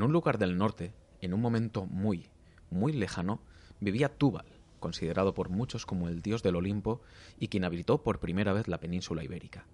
En 0.00 0.04
un 0.04 0.12
lugar 0.14 0.38
del 0.38 0.56
norte, 0.56 0.94
en 1.20 1.34
un 1.34 1.42
momento 1.42 1.84
muy, 1.84 2.30
muy 2.70 2.94
lejano, 2.94 3.42
vivía 3.80 4.08
Túbal, 4.08 4.46
considerado 4.78 5.34
por 5.34 5.50
muchos 5.50 5.84
como 5.84 6.08
el 6.08 6.22
dios 6.22 6.42
del 6.42 6.56
Olimpo 6.56 7.02
y 7.38 7.48
quien 7.48 7.64
habitó 7.64 8.02
por 8.02 8.18
primera 8.18 8.54
vez 8.54 8.66
la 8.66 8.80
península 8.80 9.22
ibérica. 9.22 9.66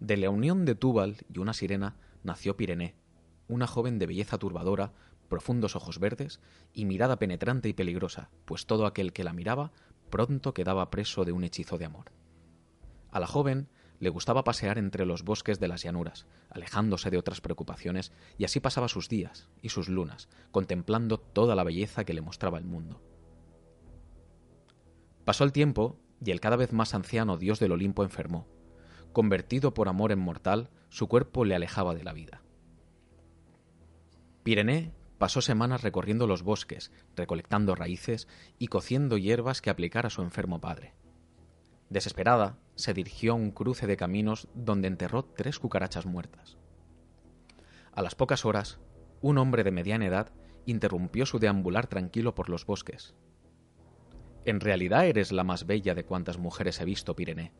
De 0.00 0.18
la 0.18 0.28
unión 0.28 0.66
de 0.66 0.74
Túbal 0.74 1.16
y 1.32 1.38
una 1.38 1.54
sirena 1.54 1.96
nació 2.24 2.58
Pirene, 2.58 2.94
una 3.48 3.66
joven 3.66 3.98
de 3.98 4.04
belleza 4.04 4.36
turbadora, 4.36 4.92
profundos 5.30 5.76
ojos 5.76 5.98
verdes 5.98 6.38
y 6.74 6.84
mirada 6.84 7.18
penetrante 7.18 7.70
y 7.70 7.72
peligrosa, 7.72 8.28
pues 8.44 8.66
todo 8.66 8.84
aquel 8.84 9.14
que 9.14 9.24
la 9.24 9.32
miraba 9.32 9.72
pronto 10.10 10.52
quedaba 10.52 10.90
preso 10.90 11.24
de 11.24 11.32
un 11.32 11.44
hechizo 11.44 11.78
de 11.78 11.86
amor. 11.86 12.12
A 13.10 13.18
la 13.18 13.26
joven 13.26 13.66
le 14.00 14.08
gustaba 14.08 14.44
pasear 14.44 14.78
entre 14.78 15.04
los 15.04 15.22
bosques 15.22 15.60
de 15.60 15.68
las 15.68 15.82
llanuras, 15.82 16.26
alejándose 16.48 17.10
de 17.10 17.18
otras 17.18 17.40
preocupaciones, 17.40 18.12
y 18.38 18.44
así 18.44 18.58
pasaba 18.58 18.88
sus 18.88 19.08
días 19.08 19.48
y 19.62 19.68
sus 19.68 19.88
lunas, 19.88 20.28
contemplando 20.50 21.20
toda 21.20 21.54
la 21.54 21.64
belleza 21.64 22.04
que 22.04 22.14
le 22.14 22.22
mostraba 22.22 22.58
el 22.58 22.64
mundo. 22.64 23.02
Pasó 25.24 25.44
el 25.44 25.52
tiempo, 25.52 26.00
y 26.24 26.30
el 26.30 26.40
cada 26.40 26.56
vez 26.56 26.72
más 26.72 26.94
anciano 26.94 27.36
dios 27.36 27.60
del 27.60 27.72
Olimpo 27.72 28.02
enfermó. 28.02 28.48
Convertido 29.12 29.74
por 29.74 29.88
amor 29.88 30.12
en 30.12 30.18
mortal, 30.18 30.70
su 30.88 31.06
cuerpo 31.06 31.44
le 31.44 31.54
alejaba 31.54 31.94
de 31.94 32.04
la 32.04 32.12
vida. 32.12 32.42
Pirené 34.42 34.92
pasó 35.18 35.42
semanas 35.42 35.82
recorriendo 35.82 36.26
los 36.26 36.42
bosques, 36.42 36.90
recolectando 37.14 37.74
raíces 37.74 38.28
y 38.58 38.68
cociendo 38.68 39.18
hierbas 39.18 39.60
que 39.60 39.68
aplicar 39.68 40.06
a 40.06 40.10
su 40.10 40.22
enfermo 40.22 40.60
padre. 40.60 40.94
Desesperada, 41.90 42.56
se 42.80 42.94
dirigió 42.94 43.32
a 43.32 43.36
un 43.36 43.50
cruce 43.50 43.86
de 43.86 43.96
caminos 43.96 44.48
donde 44.54 44.88
enterró 44.88 45.24
tres 45.24 45.58
cucarachas 45.58 46.06
muertas. 46.06 46.58
A 47.92 48.02
las 48.02 48.14
pocas 48.14 48.44
horas, 48.44 48.80
un 49.20 49.38
hombre 49.38 49.64
de 49.64 49.70
mediana 49.70 50.06
edad 50.06 50.32
interrumpió 50.66 51.26
su 51.26 51.38
deambular 51.38 51.86
tranquilo 51.86 52.34
por 52.34 52.48
los 52.48 52.66
bosques. 52.66 53.14
En 54.44 54.60
realidad 54.60 55.06
eres 55.06 55.32
la 55.32 55.44
más 55.44 55.66
bella 55.66 55.94
de 55.94 56.04
cuantas 56.04 56.38
mujeres 56.38 56.80
he 56.80 56.84
visto, 56.84 57.14
Pirene. 57.14 57.52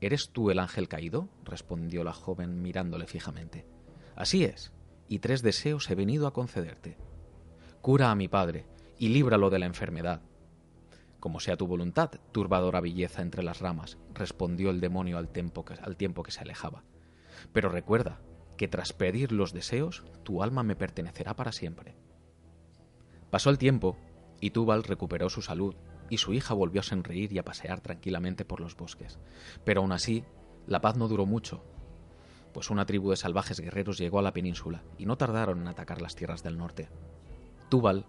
¿Eres 0.00 0.30
tú 0.30 0.50
el 0.50 0.58
ángel 0.58 0.88
caído? 0.88 1.28
respondió 1.44 2.04
la 2.04 2.12
joven 2.12 2.62
mirándole 2.62 3.06
fijamente. 3.06 3.66
Así 4.14 4.44
es, 4.44 4.72
y 5.08 5.18
tres 5.18 5.42
deseos 5.42 5.90
he 5.90 5.94
venido 5.94 6.26
a 6.26 6.32
concederte. 6.32 6.96
Cura 7.80 8.10
a 8.10 8.14
mi 8.14 8.28
padre 8.28 8.66
y 8.98 9.08
líbralo 9.08 9.50
de 9.50 9.58
la 9.58 9.66
enfermedad, 9.66 10.22
como 11.22 11.38
sea 11.38 11.56
tu 11.56 11.68
voluntad, 11.68 12.10
turbadora 12.32 12.80
belleza 12.80 13.22
entre 13.22 13.44
las 13.44 13.60
ramas, 13.60 13.96
respondió 14.12 14.70
el 14.70 14.80
demonio 14.80 15.18
al 15.18 15.28
tiempo, 15.28 15.64
que, 15.64 16.32
se 16.32 16.40
alejaba. 16.40 16.82
Pero 17.52 17.68
recuerda 17.68 18.20
que 18.56 18.66
tras 18.66 18.92
pedir 18.92 19.30
los 19.30 19.52
deseos, 19.52 20.02
tu 20.24 20.42
alma 20.42 20.64
me 20.64 20.74
pertenecerá 20.74 21.36
para 21.36 21.52
siempre. 21.52 21.94
Pasó 23.30 23.50
el 23.50 23.58
tiempo, 23.58 23.96
y 24.40 24.50
Túbal 24.50 24.82
recuperó 24.82 25.30
su 25.30 25.42
salud, 25.42 25.76
y 26.10 26.18
su 26.18 26.32
hija 26.32 26.54
volvió 26.54 26.80
a 26.80 26.84
sonreír 26.84 27.32
y 27.32 27.38
a 27.38 27.44
pasear 27.44 27.80
tranquilamente 27.80 28.44
por 28.44 28.58
los 28.58 28.76
bosques. 28.76 29.20
Pero 29.64 29.82
aún 29.82 29.92
así, 29.92 30.24
la 30.66 30.80
paz 30.80 30.96
no 30.96 31.06
duró 31.06 31.24
mucho, 31.24 31.62
pues 32.52 32.68
una 32.68 32.84
tribu 32.84 33.10
de 33.10 33.16
salvajes 33.16 33.60
guerreros 33.60 33.96
llegó 33.96 34.18
a 34.18 34.22
la 34.22 34.32
península, 34.32 34.82
y 34.98 35.06
no 35.06 35.16
tardaron 35.16 35.60
en 35.60 35.68
atacar 35.68 36.02
las 36.02 36.16
tierras 36.16 36.42
del 36.42 36.58
norte. 36.58 36.88
Túbal 37.68 38.06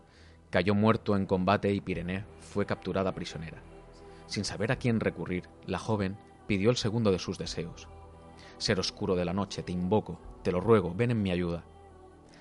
Cayó 0.53 0.75
muerto 0.75 1.15
en 1.15 1.25
combate 1.25 1.73
y 1.73 1.81
Pirene 1.81 2.25
fue 2.39 2.67
capturada 2.67 3.15
prisionera. 3.15 3.63
Sin 4.27 4.45
saber 4.45 4.71
a 4.71 4.75
quién 4.75 4.99
recurrir, 4.99 5.49
la 5.65 5.79
joven 5.79 6.15
pidió 6.45 6.69
el 6.69 6.77
segundo 6.77 7.11
de 7.11 7.17
sus 7.17 7.39
deseos. 7.39 7.87
Ser 8.59 8.79
oscuro 8.79 9.15
de 9.15 9.25
la 9.25 9.33
noche, 9.33 9.63
te 9.63 9.71
invoco, 9.71 10.19
te 10.43 10.51
lo 10.51 10.59
ruego, 10.59 10.93
ven 10.93 11.09
en 11.09 11.23
mi 11.23 11.31
ayuda. 11.31 11.63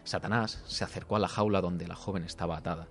Satanás 0.04 0.62
se 0.66 0.84
acercó 0.84 1.16
a 1.16 1.20
la 1.20 1.28
jaula 1.28 1.62
donde 1.62 1.88
la 1.88 1.94
joven 1.94 2.24
estaba 2.24 2.58
atada. 2.58 2.88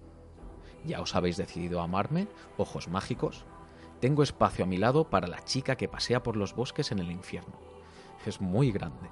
¿Ya 0.86 1.00
os 1.00 1.14
habéis 1.14 1.38
decidido 1.38 1.82
a 1.82 1.84
amarme, 1.84 2.28
ojos 2.58 2.88
mágicos? 2.88 3.46
Tengo 4.00 4.24
espacio 4.24 4.66
a 4.66 4.68
mi 4.68 4.78
lado 4.78 5.12
para 5.12 5.28
la 5.28 5.46
chica 5.46 5.76
que 5.76 5.88
pasea 5.88 6.24
por 6.24 6.36
los 6.36 6.56
bosques 6.56 6.92
en 6.92 6.98
el 6.98 7.12
infierno. 7.12 7.59
Es 8.26 8.42
muy 8.42 8.72
grande. 8.72 9.08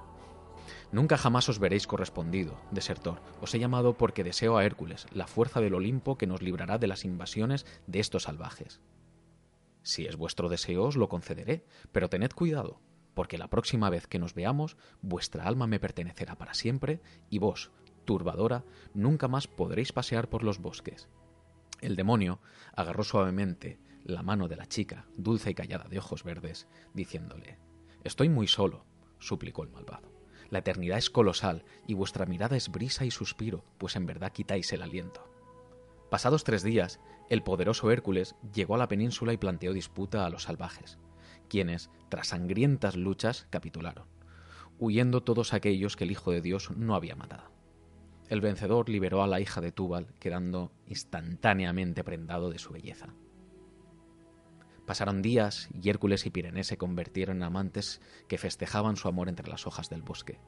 Nunca 0.92 1.18
jamás 1.18 1.48
os 1.50 1.60
veréis 1.60 1.86
correspondido, 1.86 2.60
desertor. 2.72 3.22
Os 3.42 3.54
he 3.54 3.60
llamado 3.60 3.94
porque 3.94 4.24
deseo 4.24 4.58
a 4.58 4.66
Hércules, 4.66 5.06
la 5.12 5.28
fuerza 5.28 5.62
del 5.62 5.76
Olimpo 5.76 6.18
que 6.18 6.26
nos 6.26 6.42
librará 6.42 6.80
de 6.80 6.88
las 6.88 7.06
invasiones 7.06 7.66
de 7.86 8.00
estos 8.00 8.24
salvajes. 8.24 8.82
Si 9.84 10.06
es 10.08 10.16
vuestro 10.16 10.50
deseo, 10.50 10.86
os 10.86 10.96
lo 10.96 11.08
concederé, 11.08 11.64
pero 11.92 12.10
tened 12.10 12.32
cuidado, 12.32 12.82
porque 13.14 13.38
la 13.38 13.50
próxima 13.50 13.90
vez 13.90 14.08
que 14.08 14.20
nos 14.20 14.34
veamos, 14.34 14.78
vuestra 15.02 15.46
alma 15.46 15.68
me 15.68 15.80
pertenecerá 15.80 16.36
para 16.36 16.56
siempre, 16.56 17.02
y 17.30 17.38
vos, 17.38 17.72
turbadora, 18.06 18.66
nunca 18.96 19.28
más 19.28 19.48
podréis 19.48 19.94
pasear 19.94 20.30
por 20.30 20.44
los 20.44 20.60
bosques. 20.60 21.08
El 21.82 21.96
demonio 21.96 22.40
agarró 22.76 23.04
suavemente 23.04 23.80
la 24.04 24.24
mano 24.24 24.48
de 24.48 24.56
la 24.56 24.66
chica, 24.66 25.06
dulce 25.16 25.52
y 25.52 25.54
callada 25.54 25.88
de 25.88 26.00
ojos 26.00 26.24
verdes, 26.24 26.68
diciéndole 26.94 27.60
Estoy 28.04 28.30
muy 28.30 28.48
solo, 28.48 28.86
suplicó 29.20 29.64
el 29.64 29.70
malvado. 29.70 30.19
La 30.50 30.60
eternidad 30.60 30.98
es 30.98 31.10
colosal 31.10 31.64
y 31.86 31.94
vuestra 31.94 32.26
mirada 32.26 32.58
es 32.58 32.70
brisa 32.70 33.06
y 33.06 33.12
suspiro, 33.12 33.64
pues 33.78 33.96
en 33.96 34.06
verdad 34.06 34.32
quitáis 34.32 34.72
el 34.74 34.82
aliento. 34.82 35.30
Pasados 36.10 36.44
tres 36.44 36.64
días, 36.64 37.00
el 37.30 37.44
poderoso 37.44 37.92
Hércules 37.92 38.36
llegó 38.54 38.76
a 38.76 38.80
la 38.80 38.88
península 38.88 39.32
y 39.34 39.38
planteó 39.38 39.74
disputa 39.74 40.26
a 40.26 40.30
los 40.30 40.44
salvajes, 40.44 40.98
quienes, 41.48 41.92
tras 42.10 42.30
sangrientas 42.30 42.96
luchas, 42.96 43.48
capitularon, 43.52 44.08
huyendo 44.80 45.22
todos 45.22 45.54
aquellos 45.54 45.96
que 45.96 46.06
el 46.06 46.12
Hijo 46.12 46.32
de 46.32 46.42
Dios 46.42 46.72
no 46.72 46.96
había 46.96 47.16
matado. 47.16 47.52
El 48.28 48.42
vencedor 48.42 48.90
liberó 48.90 49.24
a 49.24 49.28
la 49.28 49.40
hija 49.40 49.62
de 49.62 49.72
Túbal, 49.72 50.08
quedando 50.20 50.72
instantáneamente 50.88 52.04
prendado 52.04 52.50
de 52.50 52.60
su 52.60 52.72
belleza. 52.74 53.14
Pasaron 54.90 55.22
días 55.22 55.70
y 55.72 55.88
Hércules 55.88 56.26
y 56.26 56.32
Pirene 56.32 56.64
se 56.64 56.80
convirtieron 56.80 57.38
en 57.38 57.44
amantes 57.44 58.02
que 58.28 58.40
festejaban 58.40 58.96
su 58.96 59.08
amor 59.08 59.30
entre 59.30 59.48
las 59.48 59.68
hojas 59.68 59.88
del 59.88 60.02
bosque. 60.02 60.40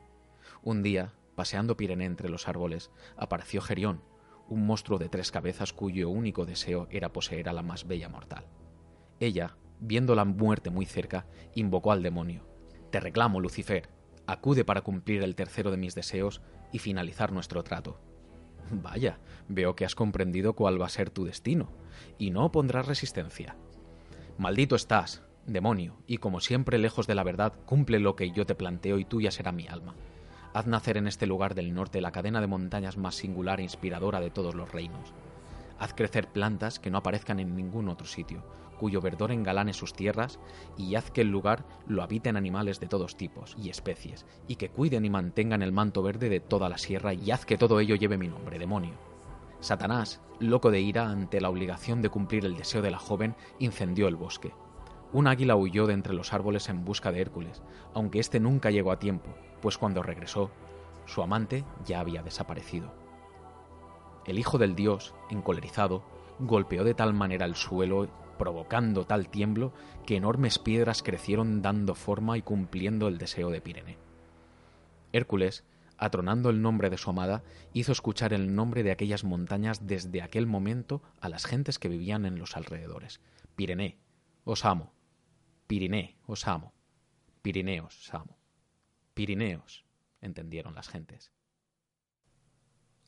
Un 0.64 0.82
día, 0.82 1.14
paseando 1.36 1.78
Pirene 1.78 2.06
entre 2.06 2.28
los 2.28 2.48
árboles, 2.48 2.90
apareció 3.16 3.62
Gerión, 3.62 4.02
un 4.50 4.66
monstruo 4.66 4.98
de 4.98 5.10
tres 5.10 5.30
cabezas 5.30 5.74
cuyo 5.74 6.10
único 6.10 6.48
deseo 6.48 6.88
era 6.90 7.14
poseer 7.14 7.50
a 7.50 7.54
la 7.54 7.62
más 7.62 7.86
bella 7.86 8.10
mortal. 8.10 8.48
Ella, 9.20 9.58
viendo 9.80 10.16
la 10.16 10.26
muerte 10.26 10.72
muy 10.72 10.88
cerca, 10.88 11.28
invocó 11.54 11.92
al 11.92 12.02
demonio. 12.02 12.44
Te 12.90 13.00
reclamo, 13.00 13.42
Lucifer, 13.42 13.90
acude 14.26 14.66
para 14.66 14.82
cumplir 14.82 15.22
el 15.22 15.36
tercero 15.36 15.70
de 15.70 15.78
mis 15.78 15.94
deseos 15.94 16.42
y 16.72 16.80
finalizar 16.80 17.32
nuestro 17.32 17.64
trato. 17.64 18.02
Vaya, 18.72 19.20
veo 19.48 19.76
que 19.76 19.86
has 19.86 19.94
comprendido 19.94 20.56
cuál 20.56 20.82
va 20.82 20.88
a 20.88 20.90
ser 20.90 21.12
tu 21.12 21.26
destino, 21.26 21.70
y 22.18 22.32
no 22.32 22.46
opondrás 22.46 22.88
resistencia. 22.88 23.56
Maldito 24.42 24.76
estás, 24.76 25.22
demonio, 25.46 25.98
y 26.08 26.18
como 26.18 26.40
siempre 26.40 26.80
lejos 26.80 27.06
de 27.06 27.14
la 27.14 27.24
verdad, 27.24 27.54
cumple 27.68 28.00
lo 28.00 28.16
que 28.16 28.32
yo 28.32 28.44
te 28.44 28.56
planteo 28.56 28.98
y 28.98 29.06
tuya 29.06 29.30
será 29.30 29.52
mi 29.52 29.68
alma. 29.68 29.94
Haz 30.56 30.66
nacer 30.66 30.98
en 30.98 31.06
este 31.06 31.28
lugar 31.28 31.54
del 31.54 31.76
norte 31.76 32.02
la 32.02 32.12
cadena 32.12 32.42
de 32.42 32.48
montañas 32.48 32.98
más 32.98 33.14
singular 33.14 33.60
e 33.60 33.64
inspiradora 33.64 34.20
de 34.20 34.32
todos 34.32 34.56
los 34.56 34.72
reinos. 34.72 35.14
Haz 35.78 35.94
crecer 35.94 36.28
plantas 36.30 36.80
que 36.80 36.90
no 36.90 36.98
aparezcan 36.98 37.40
en 37.40 37.56
ningún 37.56 37.88
otro 37.88 38.08
sitio, 38.08 38.44
cuyo 38.80 39.00
verdor 39.00 39.32
engalane 39.32 39.74
sus 39.74 39.94
tierras, 39.94 40.40
y 40.76 40.96
haz 40.96 41.12
que 41.12 41.22
el 41.22 41.28
lugar 41.28 41.64
lo 41.86 42.02
habiten 42.02 42.36
animales 42.36 42.80
de 42.80 42.88
todos 42.88 43.18
tipos 43.18 43.56
y 43.62 43.70
especies, 43.70 44.26
y 44.48 44.56
que 44.56 44.70
cuiden 44.70 45.06
y 45.06 45.12
mantengan 45.12 45.62
el 45.62 45.72
manto 45.72 46.02
verde 46.02 46.30
de 46.30 46.40
toda 46.40 46.68
la 46.68 46.80
sierra, 46.80 47.14
y 47.14 47.30
haz 47.30 47.46
que 47.46 47.60
todo 47.60 47.80
ello 47.80 47.94
lleve 47.94 48.18
mi 48.18 48.28
nombre, 48.28 48.58
demonio. 48.58 49.11
Satanás, 49.62 50.20
loco 50.40 50.72
de 50.72 50.82
ira 50.82 51.10
ante 51.10 51.40
la 51.40 51.50
obligación 51.50 52.02
de 52.02 52.10
cumplir 52.10 52.46
el 52.46 52.58
deseo 52.58 52.82
de 52.82 52.90
la 52.90 52.98
joven, 52.98 53.36
incendió 53.60 54.08
el 54.08 54.16
bosque. 54.16 54.54
Un 55.14 55.28
águila 55.28 55.56
huyó 55.56 55.86
de 55.86 55.94
entre 55.94 56.14
los 56.14 56.34
árboles 56.34 56.68
en 56.68 56.84
busca 56.84 57.12
de 57.12 57.22
Hércules, 57.22 57.62
aunque 57.94 58.20
éste 58.20 58.40
nunca 58.40 58.72
llegó 58.72 58.92
a 58.92 58.98
tiempo, 58.98 59.30
pues 59.62 59.78
cuando 59.78 60.02
regresó, 60.02 60.50
su 61.06 61.22
amante 61.22 61.64
ya 61.86 62.00
había 62.00 62.24
desaparecido. 62.24 62.92
El 64.26 64.40
hijo 64.40 64.58
del 64.58 64.76
dios, 64.76 65.14
encolerizado, 65.30 66.04
golpeó 66.40 66.84
de 66.84 66.96
tal 66.96 67.14
manera 67.14 67.46
el 67.46 67.56
suelo, 67.56 68.08
provocando 68.40 69.06
tal 69.06 69.30
tiemblo, 69.30 69.74
que 70.08 70.16
enormes 70.16 70.58
piedras 70.58 71.04
crecieron 71.04 71.62
dando 71.62 71.94
forma 71.94 72.36
y 72.38 72.42
cumpliendo 72.42 73.08
el 73.08 73.20
deseo 73.20 73.52
de 73.52 73.62
Pirene. 73.62 73.98
Hércules, 75.14 75.66
atronando 76.02 76.50
el 76.50 76.64
nombre 76.64 76.90
de 76.90 76.98
su 76.98 77.12
amada, 77.12 77.44
hizo 77.74 77.92
escuchar 77.92 78.34
el 78.34 78.56
nombre 78.56 78.82
de 78.82 78.92
aquellas 78.92 79.24
montañas 79.24 79.86
desde 79.86 80.24
aquel 80.24 80.48
momento 80.48 81.04
a 81.22 81.30
las 81.30 81.46
gentes 81.46 81.78
que 81.78 81.90
vivían 81.90 82.26
en 82.26 82.40
los 82.40 82.58
alrededores. 82.58 83.22
Pirene, 83.56 84.00
os 84.44 84.66
amo. 84.66 84.94
Piriné, 85.68 86.18
os 86.26 86.48
amo. 86.48 86.74
Pirineos, 87.44 88.00
os 88.00 88.14
amo. 88.16 88.40
Pirineos, 89.14 89.86
entendieron 90.22 90.74
las 90.74 90.90
gentes. 90.90 91.32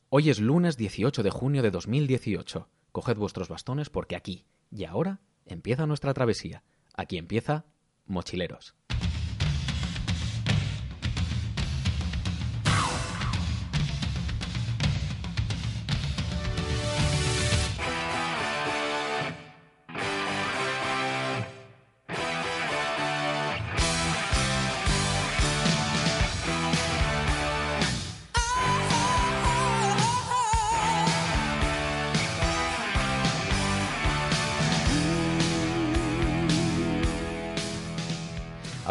Hoy 0.08 0.30
es 0.30 0.38
lunes 0.38 0.76
18 0.76 1.24
de 1.24 1.30
junio 1.30 1.62
de 1.62 1.72
2018. 1.72 2.68
Coged 2.92 3.16
vuestros 3.16 3.48
bastones 3.48 3.90
porque 3.90 4.14
aquí 4.14 4.46
y 4.70 4.84
ahora 4.84 5.20
empieza 5.46 5.86
nuestra 5.86 6.14
travesía. 6.14 6.62
Aquí 6.94 7.18
empieza 7.18 7.64
Mochileros. 8.06 8.76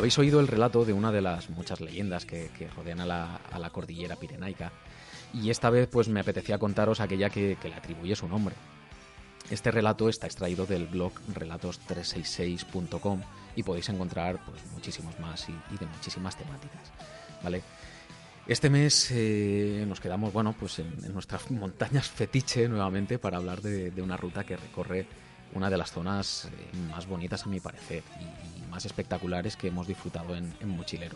Habéis 0.03 0.19
oído 0.19 0.41
el 0.41 0.49
relato 0.49 0.83
de 0.83 0.91
una 0.91 1.13
de 1.13 1.21
las 1.21 1.49
muchas 1.49 1.79
leyendas 1.79 2.25
que, 2.25 2.49
rodean 2.75 2.99
a 2.99 3.05
la, 3.05 3.69
cordillera 3.71 4.17
pirenaica 4.17 4.73
y 5.33 5.49
esta 5.49 5.69
vez 5.69 5.87
pues 5.87 6.09
me 6.09 6.19
apetecía 6.19 6.57
contaros 6.57 6.99
aquella 6.99 7.29
que, 7.29 7.57
le 7.63 7.73
atribuye 7.73 8.13
su 8.13 8.27
nombre. 8.27 8.53
Este 9.49 9.71
relato 9.71 10.09
está 10.09 10.27
extraído 10.27 10.65
del 10.65 10.87
blog 10.87 11.13
relatos366.com 11.33 13.21
y 13.55 13.63
podéis 13.63 13.87
encontrar 13.87 14.43
pues, 14.45 14.61
muchísimos 14.73 15.17
más 15.21 15.47
y, 15.47 15.77
de 15.77 15.85
muchísimas 15.85 16.35
temáticas. 16.35 16.91
¿vale? 17.41 17.61
Este 18.45 18.69
mes 18.69 19.09
eh, 19.11 19.85
nos 19.87 20.01
quedamos 20.01 20.33
bueno, 20.33 20.53
pues 20.59 20.79
en, 20.79 21.13
nuestras 21.13 21.49
montañas 21.49 22.09
fetiche 22.09 22.67
nuevamente 22.67 23.17
para 23.17 23.37
hablar 23.37 23.61
de, 23.61 24.01
una 24.01 24.17
ruta 24.17 24.43
que 24.43 24.57
recorre 24.57 25.07
una 25.53 25.69
de 25.69 25.77
las 25.77 25.93
zonas 25.93 26.45
eh, 26.45 26.77
más 26.89 27.07
bonitas 27.07 27.45
a 27.45 27.49
mi 27.49 27.61
parecer 27.61 28.03
y, 28.19 28.69
más 28.69 28.85
espectaculares 28.85 29.55
que 29.55 29.67
hemos 29.67 29.87
disfrutado 29.87 30.35
en, 30.35 30.51
Mochilero. 30.67 31.15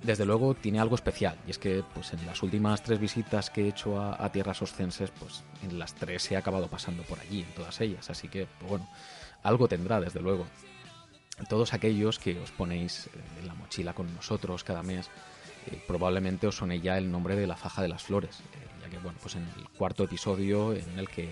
Desde 0.00 0.24
luego 0.24 0.54
tiene 0.54 0.78
algo 0.78 0.94
especial 0.94 1.36
y 1.46 1.50
es 1.50 1.58
que 1.58 1.84
pues 1.92 2.12
en 2.12 2.24
las 2.24 2.40
últimas 2.42 2.82
tres 2.82 3.00
visitas 3.00 3.50
que 3.50 3.64
he 3.64 3.68
hecho 3.68 4.00
a, 4.00 4.30
tierras 4.30 4.62
oscenses, 4.62 5.10
pues 5.10 5.42
en 5.64 5.78
las 5.78 5.94
tres 5.94 6.30
he 6.30 6.36
acabado 6.36 6.68
pasando 6.68 7.02
por 7.02 7.18
allí, 7.18 7.40
en 7.42 7.52
todas 7.54 7.80
ellas, 7.80 8.08
así 8.08 8.28
que 8.28 8.46
pues, 8.58 8.70
bueno, 8.70 8.88
algo 9.42 9.68
tendrá 9.68 10.00
desde 10.00 10.20
luego. 10.20 10.46
Todos 11.48 11.74
aquellos 11.74 12.18
que 12.20 12.38
os 12.38 12.52
ponéis 12.52 13.10
en 13.40 13.48
la 13.48 13.54
mochila 13.54 13.92
con 13.92 14.14
nosotros 14.14 14.62
cada 14.62 14.84
mes, 14.84 15.10
eh, 15.66 15.82
probablemente 15.86 16.46
os 16.46 16.56
suene 16.56 16.80
ya 16.80 16.98
el 16.98 17.10
nombre 17.10 17.36
de 17.36 17.46
la 17.46 17.56
faja 17.56 17.82
de 17.82 17.88
las 17.88 18.02
flores, 18.02 18.40
eh, 18.40 18.82
ya 18.82 18.90
que 18.90 18.98
bueno, 18.98 19.18
pues 19.20 19.36
en 19.36 19.42
el 19.42 19.68
cuarto 19.76 20.04
episodio 20.04 20.72
en 20.72 20.98
el 20.98 21.08
que 21.08 21.28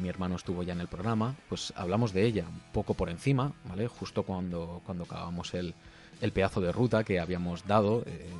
mi 0.00 0.08
hermano 0.08 0.36
estuvo 0.36 0.62
ya 0.62 0.72
en 0.72 0.80
el 0.80 0.86
programa, 0.86 1.34
pues 1.48 1.72
hablamos 1.76 2.12
de 2.12 2.24
ella 2.24 2.44
un 2.48 2.60
poco 2.72 2.94
por 2.94 3.10
encima, 3.10 3.52
¿vale? 3.64 3.88
Justo 3.88 4.22
cuando, 4.22 4.80
cuando 4.84 5.04
acabamos 5.04 5.54
el, 5.54 5.74
el 6.22 6.32
pedazo 6.32 6.60
de 6.60 6.70
ruta 6.70 7.02
que 7.02 7.18
habíamos 7.18 7.66
dado, 7.66 8.04
eh, 8.06 8.30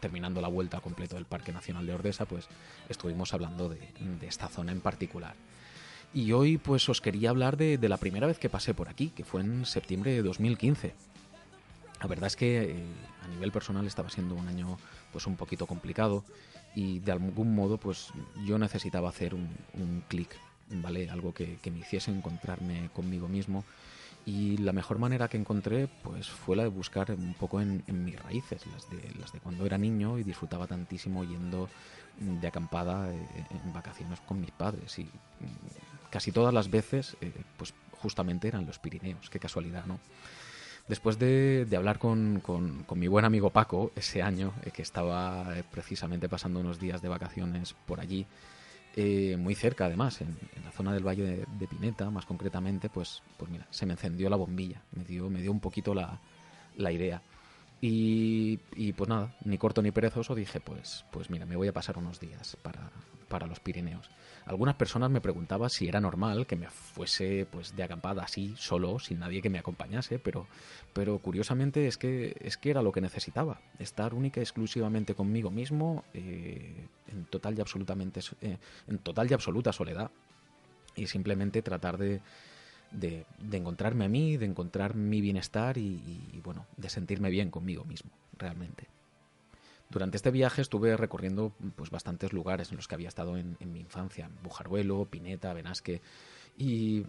terminando 0.00 0.40
la 0.40 0.48
vuelta 0.48 0.80
completa 0.80 1.16
del 1.16 1.26
Parque 1.26 1.52
Nacional 1.52 1.86
de 1.86 1.92
Ordesa, 1.92 2.24
pues 2.24 2.48
estuvimos 2.88 3.34
hablando 3.34 3.68
de, 3.68 3.78
esta 4.22 4.48
zona 4.48 4.72
en 4.72 4.80
particular. 4.80 5.34
Y 6.14 6.32
hoy 6.32 6.56
pues 6.56 6.88
os 6.88 7.02
quería 7.02 7.28
hablar 7.28 7.58
de, 7.58 7.78
la 7.88 7.98
primera 7.98 8.26
vez 8.26 8.38
que 8.38 8.48
pasé 8.48 8.72
por 8.72 8.88
aquí, 8.88 9.08
que 9.14 9.24
fue 9.24 9.42
en 9.42 9.66
septiembre 9.66 10.12
de 10.12 10.22
2015. 10.22 10.94
La 12.00 12.06
verdad 12.06 12.28
es 12.28 12.36
que 12.36 12.62
eh, 12.62 12.84
a 13.22 13.28
nivel 13.28 13.52
personal 13.52 13.86
estaba 13.86 14.10
siendo 14.10 14.34
un 14.34 14.48
año 14.48 14.78
pues 15.12 15.26
un 15.26 15.36
poquito 15.36 15.66
complicado 15.66 16.24
y 16.74 17.00
de 17.00 17.12
algún 17.12 17.54
modo 17.54 17.78
pues 17.78 18.08
yo 18.44 18.58
necesitaba 18.58 19.08
hacer 19.08 19.34
un, 19.34 19.48
un 19.74 20.02
clic 20.08 20.36
¿vale? 20.70 21.10
Algo 21.10 21.32
que, 21.34 21.58
me 21.70 21.78
hiciese 21.78 22.10
encontrarme 22.10 22.90
conmigo 22.92 23.28
mismo. 23.28 23.64
Y 24.26 24.58
la 24.58 24.72
mejor 24.72 24.98
manera 24.98 25.28
que 25.28 25.38
encontré 25.38 25.88
pues 26.02 26.28
fue 26.28 26.54
la 26.54 26.64
de 26.64 26.68
buscar 26.68 27.10
un 27.10 27.34
poco 27.34 27.60
en, 27.60 27.82
mis 27.88 28.20
raíces, 28.20 28.66
las 28.66 28.88
de, 28.90 29.14
las 29.18 29.32
de 29.32 29.40
cuando 29.40 29.64
era 29.64 29.78
niño 29.78 30.18
y 30.18 30.24
disfrutaba 30.24 30.66
tantísimo 30.66 31.24
yendo 31.24 31.68
de 32.18 32.46
acampada 32.46 33.10
eh, 33.12 33.26
en 33.50 33.72
vacaciones 33.72 34.20
con 34.20 34.40
mis 34.40 34.50
padres. 34.50 34.98
Y 34.98 35.04
mm, 35.04 36.10
casi 36.10 36.32
todas 36.32 36.52
las 36.52 36.70
veces, 36.70 37.16
eh, 37.20 37.32
pues 37.56 37.72
justamente 37.92 38.48
eran 38.48 38.66
los 38.66 38.78
Pirineos, 38.78 39.30
qué 39.30 39.38
casualidad, 39.38 39.86
¿no? 39.86 39.98
Después 40.90 41.20
de, 41.20 41.68
hablar 41.76 42.00
con, 42.00 42.40
con, 42.40 42.84
mi 42.98 43.06
buen 43.06 43.24
amigo 43.24 43.50
Paco 43.50 43.92
ese 43.94 44.22
año, 44.22 44.52
eh, 44.64 44.72
que 44.72 44.82
estaba 44.82 45.46
precisamente 45.70 46.28
pasando 46.28 46.58
unos 46.58 46.80
días 46.80 47.00
de 47.00 47.08
vacaciones 47.08 47.76
por 47.86 48.00
allí, 48.00 48.26
eh, 48.96 49.36
muy 49.38 49.54
cerca 49.54 49.84
además, 49.84 50.20
en, 50.20 50.36
la 50.64 50.72
zona 50.72 50.92
del 50.92 51.06
Valle 51.06 51.46
de, 51.46 51.66
Pineta, 51.68 52.10
más 52.10 52.26
concretamente, 52.26 52.88
pues, 52.88 53.22
pues 53.36 53.48
mira, 53.52 53.68
se 53.70 53.86
me 53.86 53.92
encendió 53.92 54.28
la 54.28 54.34
bombilla, 54.34 54.82
me 54.90 55.04
dio, 55.04 55.30
me 55.30 55.40
dio 55.40 55.52
un 55.52 55.60
poquito 55.60 55.94
la, 55.94 56.18
la 56.76 56.90
idea. 56.90 57.22
Y, 57.80 58.58
y, 58.74 58.92
pues 58.92 59.08
nada, 59.08 59.36
ni 59.44 59.58
corto 59.58 59.82
ni 59.82 59.92
perezoso, 59.92 60.34
dije, 60.34 60.58
pues, 60.58 61.04
pues 61.12 61.30
mira, 61.30 61.46
me 61.46 61.54
voy 61.54 61.68
a 61.68 61.72
pasar 61.72 61.98
unos 61.98 62.18
días 62.18 62.56
para, 62.62 62.90
para 63.30 63.46
los 63.46 63.60
Pirineos. 63.60 64.10
Algunas 64.44 64.74
personas 64.74 65.10
me 65.10 65.22
preguntaban 65.22 65.70
si 65.70 65.88
era 65.88 66.00
normal 66.00 66.46
que 66.46 66.56
me 66.56 66.68
fuese 66.68 67.46
pues 67.50 67.74
de 67.76 67.84
acampada 67.84 68.24
así, 68.24 68.54
solo, 68.58 68.98
sin 68.98 69.20
nadie 69.20 69.40
que 69.40 69.48
me 69.48 69.58
acompañase, 69.58 70.18
pero, 70.18 70.46
pero 70.92 71.18
curiosamente 71.20 71.86
es 71.86 71.96
que, 71.96 72.36
es 72.40 72.58
que 72.58 72.70
era 72.70 72.82
lo 72.82 72.92
que 72.92 73.00
necesitaba, 73.00 73.60
estar 73.78 74.12
única 74.12 74.40
y 74.40 74.42
exclusivamente 74.42 75.14
conmigo 75.14 75.50
mismo, 75.50 76.04
eh, 76.12 76.88
en, 77.06 77.24
total 77.26 77.56
y 77.56 77.60
absolutamente, 77.60 78.20
eh, 78.42 78.58
en 78.88 78.98
total 78.98 79.30
y 79.30 79.34
absoluta 79.34 79.72
soledad, 79.72 80.10
y 80.96 81.06
simplemente 81.06 81.62
tratar 81.62 81.96
de, 81.96 82.20
de, 82.90 83.24
encontrarme 83.52 84.06
a 84.06 84.08
mí, 84.08 84.36
de 84.36 84.46
encontrar 84.46 84.96
mi 84.96 85.20
bienestar 85.20 85.78
y, 85.78 86.40
bueno, 86.42 86.66
de 86.76 86.88
sentirme 86.88 87.30
bien 87.30 87.50
conmigo 87.50 87.84
mismo, 87.84 88.10
realmente. 88.36 88.88
Durante 89.90 90.16
este 90.16 90.30
viaje 90.30 90.62
estuve 90.62 90.96
recorriendo 90.96 91.52
pues 91.74 91.90
bastantes 91.90 92.32
lugares 92.32 92.70
en 92.70 92.76
los 92.76 92.86
que 92.86 92.94
había 92.94 93.08
estado 93.08 93.36
en, 93.36 93.56
mi 93.60 93.80
infancia, 93.80 94.30
Bujaruelo, 94.42 95.04
Pineta, 95.06 95.52
Benasque. 95.52 96.00
Y 96.56 97.04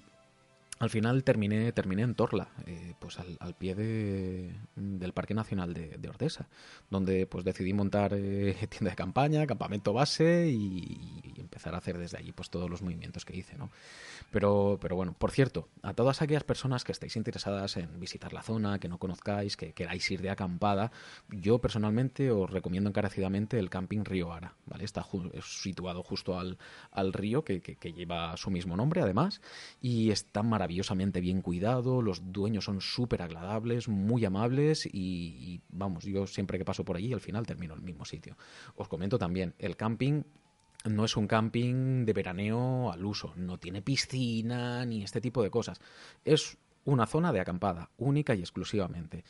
al 0.81 0.89
final 0.89 1.23
terminé, 1.23 1.71
terminé 1.73 2.01
en 2.01 2.15
Torla, 2.15 2.49
eh, 2.65 2.95
pues 2.97 3.19
al, 3.19 3.53
pie 3.53 3.75
del 3.75 5.13
Parque 5.13 5.35
Nacional 5.35 5.75
de, 5.75 6.09
Ordesa, 6.09 6.47
donde 6.89 7.27
pues 7.27 7.45
decidí 7.45 7.71
montar 7.71 8.15
eh, 8.15 8.55
tienda 8.69 8.89
de 8.89 8.95
campaña, 8.95 9.45
campamento 9.45 9.93
base 9.93 10.49
y, 10.49 11.21
y, 11.23 11.39
empezar 11.39 11.75
a 11.75 11.77
hacer 11.77 11.99
desde 11.99 12.17
allí 12.17 12.31
pues 12.31 12.49
todos 12.49 12.67
los 12.67 12.81
movimientos 12.81 13.25
que 13.25 13.37
hice, 13.37 13.57
¿no? 13.57 13.69
Pero, 14.31 14.79
pero 14.81 14.95
bueno, 14.95 15.13
por 15.13 15.31
cierto, 15.31 15.67
a 15.83 15.93
todas 15.93 16.21
aquellas 16.21 16.45
personas 16.45 16.83
que 16.83 16.93
estéis 16.93 17.15
interesadas 17.15 17.75
en 17.77 17.99
visitar 17.99 18.33
la 18.33 18.41
zona, 18.41 18.79
que 18.79 18.87
no 18.87 18.97
conozcáis, 18.97 19.57
que 19.57 19.73
queráis 19.73 20.09
ir 20.09 20.21
de 20.21 20.29
acampada, 20.29 20.91
yo 21.29 21.59
personalmente 21.59 22.31
os 22.31 22.49
recomiendo 22.49 22.89
encarecidamente 22.89 23.59
el 23.59 23.69
camping 23.69 24.05
Río 24.05 24.31
Ara, 24.31 24.55
¿vale? 24.65 24.85
Está 24.85 25.05
situado 25.43 26.01
justo 26.01 26.39
al, 26.39 26.57
al 26.91 27.13
río 27.13 27.43
que, 27.43 27.61
que, 27.61 27.91
lleva 27.91 28.37
su 28.37 28.49
mismo 28.49 28.77
nombre 28.77 29.01
además 29.01 29.41
y 29.81 30.11
está 30.11 30.43
maravillosamente 30.71 31.19
bien 31.19 31.41
cuidado, 31.41 32.01
los 32.01 32.31
dueños 32.31 32.63
son 32.63 32.79
súper 32.79 33.21
agradables, 33.21 33.89
muy 33.89 34.23
amables 34.23 34.87
y, 34.89 35.59
vamos, 35.67 36.05
yo 36.05 36.25
siempre 36.27 36.57
que 36.57 36.63
paso 36.63 36.85
por 36.85 36.95
allí 36.95 37.11
al 37.11 37.19
final 37.19 37.45
termino 37.45 37.73
en 37.73 37.79
el 37.79 37.85
mismo 37.85 38.05
sitio. 38.05 38.37
Os 38.75 38.87
comento 38.87 39.19
también, 39.19 39.53
el 39.59 39.75
camping 39.75 40.23
no 40.85 41.03
es 41.03 41.17
un 41.17 41.27
camping 41.27 42.05
de 42.05 42.13
veraneo 42.13 42.89
al 42.89 43.03
uso, 43.03 43.33
no 43.35 43.57
tiene 43.57 43.81
piscina 43.81 44.85
ni 44.85 45.03
este 45.03 45.19
tipo 45.19 45.43
de 45.43 45.49
cosas. 45.49 45.81
Es 46.23 46.57
una 46.85 47.05
zona 47.05 47.33
de 47.33 47.41
acampada, 47.41 47.89
única 47.97 48.33
y 48.33 48.39
exclusivamente. 48.39 49.25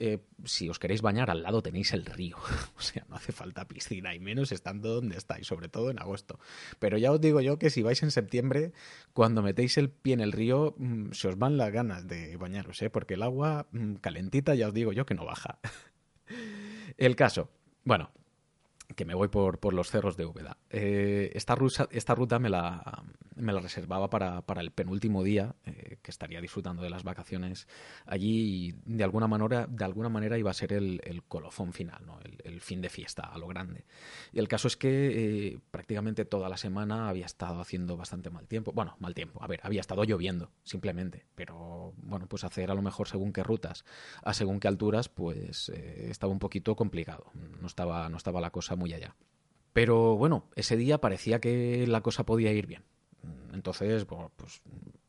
Eh, 0.00 0.18
si 0.44 0.68
os 0.68 0.78
queréis 0.78 1.02
bañar, 1.02 1.28
al 1.28 1.42
lado 1.42 1.60
tenéis 1.60 1.92
el 1.92 2.06
río. 2.06 2.36
o 2.76 2.80
sea, 2.80 3.04
no 3.08 3.16
hace 3.16 3.32
falta 3.32 3.66
piscina, 3.66 4.14
y 4.14 4.20
menos 4.20 4.52
estando 4.52 4.94
donde 4.94 5.16
estáis, 5.16 5.46
sobre 5.46 5.68
todo 5.68 5.90
en 5.90 5.98
agosto. 5.98 6.38
Pero 6.78 6.98
ya 6.98 7.10
os 7.10 7.20
digo 7.20 7.40
yo 7.40 7.58
que 7.58 7.70
si 7.70 7.82
vais 7.82 8.02
en 8.02 8.12
septiembre, 8.12 8.72
cuando 9.12 9.42
metéis 9.42 9.76
el 9.76 9.90
pie 9.90 10.14
en 10.14 10.20
el 10.20 10.32
río, 10.32 10.74
mm, 10.78 11.12
se 11.12 11.28
os 11.28 11.38
van 11.38 11.56
las 11.56 11.72
ganas 11.72 12.06
de 12.06 12.36
bañaros, 12.36 12.80
¿eh? 12.82 12.90
porque 12.90 13.14
el 13.14 13.22
agua 13.22 13.66
mm, 13.72 13.94
calentita 13.96 14.54
ya 14.54 14.68
os 14.68 14.74
digo 14.74 14.92
yo 14.92 15.04
que 15.04 15.14
no 15.14 15.24
baja. 15.24 15.58
el 16.96 17.16
caso, 17.16 17.50
bueno, 17.84 18.12
que 18.98 19.04
me 19.04 19.14
voy 19.14 19.28
por, 19.28 19.60
por 19.60 19.74
los 19.74 19.90
cerros 19.90 20.16
de 20.16 20.26
Úbeda. 20.26 20.56
Eh, 20.70 21.30
esta, 21.34 21.54
ruta, 21.54 21.88
esta 21.92 22.16
ruta 22.16 22.40
me 22.40 22.48
la, 22.48 23.04
me 23.36 23.52
la 23.52 23.60
reservaba 23.60 24.10
para, 24.10 24.42
para 24.42 24.60
el 24.60 24.72
penúltimo 24.72 25.22
día, 25.22 25.54
eh, 25.66 25.98
que 26.02 26.10
estaría 26.10 26.40
disfrutando 26.40 26.82
de 26.82 26.90
las 26.90 27.04
vacaciones 27.04 27.68
allí 28.06 28.74
y 28.86 28.96
de 28.96 29.04
alguna 29.04 29.28
manera, 29.28 29.68
de 29.68 29.84
alguna 29.84 30.08
manera 30.08 30.36
iba 30.36 30.50
a 30.50 30.54
ser 30.54 30.72
el, 30.72 31.00
el 31.04 31.22
colofón 31.22 31.72
final, 31.72 32.04
¿no? 32.06 32.18
el, 32.24 32.38
el, 32.42 32.60
fin 32.60 32.80
de 32.80 32.88
fiesta 32.88 33.22
a 33.22 33.38
lo 33.38 33.46
grande. 33.46 33.84
Y 34.32 34.40
el 34.40 34.48
caso 34.48 34.66
es 34.66 34.76
que 34.76 35.52
eh, 35.52 35.58
prácticamente 35.70 36.24
toda 36.24 36.48
la 36.48 36.56
semana 36.56 37.08
había 37.08 37.26
estado 37.26 37.60
haciendo 37.60 37.96
bastante 37.96 38.30
mal 38.30 38.48
tiempo. 38.48 38.72
Bueno, 38.72 38.96
mal 38.98 39.14
tiempo, 39.14 39.40
a 39.44 39.46
ver, 39.46 39.60
había 39.62 39.80
estado 39.80 40.02
lloviendo, 40.02 40.50
simplemente, 40.64 41.24
pero 41.36 41.94
bueno, 41.98 42.26
pues 42.26 42.42
hacer 42.42 42.72
a 42.72 42.74
lo 42.74 42.82
mejor 42.82 43.06
según 43.06 43.32
qué 43.32 43.44
rutas, 43.44 43.84
a 44.24 44.34
según 44.34 44.58
qué 44.58 44.66
alturas, 44.66 45.08
pues 45.08 45.68
eh, 45.68 46.08
estaba 46.10 46.32
un 46.32 46.40
poquito 46.40 46.74
complicado, 46.74 47.30
no 47.60 47.68
estaba, 47.68 48.08
no 48.08 48.16
estaba 48.16 48.40
la 48.40 48.50
cosa 48.50 48.74
muy 48.74 48.87
Pero 49.72 50.16
bueno, 50.16 50.48
ese 50.56 50.76
día 50.76 51.00
parecía 51.00 51.40
que 51.40 51.86
la 51.86 52.00
cosa 52.00 52.24
podía 52.24 52.52
ir 52.52 52.66
bien. 52.66 52.84
Entonces, 53.52 54.04
pues 54.04 54.62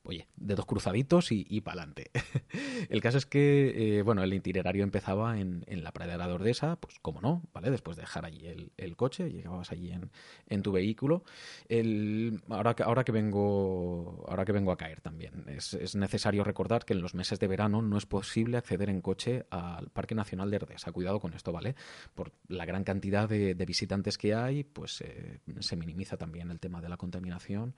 oye, 0.10 0.28
de 0.36 0.56
dos 0.56 0.66
cruzaditos 0.66 1.32
y, 1.32 1.46
y 1.48 1.62
para 1.62 1.82
adelante. 1.82 2.10
el 2.90 3.00
caso 3.00 3.18
es 3.20 3.26
que, 3.26 3.98
eh, 3.98 4.02
bueno, 4.02 4.24
el 4.24 4.34
itinerario 4.34 4.84
empezaba 4.84 5.40
en, 5.40 5.64
en, 5.68 5.84
la 5.84 5.92
pradera 5.92 6.28
de 6.28 6.34
Ordesa, 6.34 6.78
pues 6.78 6.98
como 7.00 7.22
no, 7.22 7.44
¿vale? 7.54 7.70
Después 7.70 7.96
de 7.96 8.02
dejar 8.02 8.26
allí 8.26 8.48
el, 8.48 8.72
el 8.78 8.96
coche, 8.96 9.32
llegabas 9.32 9.72
allí 9.72 9.92
en, 9.92 10.10
en 10.48 10.64
tu 10.64 10.72
vehículo. 10.72 11.24
El, 11.68 12.42
ahora, 12.50 12.76
que, 12.76 12.84
ahora, 12.84 13.04
que 13.04 13.12
vengo, 13.12 14.26
ahora 14.28 14.46
que 14.46 14.52
vengo 14.52 14.72
a 14.72 14.78
caer 14.78 15.00
también, 15.02 15.46
es, 15.48 15.76
es, 15.76 15.96
necesario 15.96 16.44
recordar 16.44 16.86
que 16.86 16.94
en 16.94 17.02
los 17.02 17.14
meses 17.14 17.40
de 17.40 17.48
verano 17.48 17.82
no 17.82 17.98
es 17.98 18.08
posible 18.08 18.58
acceder 18.58 18.90
en 18.90 19.02
coche 19.02 19.46
al 19.52 19.90
Parque 19.90 20.16
Nacional 20.16 20.50
de 20.50 20.58
Ordesa. 20.58 20.92
Cuidado 20.92 21.20
con 21.20 21.34
esto, 21.34 21.52
¿vale? 21.52 21.76
Por 22.16 22.32
la 22.48 22.66
gran 22.66 22.84
cantidad 22.84 23.30
de, 23.30 23.54
visitantes 23.70 24.18
que 24.18 24.34
hay, 24.34 24.64
pues 24.64 25.02
eh, 25.02 25.42
se 25.60 25.76
minimiza 25.76 26.18
también 26.18 26.50
el 26.50 26.60
tema 26.60 26.82
de 26.82 26.90
la 26.90 26.98
contaminación 26.98 27.76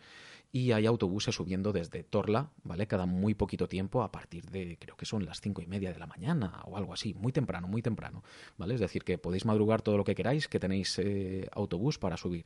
y 0.52 0.72
hay 0.72 0.86
autobuses 0.86 1.36
subiendo 1.36 1.72
desde 1.72 2.04
¿vale? 2.64 2.88
Cada 2.88 3.06
muy 3.06 3.34
poquito 3.34 3.68
tiempo, 3.68 4.04
a 4.04 4.12
partir 4.12 4.46
de, 4.50 4.78
creo 4.80 4.96
que 4.96 5.06
son 5.06 5.26
las 5.26 5.42
cinco 5.42 5.62
y 5.62 5.68
media 5.68 5.92
de 5.92 6.00
la 6.00 6.08
mañana 6.08 6.62
o 6.66 6.78
algo 6.78 6.94
así, 6.94 7.14
muy 7.14 7.32
temprano, 7.32 7.68
muy 7.68 7.82
temprano, 7.82 8.24
¿vale? 8.58 8.76
Es 8.76 8.80
decir, 8.80 9.04
que 9.04 9.18
podéis 9.18 9.46
madrugar 9.46 9.82
todo 9.82 9.98
lo 9.98 10.04
que 10.04 10.16
queráis, 10.16 10.48
que 10.48 10.60
tenéis 10.60 11.00
eh, 11.00 11.48
autobús 11.52 11.98
para 11.98 12.18
subir. 12.18 12.46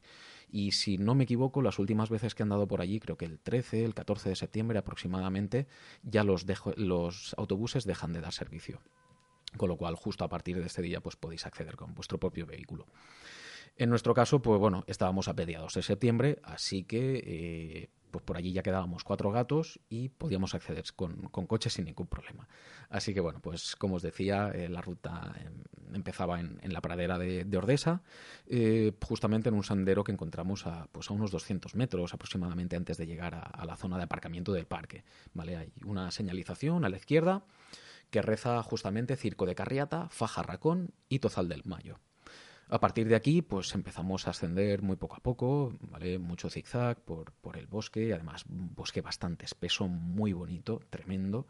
Y 0.51 0.71
si 0.71 0.97
no 0.97 1.15
me 1.15 1.25
equivoco, 1.25 1.61
las 1.61 1.79
últimas 1.79 2.09
veces 2.09 2.35
que 2.35 2.43
han 2.43 2.49
dado 2.49 2.67
por 2.67 2.81
allí, 2.81 2.99
creo 2.99 3.17
que 3.17 3.25
el 3.25 3.39
13, 3.39 3.83
el 3.83 3.93
14 3.93 4.29
de 4.29 4.35
septiembre 4.35 4.79
aproximadamente, 4.79 5.67
ya 6.03 6.23
los, 6.23 6.45
dejo, 6.45 6.73
los 6.77 7.33
autobuses 7.37 7.85
dejan 7.85 8.13
de 8.13 8.21
dar 8.21 8.33
servicio. 8.33 8.81
Con 9.57 9.69
lo 9.69 9.77
cual, 9.77 9.95
justo 9.95 10.23
a 10.23 10.29
partir 10.29 10.59
de 10.59 10.65
este 10.65 10.81
día, 10.81 11.01
pues 11.01 11.15
podéis 11.15 11.45
acceder 11.45 11.75
con 11.75 11.93
vuestro 11.93 12.19
propio 12.19 12.45
vehículo. 12.45 12.87
En 13.77 13.89
nuestro 13.89 14.13
caso, 14.13 14.41
pues 14.41 14.59
bueno, 14.59 14.83
estábamos 14.87 15.27
a 15.27 15.33
mediados 15.33 15.73
de 15.73 15.81
septiembre, 15.81 16.39
así 16.43 16.83
que 16.83 17.23
eh, 17.25 17.89
pues 18.15 18.23
por 18.23 18.37
allí 18.37 18.53
ya 18.53 18.63
quedábamos 18.63 19.03
cuatro 19.03 19.29
gatos 19.29 19.81
y 19.89 20.07
podíamos 20.07 20.55
acceder 20.55 20.85
con, 20.95 21.23
con 21.27 21.47
coche 21.47 21.69
sin 21.69 21.83
ningún 21.83 22.07
problema. 22.07 22.47
Así 22.89 23.13
que 23.13 23.19
bueno, 23.19 23.41
pues 23.41 23.75
como 23.75 23.95
os 23.95 24.03
decía, 24.03 24.51
eh, 24.55 24.69
la 24.69 24.79
ruta 24.79 25.35
eh, 25.37 25.49
empezaba 25.93 26.39
en, 26.39 26.61
la 26.71 26.79
pradera 26.79 27.17
de, 27.17 27.43
de 27.43 27.57
Ordesa, 27.57 28.03
eh, 28.47 28.93
justamente 29.05 29.49
en 29.49 29.55
un 29.55 29.65
sendero 29.65 30.05
que 30.05 30.13
encontramos 30.13 30.65
a, 30.65 30.87
pues 30.93 31.09
a 31.09 31.13
unos 31.13 31.29
200 31.29 31.75
metros 31.75 32.13
aproximadamente 32.13 32.77
antes 32.77 32.95
de 32.95 33.05
llegar 33.05 33.35
a, 33.35 33.65
la 33.65 33.75
zona 33.75 33.97
de 33.97 34.03
aparcamiento 34.03 34.53
del 34.53 34.65
parque. 34.65 35.03
¿vale? 35.33 35.57
Hay 35.57 35.73
una 35.83 36.09
señalización 36.09 36.85
a 36.85 36.89
la 36.89 36.95
izquierda 36.95 37.43
que 38.11 38.21
reza 38.21 38.63
justamente 38.63 39.17
Circo 39.17 39.45
de 39.45 39.55
Carriata, 39.55 40.07
Faja 40.07 40.41
Racón 40.41 40.91
y 41.09 41.19
Tozal 41.19 41.49
del 41.49 41.63
Mayo. 41.65 41.99
A 42.67 42.79
partir 42.79 43.07
de 43.07 43.15
aquí, 43.15 43.43
pues 43.43 43.75
empezamos 43.75 44.25
a 44.25 44.31
ascender 44.31 44.81
muy 44.81 44.95
poco 44.95 45.15
a 45.15 45.19
poco, 45.19 45.77
¿vale? 45.81 46.17
Mucho 46.17 46.49
zigzag 46.49 46.99
por, 47.05 47.31
por 47.33 47.57
el 47.57 47.67
bosque, 47.67 48.11
además 48.11 48.45
un 48.49 48.73
bosque 48.73 49.01
bastante 49.01 49.45
espeso, 49.45 49.87
muy 49.87 50.33
bonito, 50.33 50.81
tremendo. 50.89 51.45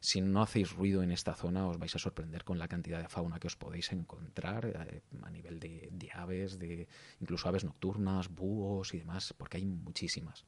Si 0.00 0.20
no 0.20 0.42
hacéis 0.42 0.72
ruido 0.72 1.02
en 1.02 1.10
esta 1.10 1.34
zona, 1.34 1.66
os 1.66 1.78
vais 1.78 1.94
a 1.94 1.98
sorprender 1.98 2.44
con 2.44 2.58
la 2.58 2.68
cantidad 2.68 3.00
de 3.00 3.08
fauna 3.08 3.40
que 3.40 3.46
os 3.46 3.56
podéis 3.56 3.92
encontrar 3.92 4.66
eh, 4.66 5.02
a 5.22 5.30
nivel 5.30 5.58
de, 5.58 5.88
de 5.90 6.10
aves, 6.12 6.58
de 6.58 6.86
incluso 7.18 7.48
aves 7.48 7.64
nocturnas, 7.64 8.28
búhos 8.28 8.92
y 8.92 8.98
demás, 8.98 9.34
porque 9.38 9.56
hay 9.56 9.64
muchísimas. 9.64 10.44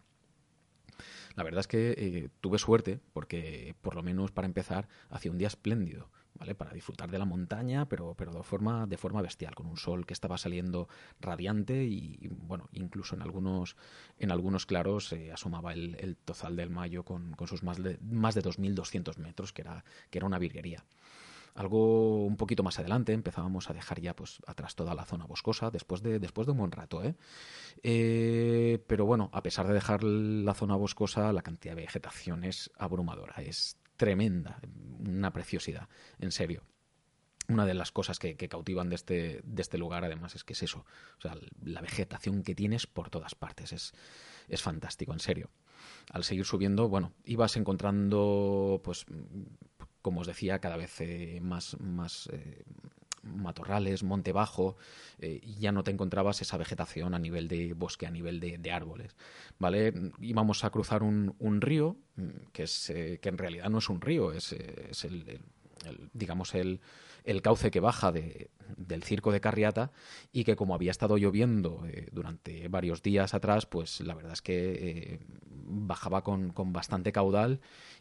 La 1.34 1.44
verdad 1.44 1.60
es 1.60 1.66
que 1.66 1.94
eh, 1.96 2.28
tuve 2.40 2.58
suerte 2.58 3.00
porque, 3.14 3.74
por 3.80 3.94
lo 3.94 4.02
menos 4.02 4.32
para 4.32 4.46
empezar, 4.46 4.86
hacía 5.08 5.30
un 5.30 5.38
día 5.38 5.48
espléndido. 5.48 6.10
¿Vale? 6.34 6.54
Para 6.54 6.72
disfrutar 6.72 7.10
de 7.10 7.18
la 7.18 7.25
montaña, 7.25 7.88
pero, 7.88 8.14
pero 8.16 8.32
de, 8.32 8.42
forma, 8.42 8.87
de 8.87 8.96
forma 8.96 9.22
bestial, 9.22 9.54
con 9.54 9.66
un 9.66 9.76
sol 9.76 10.06
que 10.06 10.14
estaba 10.14 10.38
saliendo 10.38 10.88
radiante 11.20 11.84
y, 11.84 12.28
bueno, 12.28 12.68
incluso 12.72 13.14
en 13.14 13.22
algunos, 13.22 13.76
en 14.18 14.30
algunos 14.30 14.66
claros 14.66 15.12
eh, 15.12 15.32
asomaba 15.32 15.72
el, 15.72 15.96
el, 16.00 16.16
tozal 16.16 16.56
del 16.56 16.70
Mayo 16.70 17.04
con, 17.04 17.32
con 17.32 17.46
sus 17.46 17.62
más 17.62 17.82
de, 17.82 17.99
más 18.00 18.34
de 18.34 18.42
2.200 18.42 19.18
metros, 19.18 19.52
que 19.52 19.62
era, 19.62 19.84
que 20.10 20.18
era 20.18 20.26
una 20.26 20.38
virguería. 20.38 20.84
Algo 21.54 22.25
un 22.25 22.37
poquito 22.37 22.62
más 22.62 22.78
adelante 22.78 23.12
empezábamos 23.12 23.70
a 23.70 23.72
dejar 23.72 24.00
ya 24.00 24.14
pues 24.14 24.38
atrás 24.46 24.75
toda 24.75 24.94
la 24.94 25.04
zona 25.04 25.26
boscosa 25.26 25.70
después 25.70 26.02
de, 26.02 26.18
después 26.18 26.46
de 26.46 26.52
un 26.52 26.58
buen 26.58 26.72
rato. 26.72 27.02
¿eh? 27.02 27.16
Eh, 27.82 28.82
pero 28.87 29.04
bueno, 29.04 29.30
a 29.32 29.42
pesar 29.42 29.66
de 29.66 29.75
dejar 29.75 30.02
la 30.04 30.54
zona 30.54 30.76
boscosa, 30.76 31.32
la 31.32 31.42
cantidad 31.42 31.75
de 31.75 31.82
vegetación 31.82 32.44
es 32.44 32.70
abrumadora, 32.78 33.34
es 33.42 33.76
tremenda, 34.00 34.59
una 34.99 35.30
preciosidad, 35.30 35.87
en 36.21 36.33
serio. 36.33 36.62
Una 37.49 37.66
de 37.66 37.75
las 37.75 37.92
cosas 37.92 38.19
que, 38.19 38.35
cautivan 38.49 38.88
de 38.88 38.95
este, 38.95 39.42
de 39.45 39.61
este, 39.61 39.76
lugar, 39.76 40.07
además, 40.07 40.35
es 40.35 40.42
que 40.42 40.54
es 40.54 40.62
eso. 40.62 40.87
O 41.19 41.21
sea, 41.21 41.37
la 41.62 41.83
vegetación 41.83 42.42
que 42.42 42.54
tienes 42.54 42.87
por 42.87 43.11
todas 43.11 43.35
partes. 43.35 43.75
Es, 43.75 43.92
es 44.49 44.62
fantástico, 44.62 45.12
en 45.12 45.19
serio. 45.19 45.50
Al 46.12 46.25
seguir 46.25 46.47
subiendo, 46.47 46.88
bueno, 46.88 47.12
ibas 47.26 47.59
encontrando, 47.59 48.80
pues, 48.83 49.04
como 50.00 50.23
os 50.23 50.26
decía, 50.26 50.61
cada 50.61 50.78
vez 50.78 50.99
eh, 51.02 51.40
más, 51.42 51.78
más 51.78 52.30
eh, 52.33 52.64
matorrales, 53.37 54.02
monte 54.02 54.32
bajo, 54.32 54.76
eh, 55.18 55.40
y 55.42 55.54
ya 55.54 55.72
no 55.72 55.84
te 55.84 55.90
encontrabas 55.90 56.40
esa 56.42 56.56
vegetación 56.56 57.14
a 57.14 57.18
nivel 57.18 57.49
de 57.49 57.75
bosque, 57.75 58.06
a 58.06 58.10
nivel 58.10 58.40
de, 58.40 58.72
árboles, 58.72 59.16
¿vale? 59.58 59.92
Íbamos 60.20 60.64
a 60.64 60.70
cruzar 60.70 61.02
un, 61.02 61.34
un 61.38 61.60
río, 61.60 61.96
que, 62.52 62.64
es, 62.64 62.90
eh, 62.90 63.18
que 63.20 63.28
en 63.28 63.38
realidad 63.38 63.68
no 63.70 63.78
es 63.78 63.88
un 63.88 64.00
río, 64.00 64.32
es, 64.32 64.52
es 64.52 65.04
el, 65.04 65.40
digamos, 66.12 66.54
el, 66.54 66.80
el 67.25 67.42
cauce 67.42 67.70
que 67.70 67.80
baja 67.80 68.12
de, 68.12 68.50
del 68.76 69.02
circo 69.02 69.32
de 69.32 69.40
Carriata 69.40 69.92
y 70.32 70.44
que 70.44 70.56
como 70.56 70.75
había 70.75 70.90
estado 70.90 71.16
lloviendo 71.16 71.84
eh, 71.87 72.08
durante 72.12 72.68
varios 72.68 73.02
días 73.02 73.34
atrás, 73.34 73.66
pues 73.66 74.00
la 74.00 74.14
verdad 74.14 74.32
es 74.32 74.42
que 74.42 74.72
eh, 74.72 75.20
bajaba 75.46 76.22
con, 76.22 76.50
con, 76.50 76.72
bastante 76.72 77.12
caudal 77.12 77.60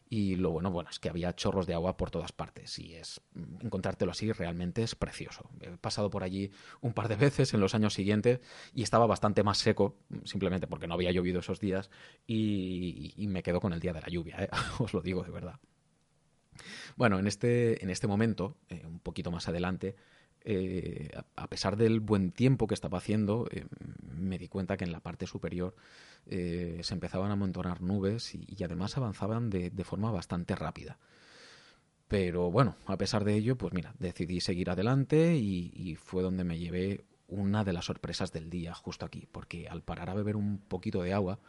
y 0.09 0.35
lo 0.35 0.49
bueno, 0.49 0.71
bueno, 0.71 0.89
es 0.89 0.97
que 0.97 1.07
había 1.07 1.35
chorros 1.35 1.67
de 1.67 1.75
agua 1.75 1.95
por 1.95 2.09
todas 2.09 2.31
partes 2.31 2.79
y 2.79 2.95
es 2.95 3.21
encontrártelo 3.61 4.11
así 4.11 4.31
realmente 4.31 4.81
es 4.81 4.95
precioso. 4.95 5.47
He 5.61 5.69
pasado 5.77 6.09
por 6.09 6.23
allí 6.23 6.51
un 6.81 6.93
par 6.93 7.07
de 7.07 7.15
veces 7.15 7.53
en 7.53 7.59
los 7.59 7.75
años 7.75 7.93
siguientes 7.93 8.39
y 8.73 8.81
estaba 8.81 9.05
bastante 9.05 9.43
más 9.43 9.59
seco, 9.59 9.97
simplemente 10.23 10.65
porque 10.65 10.87
no 10.87 10.95
había 10.95 11.11
llovido 11.11 11.41
esos 11.41 11.59
días 11.59 11.91
y, 12.25 13.13
me 13.29 13.43
quedo 13.43 13.59
con 13.61 13.73
el 13.73 13.79
día 13.79 13.93
de 13.93 14.01
la 14.01 14.07
lluvia, 14.07 14.43
¿eh? 14.43 14.49
os 14.79 14.93
lo 14.93 15.01
digo 15.01 15.23
de 15.23 15.29
verdad. 15.29 15.59
Bueno, 16.97 17.19
en 17.19 17.27
este, 17.27 17.83
en 17.83 17.91
este 17.91 18.07
momento, 18.07 18.57
eh, 18.67 18.81
un 18.85 18.99
poquito 18.99 19.29
más 19.29 19.47
adelante, 19.47 19.95
eh, 20.45 21.11
a, 21.35 21.47
pesar 21.47 21.75
del 21.77 21.99
buen 21.99 22.31
tiempo 22.31 22.67
que 22.67 22.73
estaba 22.73 22.97
haciendo, 22.97 23.47
eh, 23.51 23.65
me 24.11 24.37
di 24.37 24.47
cuenta 24.47 24.77
que 24.77 24.85
en 24.85 24.91
la 24.91 25.01
parte 25.01 25.27
superior 25.27 25.75
eh, 26.25 26.79
se 26.83 26.93
empezaban 26.93 27.29
a 27.29 27.33
amontonar 27.33 27.81
nubes 27.81 28.33
y, 28.35 28.63
además 28.63 28.97
avanzaban 28.97 29.49
de, 29.49 29.69
de, 29.69 29.83
forma 29.83 30.11
bastante 30.11 30.55
rápida. 30.55 30.97
Pero 32.07 32.51
bueno, 32.51 32.75
a 32.85 32.97
pesar 32.97 33.23
de 33.23 33.35
ello, 33.35 33.57
pues 33.57 33.73
mira, 33.73 33.93
decidí 33.99 34.41
seguir 34.41 34.69
adelante 34.69 35.35
y, 35.35 35.71
y 35.75 35.95
fue 35.95 36.23
donde 36.23 36.43
me 36.43 36.57
llevé 36.57 37.05
una 37.27 37.63
de 37.63 37.73
las 37.73 37.85
sorpresas 37.85 38.31
del 38.31 38.49
día 38.49 38.73
justo 38.73 39.05
aquí, 39.05 39.27
porque 39.31 39.67
al 39.67 39.83
parar 39.83 40.09
a 40.09 40.15
beber 40.15 40.35
un 40.35 40.57
poquito 40.57 41.03
de 41.03 41.13
agua, 41.13 41.39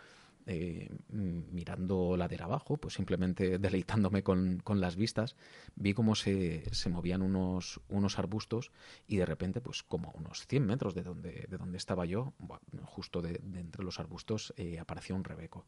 eh, 0.47 0.91
mirando 1.09 2.17
ladera 2.17 2.47
abajo, 2.47 2.77
pues 2.77 2.95
simplemente 2.95 3.59
deleitándome 3.59 4.23
con, 4.23 4.61
con 4.61 4.81
las 4.81 4.97
vistas, 4.97 5.37
vi 5.77 5.95
cómo 5.95 6.15
se, 6.15 6.65
se, 6.73 6.89
movían 6.89 7.23
unos, 7.23 7.81
unos 7.89 8.19
arbustos 8.19 8.71
y 9.07 9.17
de 9.17 9.27
repente, 9.27 9.61
pues 9.61 9.83
como 9.83 10.11
a 10.11 10.19
unos 10.19 10.47
100 10.47 10.67
metros 10.67 10.95
de 10.95 11.03
donde, 11.03 11.47
de 11.49 11.57
donde 11.57 11.79
estaba 11.79 12.05
yo, 12.05 12.35
justo 12.85 13.23
de, 13.23 13.41
de, 13.43 13.61
entre 13.61 13.85
los 13.85 14.01
arbustos, 14.01 14.53
eh, 14.57 14.79
apareció 14.79 15.15
un 15.15 15.25
rebeco. 15.25 15.67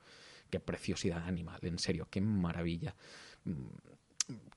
Qué 0.51 0.61
preciosidad 0.61 1.27
animal, 1.27 1.61
en 1.63 1.79
serio, 1.79 2.09
qué 2.11 2.21
maravilla 2.21 2.95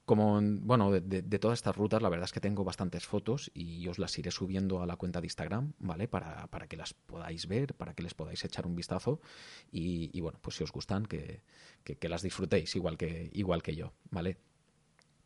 como, 0.06 0.40
bueno, 0.42 0.92
de, 0.92 1.40
todas 1.40 1.58
estas 1.58 1.76
rutas, 1.76 2.02
la 2.02 2.10
verdad 2.10 2.26
es 2.26 2.32
que 2.32 2.40
tengo 2.40 2.64
bastantes 2.64 3.06
fotos 3.08 3.50
y 3.56 3.88
os 3.88 3.98
las 3.98 4.18
iré 4.20 4.30
subiendo 4.30 4.82
a 4.84 4.86
la 4.86 4.98
cuenta 4.98 5.20
de 5.20 5.26
Instagram, 5.26 5.74
¿vale? 5.80 6.08
Para, 6.08 6.46
para 6.48 6.68
que 6.68 6.78
las 6.78 6.94
podáis 6.94 7.48
ver, 7.48 7.74
para 7.74 7.96
que 7.96 8.04
les 8.04 8.14
podáis 8.14 8.44
echar 8.46 8.68
un 8.68 8.76
vistazo 8.76 9.20
y, 9.72 10.20
bueno, 10.22 10.38
pues 10.42 10.58
si 10.58 10.64
os 10.64 10.72
gustan, 10.72 11.08
que, 11.08 11.42
que, 11.84 11.98
que, 11.98 12.08
las 12.08 12.22
disfrutéis 12.22 12.76
igual 12.76 12.98
que, 12.98 13.32
igual 13.34 13.64
que 13.64 13.76
yo, 13.76 13.94
¿vale? 14.12 14.38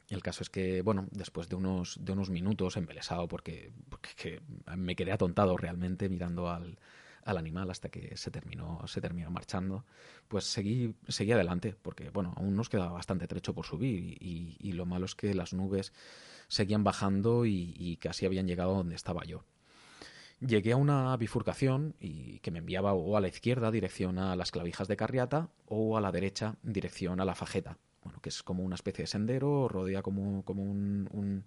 El 0.09 0.23
caso 0.23 0.43
es 0.43 0.49
que, 0.49 0.81
bueno, 0.81 1.07
después 1.11 1.49
de 1.49 1.55
unos, 1.55 1.99
de 2.01 2.13
unos 2.13 2.29
minutos 2.29 2.77
embelesado, 2.77 3.27
porque, 3.27 3.71
porque 3.89 4.41
me 4.77 4.95
quedé 4.95 5.11
atontado 5.11 5.57
realmente 5.57 6.09
mirando 6.09 6.49
al, 6.49 6.79
al 7.23 7.37
animal 7.37 7.69
hasta 7.69 7.89
que 7.89 8.15
se 8.17 8.31
terminó, 8.31 8.85
se 8.87 9.01
terminó 9.01 9.29
marchando, 9.31 9.85
pues 10.27 10.45
seguí, 10.45 10.95
seguí 11.07 11.31
adelante, 11.31 11.75
porque 11.81 12.09
bueno, 12.09 12.33
aún 12.37 12.55
nos 12.55 12.69
quedaba 12.69 12.91
bastante 12.91 13.27
trecho 13.27 13.53
por 13.53 13.65
subir 13.65 14.17
y, 14.19 14.71
lo 14.73 14.85
malo 14.85 15.05
es 15.05 15.15
que 15.15 15.33
las 15.33 15.53
nubes 15.53 15.91
seguían 16.47 16.83
bajando 16.83 17.45
y, 17.45 17.97
casi 18.01 18.25
habían 18.25 18.47
llegado 18.47 18.73
donde 18.73 18.95
estaba 18.95 19.23
yo. 19.25 19.43
Llegué 20.39 20.71
a 20.71 20.77
una 20.77 21.17
bifurcación 21.17 21.95
y 21.99 22.39
que 22.39 22.51
me 22.51 22.59
enviaba 22.59 22.93
o 22.93 23.17
a 23.17 23.21
la 23.21 23.27
izquierda 23.27 23.71
dirección 23.71 24.17
a 24.19 24.37
las 24.37 24.51
clavijas 24.51 24.87
de 24.87 24.95
Carriata 24.95 25.49
o 25.65 25.97
a 25.97 26.01
la 26.01 26.13
derecha 26.13 26.55
dirección 26.63 27.19
a 27.19 27.25
la 27.25 27.35
Fajeta, 27.35 27.77
bueno, 28.03 28.21
que 28.21 28.29
es 28.29 28.41
como 28.41 28.63
una 28.63 28.75
especie 28.75 29.03
de 29.03 29.07
sendero, 29.07 29.67
rodea 29.67 30.01
como, 30.01 30.45
como 30.45 30.63
un 30.63 31.43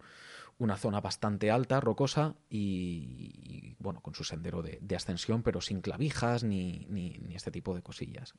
una 0.58 0.76
zona 0.76 1.00
bastante 1.00 1.50
alta, 1.50 1.80
rocosa 1.80 2.36
y, 2.48 3.74
bueno, 3.78 4.00
con 4.00 4.14
su 4.14 4.24
sendero 4.24 4.62
de, 4.62 4.96
ascensión, 4.96 5.42
pero 5.42 5.60
sin 5.60 5.80
clavijas 5.80 6.44
ni, 6.44 6.86
ni, 6.88 7.34
este 7.34 7.50
tipo 7.50 7.74
de 7.74 7.82
cosillas. 7.82 8.34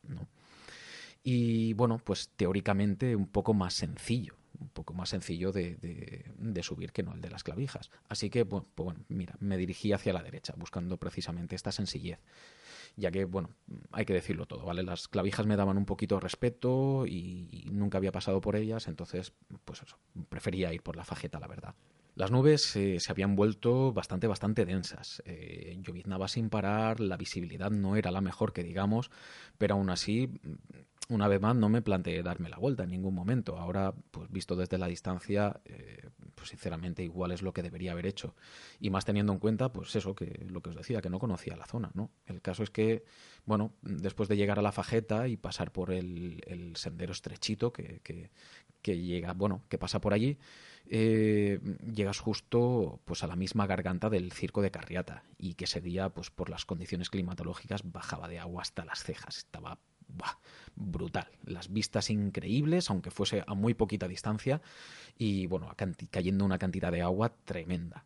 Y 1.24 1.74
bueno, 1.74 2.00
pues 2.04 2.30
teóricamente 2.36 3.16
un 3.16 3.28
poco 3.28 3.54
más 3.54 3.74
sencillo, 3.74 4.36
un 4.60 4.70
poco 4.70 4.94
más 4.94 5.10
sencillo 5.10 5.52
de, 5.52 5.76
de, 6.38 6.64
subir 6.64 6.92
que 6.92 7.04
no 7.04 7.14
el 7.14 7.22
de 7.22 7.30
las 7.30 7.44
clavijas. 7.44 7.92
Así 8.10 8.30
que, 8.30 8.44
bueno, 8.44 8.68
pues, 8.76 8.86
bueno, 8.86 9.06
mira, 9.10 9.36
me 9.40 9.58
dirigí 9.58 9.94
hacia 9.94 10.14
la 10.14 10.24
derecha, 10.24 10.54
buscando 10.58 10.98
precisamente 10.98 11.56
esta 11.56 11.72
sencillez. 11.72 12.20
Ya 12.96 13.10
que, 13.10 13.26
bueno, 13.26 13.50
hay 13.92 14.06
que 14.06 14.14
decirlo 14.14 14.46
todo, 14.46 14.66
¿vale? 14.66 14.84
Las 14.84 15.08
clavijas 15.08 15.46
me 15.48 15.56
daban 15.56 15.78
un 15.78 15.86
poquito 15.86 16.16
de 16.16 16.22
respeto 16.22 17.06
y 17.08 17.68
nunca 17.72 17.98
había 17.98 18.12
pasado 18.12 18.40
por 18.40 18.56
ellas, 18.56 18.88
entonces, 18.88 19.34
pues 19.66 19.82
eso, 19.82 19.98
prefería 20.30 20.74
ir 20.74 20.84
por 20.84 20.96
la 20.96 21.04
fajeta, 21.04 21.40
la 21.40 21.48
verdad. 21.48 21.74
Las 22.16 22.30
nubes 22.30 22.76
eh, 22.76 23.00
se 23.00 23.12
habían 23.12 23.36
vuelto 23.36 23.92
bastante, 23.92 24.28
bastante 24.28 24.66
densas. 24.66 25.24
Eh, 25.26 25.78
lloviznaba 25.82 26.28
sin 26.28 26.50
parar, 26.50 27.00
la 27.00 27.18
visibilidad 27.18 27.72
no 27.72 27.96
era 27.96 28.12
la 28.12 28.22
mejor 28.22 28.54
que 28.54 28.64
digamos, 28.64 29.10
pero 29.58 29.76
aún 29.76 29.90
así, 29.90 30.30
una 31.10 31.28
vez 31.28 31.42
más, 31.42 31.56
no 31.56 31.70
me 31.70 31.82
planteé 31.82 32.22
darme 32.22 32.50
la 32.50 32.58
vuelta 32.58 32.84
en 32.84 32.92
ningún 32.92 33.16
momento. 33.16 33.58
Ahora, 33.58 33.96
pues 34.12 34.30
visto 34.30 34.56
desde 34.56 34.78
la 34.78 34.88
distancia, 34.88 35.60
eh, 35.66 36.10
pues 36.36 36.50
sinceramente 36.50 37.04
igual 37.04 37.32
es 37.32 37.42
lo 37.42 37.52
que 37.52 37.64
debería 37.64 37.94
haber 37.94 38.06
hecho. 38.06 38.36
Y 38.80 38.92
más 38.92 39.06
teniendo 39.06 39.34
en 39.34 39.40
cuenta, 39.40 39.74
pues 39.74 39.96
eso, 39.96 40.14
que 40.14 40.46
lo 40.48 40.62
que 40.62 40.70
os 40.70 40.76
decía, 40.76 41.02
que 41.02 41.10
no 41.10 41.18
conocía 41.18 41.56
la 41.56 41.66
zona, 41.66 41.90
¿no? 41.96 42.12
El 42.28 42.42
caso 42.42 42.62
es 42.62 42.70
que, 42.70 43.06
bueno, 43.46 43.74
después 43.82 44.30
de 44.30 44.38
llegar 44.38 44.60
a 44.60 44.62
la 44.62 44.72
fajeta 44.72 45.28
y 45.28 45.36
pasar 45.36 45.72
por 45.72 45.92
el, 45.92 46.74
sendero 46.76 47.12
estrechito 47.12 47.74
que, 47.74 48.02
que 48.84 49.02
llega, 49.02 49.34
bueno, 49.34 49.64
que 49.70 49.80
pasa 49.80 50.00
por 50.00 50.14
allí, 50.14 50.38
eh, 50.90 51.60
llegas 51.94 52.20
justo 52.20 53.02
pues 53.06 53.24
a 53.24 53.28
la 53.28 53.36
misma 53.36 53.68
garganta 53.68 54.10
del 54.10 54.32
circo 54.32 54.62
de 54.62 54.72
Carriata 54.72 55.24
y 55.38 55.56
que 55.56 55.66
ese 55.66 55.82
día 55.82 56.10
pues 56.10 56.30
por 56.30 56.50
las 56.50 56.66
condiciones 56.66 57.10
climatológicas 57.10 57.92
bajaba 57.92 58.28
de 58.28 58.40
agua 58.40 58.62
hasta 58.62 58.86
las 58.86 59.04
cejas. 59.04 59.38
Estaba 59.38 59.80
brutal. 60.76 61.28
Las 61.46 61.72
vistas 61.72 62.10
increíbles 62.10 62.90
aunque 62.90 63.12
fuese 63.12 63.44
a 63.48 63.54
muy 63.54 63.74
poquita 63.74 64.08
distancia 64.08 64.62
y 65.18 65.48
bueno 65.48 65.74
cayendo 66.12 66.46
una 66.46 66.60
cantidad 66.60 66.92
de 66.92 67.02
agua 67.02 67.34
tremenda. 67.46 68.06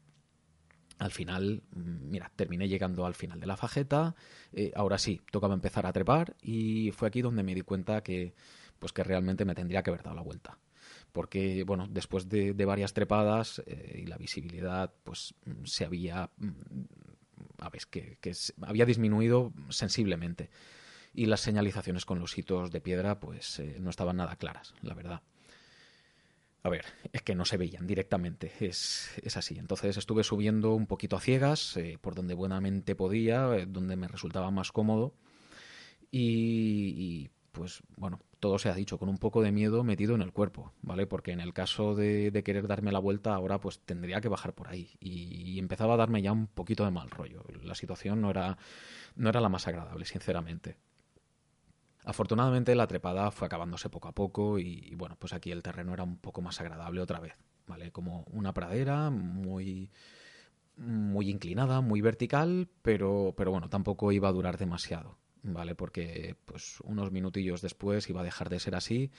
Al 0.99 1.11
final, 1.11 1.63
mm, 1.75 2.09
mira, 2.09 2.31
terminé 2.35 2.67
llegando 2.67 3.05
al 3.05 3.13
final 3.13 3.39
de 3.39 3.45
la 3.45 3.55
fajeta. 3.57 4.15
Eh, 4.51 4.71
ahora 4.75 4.97
sí, 4.97 5.21
tocaba 5.31 5.53
empezar 5.53 5.85
a 5.85 5.93
trepar 5.93 6.35
y 6.41 6.91
fue 6.91 7.07
aquí 7.07 7.21
donde 7.21 7.43
me 7.43 7.53
di 7.53 7.61
cuenta 7.61 8.01
que, 8.01 8.33
pues 8.79 8.93
que 8.93 9.03
realmente 9.03 9.45
me 9.45 9.53
tendría 9.53 9.83
que 9.83 9.91
haber 9.91 10.03
dado 10.03 10.15
la 10.15 10.23
vuelta 10.23 10.57
porque 11.11 11.63
bueno, 11.63 11.87
después 11.89 12.29
de, 12.29 12.53
varias 12.65 12.93
trepadas 12.93 13.61
eh, 13.65 14.01
y 14.03 14.05
la 14.05 14.17
visibilidad 14.17 14.93
pues 15.03 15.33
se 15.63 15.85
había 15.85 16.29
mm, 16.37 16.51
a 17.59 17.69
ver, 17.69 17.81
que, 17.89 18.17
había 18.61 18.85
disminuido 18.85 19.53
sensiblemente 19.69 20.49
y 21.13 21.25
las 21.25 21.41
señalizaciones 21.41 22.05
con 22.05 22.19
los 22.19 22.37
hitos 22.37 22.71
de 22.71 22.81
piedra 22.81 23.19
pues 23.19 23.59
eh, 23.59 23.77
no 23.79 23.89
estaban 23.89 24.17
nada 24.17 24.35
claras, 24.35 24.73
la 24.81 24.93
verdad. 24.93 25.21
A 26.63 26.69
ver, 26.69 26.85
es 27.13 27.21
que 27.21 27.33
no 27.33 27.45
se 27.45 27.55
veían 27.55 27.87
directamente, 27.87 28.51
es, 28.59 29.09
es 29.23 29.37
así. 29.37 29.57
Entonces 29.57 29.95
estuve 29.95 30.23
subiendo 30.23 30.73
un 30.73 30.85
poquito 30.85 31.15
a 31.15 31.21
ciegas, 31.21 31.77
eh, 31.77 31.97
por 32.01 32.13
donde 32.13 32.33
buenamente 32.33 32.93
podía, 32.93 33.65
donde 33.67 33.95
me 33.95 34.07
resultaba 34.07 34.51
más 34.51 34.73
cómodo. 34.73 35.13
Y, 36.11 37.29
pues 37.51 37.81
bueno, 37.95 38.19
todo 38.39 38.59
se 38.59 38.69
ha 38.69 38.73
dicho, 38.73 38.97
con 38.97 39.09
un 39.09 39.17
poco 39.17 39.41
de 39.41 39.51
miedo 39.51 39.83
metido 39.83 40.15
en 40.15 40.21
el 40.21 40.31
cuerpo, 40.31 40.73
¿vale? 40.81 41.07
Porque 41.07 41.31
en 41.31 41.39
el 41.39 41.53
caso 41.53 41.95
de, 41.95 42.31
de 42.31 42.43
querer 42.43 42.67
darme 42.67 42.91
la 42.91 42.99
vuelta 42.99 43.33
ahora, 43.33 43.59
pues 43.59 43.79
tendría 43.79 44.21
que 44.21 44.29
bajar 44.29 44.53
por 44.53 44.67
ahí. 44.67 44.91
Y, 44.99 45.59
empezaba 45.59 45.95
a 45.95 45.97
darme 45.97 46.21
ya 46.21 46.31
un 46.31 46.47
poquito 46.47 46.85
de 46.85 46.91
mal 46.91 47.09
rollo. 47.09 47.43
La 47.63 47.75
situación 47.75 48.21
no 48.21 48.29
era, 48.29 48.57
no 49.15 49.29
era 49.29 49.41
la 49.41 49.49
más 49.49 49.67
agradable, 49.67 50.05
sinceramente. 50.05 50.77
Afortunadamente 52.05 52.75
la 52.75 52.87
trepada 52.87 53.31
fue 53.31 53.47
acabándose 53.47 53.89
poco 53.89 54.07
a 54.07 54.13
poco 54.13 54.59
y, 54.59 54.87
y, 54.91 54.95
bueno, 54.95 55.17
pues 55.19 55.33
aquí 55.33 55.51
el 55.51 55.63
terreno 55.63 55.93
era 55.93 56.03
un 56.03 56.17
poco 56.17 56.41
más 56.41 56.61
agradable 56.61 57.01
otra 57.01 57.19
vez, 57.19 57.33
¿vale? 57.65 57.91
Como 57.91 58.23
una 58.31 58.53
pradera 58.53 59.09
muy 59.09 59.89
muy 60.77 61.29
inclinada, 61.29 61.81
muy 61.81 62.01
vertical, 62.01 62.69
pero, 62.81 63.33
pero 63.35 63.51
bueno, 63.51 63.69
tampoco 63.69 64.11
iba 64.11 64.29
a 64.29 64.31
durar 64.31 64.57
demasiado. 64.57 65.17
¿Vale? 65.53 65.75
Porque 65.75 66.35
pues 66.45 66.79
unos 66.83 67.11
minutillos 67.11 67.61
después 67.61 68.09
iba 68.09 68.21
a 68.21 68.23
dejar 68.23 68.49
de 68.49 68.59
ser 68.59 68.75
así, 68.75 69.11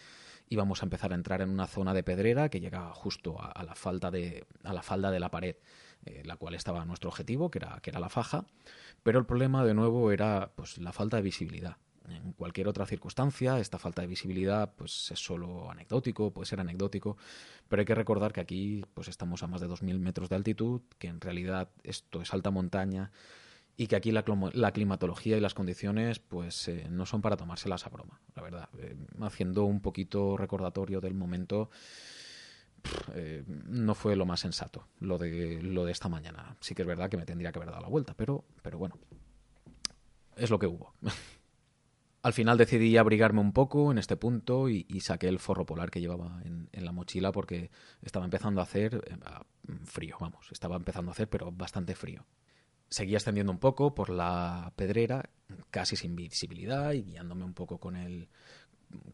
íbamos 0.48 0.82
a 0.82 0.86
empezar 0.86 1.12
a 1.12 1.14
entrar 1.14 1.40
en 1.42 1.50
una 1.50 1.66
zona 1.66 1.94
de 1.94 2.02
pedrera 2.02 2.48
que 2.48 2.60
llegaba 2.60 2.92
justo 2.94 3.40
a, 3.40 3.50
a 3.50 3.62
la 3.64 3.74
falda 3.74 4.10
de 4.10 4.46
a 4.64 4.72
la 4.72 4.82
falda 4.82 5.10
de 5.10 5.20
la 5.20 5.30
pared, 5.30 5.56
eh, 6.04 6.22
la 6.24 6.36
cual 6.36 6.54
estaba 6.54 6.84
nuestro 6.84 7.10
objetivo, 7.10 7.50
que 7.50 7.58
era 7.58 7.80
que 7.82 7.90
era 7.90 8.00
la 8.00 8.08
faja, 8.08 8.46
pero 9.02 9.18
el 9.18 9.26
problema 9.26 9.64
de 9.64 9.74
nuevo 9.74 10.12
era 10.12 10.52
pues 10.54 10.78
la 10.78 10.92
falta 10.92 11.16
de 11.16 11.22
visibilidad. 11.22 11.76
En 12.08 12.32
cualquier 12.32 12.68
otra 12.68 12.86
circunstancia, 12.86 13.58
esta 13.58 13.78
falta 13.78 14.00
de 14.02 14.08
visibilidad 14.08 14.72
pues 14.76 15.10
es 15.10 15.18
solo 15.18 15.70
anecdótico, 15.70 16.32
puede 16.32 16.46
ser 16.46 16.60
anecdótico, 16.60 17.18
pero 17.68 17.80
hay 17.80 17.86
que 17.86 17.94
recordar 17.94 18.32
que 18.32 18.40
aquí 18.40 18.84
pues 18.94 19.08
estamos 19.08 19.42
a 19.42 19.46
más 19.46 19.60
de 19.60 19.68
2.000 19.68 19.98
metros 19.98 20.28
de 20.28 20.36
altitud, 20.36 20.80
que 20.98 21.08
en 21.08 21.20
realidad 21.20 21.68
esto 21.82 22.22
es 22.22 22.32
alta 22.32 22.50
montaña, 22.50 23.12
y 23.80 23.86
que 23.86 23.94
aquí 23.94 24.10
la, 24.10 24.24
climatología 24.72 25.36
y 25.36 25.40
las 25.40 25.54
condiciones 25.54 26.18
pues 26.18 26.66
eh, 26.66 26.88
no 26.90 27.06
son 27.06 27.22
para 27.22 27.36
tomárselas 27.36 27.86
a 27.86 27.90
broma, 27.90 28.20
la 28.34 28.42
verdad. 28.42 28.68
Eh, 28.76 28.96
haciendo 29.20 29.64
un 29.66 29.80
poquito 29.80 30.36
recordatorio 30.36 31.00
del 31.00 31.14
momento, 31.14 31.70
eh, 33.14 33.44
no 33.46 33.94
fue 33.94 34.16
lo 34.16 34.26
más 34.26 34.40
sensato 34.40 34.88
lo 34.98 35.16
de, 35.16 35.62
lo 35.62 35.84
de 35.84 35.92
esta 35.92 36.08
mañana. 36.08 36.56
Sí 36.60 36.74
que 36.74 36.82
es 36.82 36.88
verdad 36.88 37.08
que 37.08 37.16
me 37.16 37.24
tendría 37.24 37.52
que 37.52 37.60
haber 37.60 37.70
dado 37.70 37.82
la 37.82 37.88
vuelta, 37.88 38.14
pero, 38.14 38.44
pero 38.62 38.78
bueno, 38.78 38.98
es 40.34 40.50
lo 40.50 40.58
que 40.58 40.66
hubo. 40.66 40.94
Al 42.22 42.32
final 42.32 42.58
decidí 42.58 42.96
abrigarme 42.96 43.40
un 43.40 43.52
poco 43.52 43.92
en 43.92 43.98
este 43.98 44.16
punto 44.16 44.68
y, 44.68 44.84
saqué 45.00 45.28
el 45.28 45.38
forro 45.38 45.66
polar 45.66 45.92
que 45.92 46.00
llevaba 46.00 46.42
en, 46.44 46.68
la 46.72 46.90
mochila 46.90 47.30
porque 47.30 47.70
estaba 48.02 48.24
empezando 48.24 48.60
a 48.60 48.64
hacer 48.64 49.20
frío, 49.84 50.16
vamos, 50.20 50.50
estaba 50.50 50.74
empezando 50.74 51.12
a 51.12 51.12
hacer 51.12 51.28
pero 51.28 51.52
bastante 51.52 51.94
frío. 51.94 52.26
Seguía 52.90 53.18
extendiendo 53.18 53.52
un 53.52 53.58
poco 53.58 53.94
por 53.94 54.10
la 54.10 54.72
pedrera, 54.76 55.28
casi 55.70 55.96
sin 55.96 56.16
visibilidad 56.16 56.92
y 56.92 57.02
guiándome 57.02 57.44
un 57.44 57.54
poco 57.54 57.78
con 57.78 57.96
el, 57.96 58.28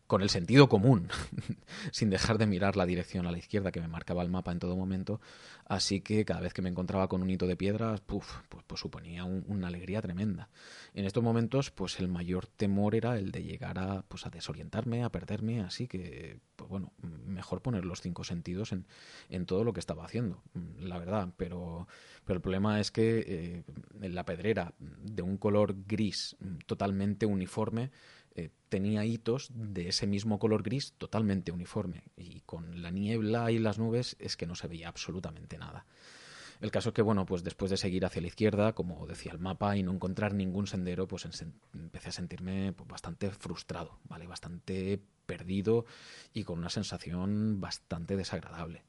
con 0.07 0.23
el 0.23 0.31
sentido 0.31 0.69
común, 0.69 1.09
sin 1.91 2.11
dejar 2.11 2.39
de 2.39 2.47
mirar 2.47 2.77
la 2.77 2.87
dirección 2.87 3.27
a 3.27 3.33
la 3.33 3.39
izquierda 3.39 3.73
que 3.73 3.81
me 3.81 3.89
marcaba 3.89 4.23
el 4.23 4.29
mapa 4.29 4.53
en 4.53 4.59
todo 4.59 4.77
momento. 4.77 5.21
Así 5.67 6.03
que 6.03 6.25
cada 6.25 6.41
vez 6.41 6.53
que 6.53 6.63
me 6.63 6.69
encontraba 6.69 7.09
con 7.09 7.23
un 7.23 7.31
hito 7.31 7.47
de 7.47 7.57
piedras, 7.57 8.01
puff, 8.01 8.41
pues, 8.49 8.63
pues 8.67 8.81
suponía 8.81 9.25
un, 9.25 9.45
una 9.49 9.69
alegría 9.69 10.03
tremenda. 10.03 10.51
En 10.93 11.07
estos 11.07 11.23
momentos, 11.23 11.71
pues 11.71 11.99
el 12.01 12.09
mayor 12.09 12.47
temor 12.47 12.95
era 12.95 13.19
el 13.19 13.33
de 13.33 13.43
llegar 13.43 13.79
a, 13.79 14.03
pues, 14.03 14.27
a 14.27 14.31
desorientarme, 14.31 15.03
a 15.03 15.11
perderme, 15.11 15.63
así 15.63 15.89
que, 15.89 16.39
pues 16.55 16.69
bueno, 16.69 16.93
mejor 17.27 17.63
poner 17.63 17.85
los 17.85 18.03
cinco 18.03 18.25
sentidos 18.25 18.73
en, 18.73 18.87
en 19.31 19.47
todo 19.47 19.65
lo 19.65 19.73
que 19.73 19.81
estaba 19.81 20.05
haciendo, 20.05 20.43
la 20.79 20.99
verdad. 20.99 21.31
Pero, 21.37 21.89
pero 22.25 22.37
el 22.37 22.43
problema 22.43 22.79
es 22.79 22.91
que 22.91 23.25
eh, 23.27 23.63
en 24.03 24.15
la 24.15 24.25
pedrera 24.25 24.75
de 24.79 25.23
un 25.23 25.39
color 25.39 25.75
gris 25.87 26.37
totalmente 26.67 27.27
uniforme, 27.27 27.91
eh, 28.35 28.51
tenía 28.69 29.05
hitos 29.05 29.51
de 29.55 29.89
ese 29.89 30.07
mismo 30.07 30.39
color 30.39 30.63
gris 30.63 30.95
totalmente 30.99 31.53
uniforme 31.53 32.03
y 32.17 32.41
con 32.41 32.83
la 32.83 32.91
niebla 32.91 33.51
y 33.51 33.59
las 33.59 33.79
nubes 33.79 34.17
es 34.19 34.37
que 34.37 34.47
no 34.47 34.55
se 34.55 34.69
veía 34.69 34.89
absolutamente 34.89 35.59
nada. 35.59 35.87
El 36.61 36.71
caso 36.71 36.91
es 36.91 36.95
que, 36.95 37.03
bueno, 37.03 37.27
pues 37.27 37.45
después 37.45 37.71
de 37.71 37.77
seguir 37.77 38.05
hacia 38.07 38.23
la 38.23 38.29
izquierda, 38.29 38.73
como 38.75 39.07
decía 39.07 39.33
el 39.33 39.39
mapa, 39.39 39.77
y 39.77 39.83
no 39.83 39.93
encontrar 39.93 40.35
ningún 40.35 40.67
sendero, 40.67 41.07
pues 41.07 41.27
empecé 41.75 42.09
a 42.09 42.13
sentirme 42.13 42.73
pues, 42.73 42.89
bastante 42.89 43.31
frustrado, 43.31 43.99
¿vale? 44.05 44.27
Bastante 44.27 45.01
perdido 45.27 45.85
y 46.33 46.45
con 46.45 46.59
una 46.59 46.71
sensación 46.71 47.61
bastante 47.61 48.17
desagradable. 48.17 48.85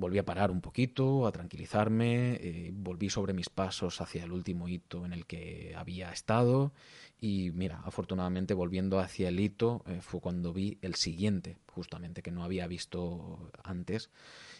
Volví 0.00 0.16
a 0.16 0.24
parar 0.24 0.50
un 0.50 0.62
poquito, 0.62 1.26
a 1.26 1.30
tranquilizarme, 1.30 2.36
eh, 2.36 2.70
volví 2.72 3.10
sobre 3.10 3.34
mis 3.34 3.50
pasos 3.50 4.00
hacia 4.00 4.24
el 4.24 4.32
último 4.32 4.66
hito 4.66 5.04
en 5.04 5.12
el 5.12 5.26
que 5.26 5.74
había 5.76 6.10
estado 6.10 6.72
Y 7.20 7.50
mira, 7.52 7.82
afortunadamente 7.84 8.54
volviendo 8.54 8.98
hacia 8.98 9.28
el 9.28 9.38
hito 9.38 9.84
eh, 9.86 10.00
fue 10.00 10.22
cuando 10.22 10.54
vi 10.54 10.78
el 10.80 10.94
siguiente, 10.94 11.58
justamente 11.66 12.22
que 12.22 12.30
no 12.30 12.44
había 12.44 12.66
visto 12.66 13.50
antes, 13.62 14.08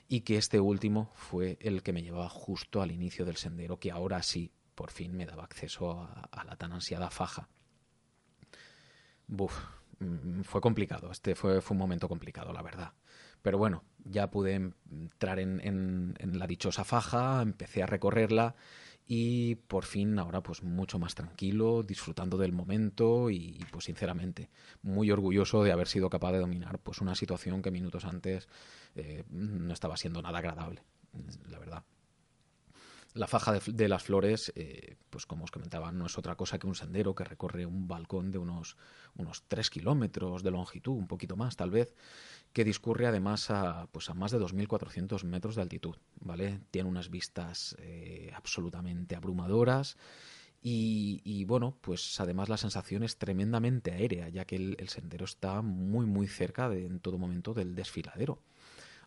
y 0.08 0.20
que 0.20 0.36
este 0.36 0.60
último 0.60 1.10
fue 1.14 1.56
el 1.62 1.82
que 1.82 1.94
me 1.94 2.02
llevaba 2.02 2.28
justo 2.28 2.82
al 2.82 2.90
inicio 2.90 3.24
del 3.24 3.36
sendero, 3.38 3.78
que 3.78 3.90
ahora 3.90 4.22
sí, 4.22 4.52
por 4.74 4.90
fin 4.90 5.16
me 5.16 5.24
daba 5.24 5.44
acceso 5.44 6.02
a, 6.02 6.44
la 6.44 6.56
tan 6.56 6.72
ansiada 6.74 7.08
faja. 7.08 7.48
Buf, 9.26 9.56
mm, 10.00 10.42
fue 10.42 10.60
complicado, 10.60 11.10
este 11.10 11.34
fue, 11.34 11.62
fue 11.62 11.74
un 11.74 11.78
momento 11.78 12.08
complicado, 12.08 12.52
la 12.52 12.60
verdad. 12.60 12.92
Pero 13.42 13.58
bueno, 13.58 13.84
ya 14.04 14.30
pude 14.30 14.54
entrar 14.90 15.38
en, 15.38 16.14
la 16.20 16.46
dichosa 16.46 16.84
faja, 16.84 17.42
empecé 17.42 17.82
a 17.82 17.86
recorrerla 17.86 18.54
y 19.06 19.56
por 19.56 19.84
fin 19.84 20.18
ahora 20.18 20.42
pues 20.42 20.62
mucho 20.62 20.98
más 20.98 21.14
tranquilo, 21.14 21.82
disfrutando 21.82 22.38
del 22.38 22.52
momento 22.52 23.30
y 23.30 23.58
pues 23.72 23.86
sinceramente 23.86 24.50
muy 24.82 25.10
orgulloso 25.10 25.64
de 25.64 25.72
haber 25.72 25.88
sido 25.88 26.08
capaz 26.10 26.32
de 26.32 26.38
dominar 26.38 26.78
pues 26.78 27.00
una 27.00 27.14
situación 27.14 27.62
que 27.62 27.70
minutos 27.70 28.04
antes 28.04 28.48
eh, 28.94 29.24
no 29.30 29.72
estaba 29.72 29.96
siendo 29.96 30.22
nada 30.22 30.38
agradable, 30.38 30.82
la 31.48 31.58
verdad. 31.58 31.84
La 33.14 33.26
faja 33.26 33.58
de, 33.66 33.88
las 33.88 34.04
flores, 34.04 34.52
eh, 34.54 34.96
pues 35.10 35.26
como 35.26 35.42
os 35.42 35.50
comentaba, 35.50 35.90
no 35.90 36.06
es 36.06 36.16
otra 36.16 36.36
cosa 36.36 36.60
que 36.60 36.68
un 36.68 36.76
sendero 36.76 37.12
que 37.12 37.24
recorre 37.24 37.66
un 37.66 37.88
balcón 37.88 38.30
de 38.30 38.38
unos, 38.38 38.76
unos 39.16 39.42
3 39.48 39.68
kilómetros 39.68 40.44
de 40.44 40.52
longitud, 40.52 40.92
un 40.92 41.08
poquito 41.08 41.34
más 41.34 41.56
tal 41.56 41.70
vez, 41.70 41.92
que 42.52 42.64
discurre 42.64 43.06
además 43.06 43.50
a, 43.50 43.86
pues 43.92 44.10
a 44.10 44.14
más 44.14 44.32
de 44.32 44.38
2.400 44.38 45.24
metros 45.24 45.54
de 45.54 45.62
altitud, 45.62 45.96
¿vale? 46.20 46.60
Tiene 46.70 46.88
unas 46.88 47.10
vistas 47.10 47.76
eh, 47.78 48.32
absolutamente 48.34 49.14
abrumadoras 49.14 49.96
y, 50.62 51.44
bueno, 51.46 51.78
pues 51.80 52.20
además 52.20 52.50
la 52.50 52.58
sensación 52.58 53.02
es 53.02 53.16
tremendamente 53.16 53.92
aérea, 53.92 54.28
ya 54.28 54.44
que 54.44 54.56
el, 54.56 54.76
el 54.78 54.90
sendero 54.90 55.24
está 55.24 55.62
muy 55.62 56.04
muy 56.04 56.26
cerca 56.26 56.68
de, 56.68 56.84
en 56.84 57.00
todo 57.00 57.16
momento 57.16 57.54
del 57.54 57.74
desfiladero. 57.74 58.42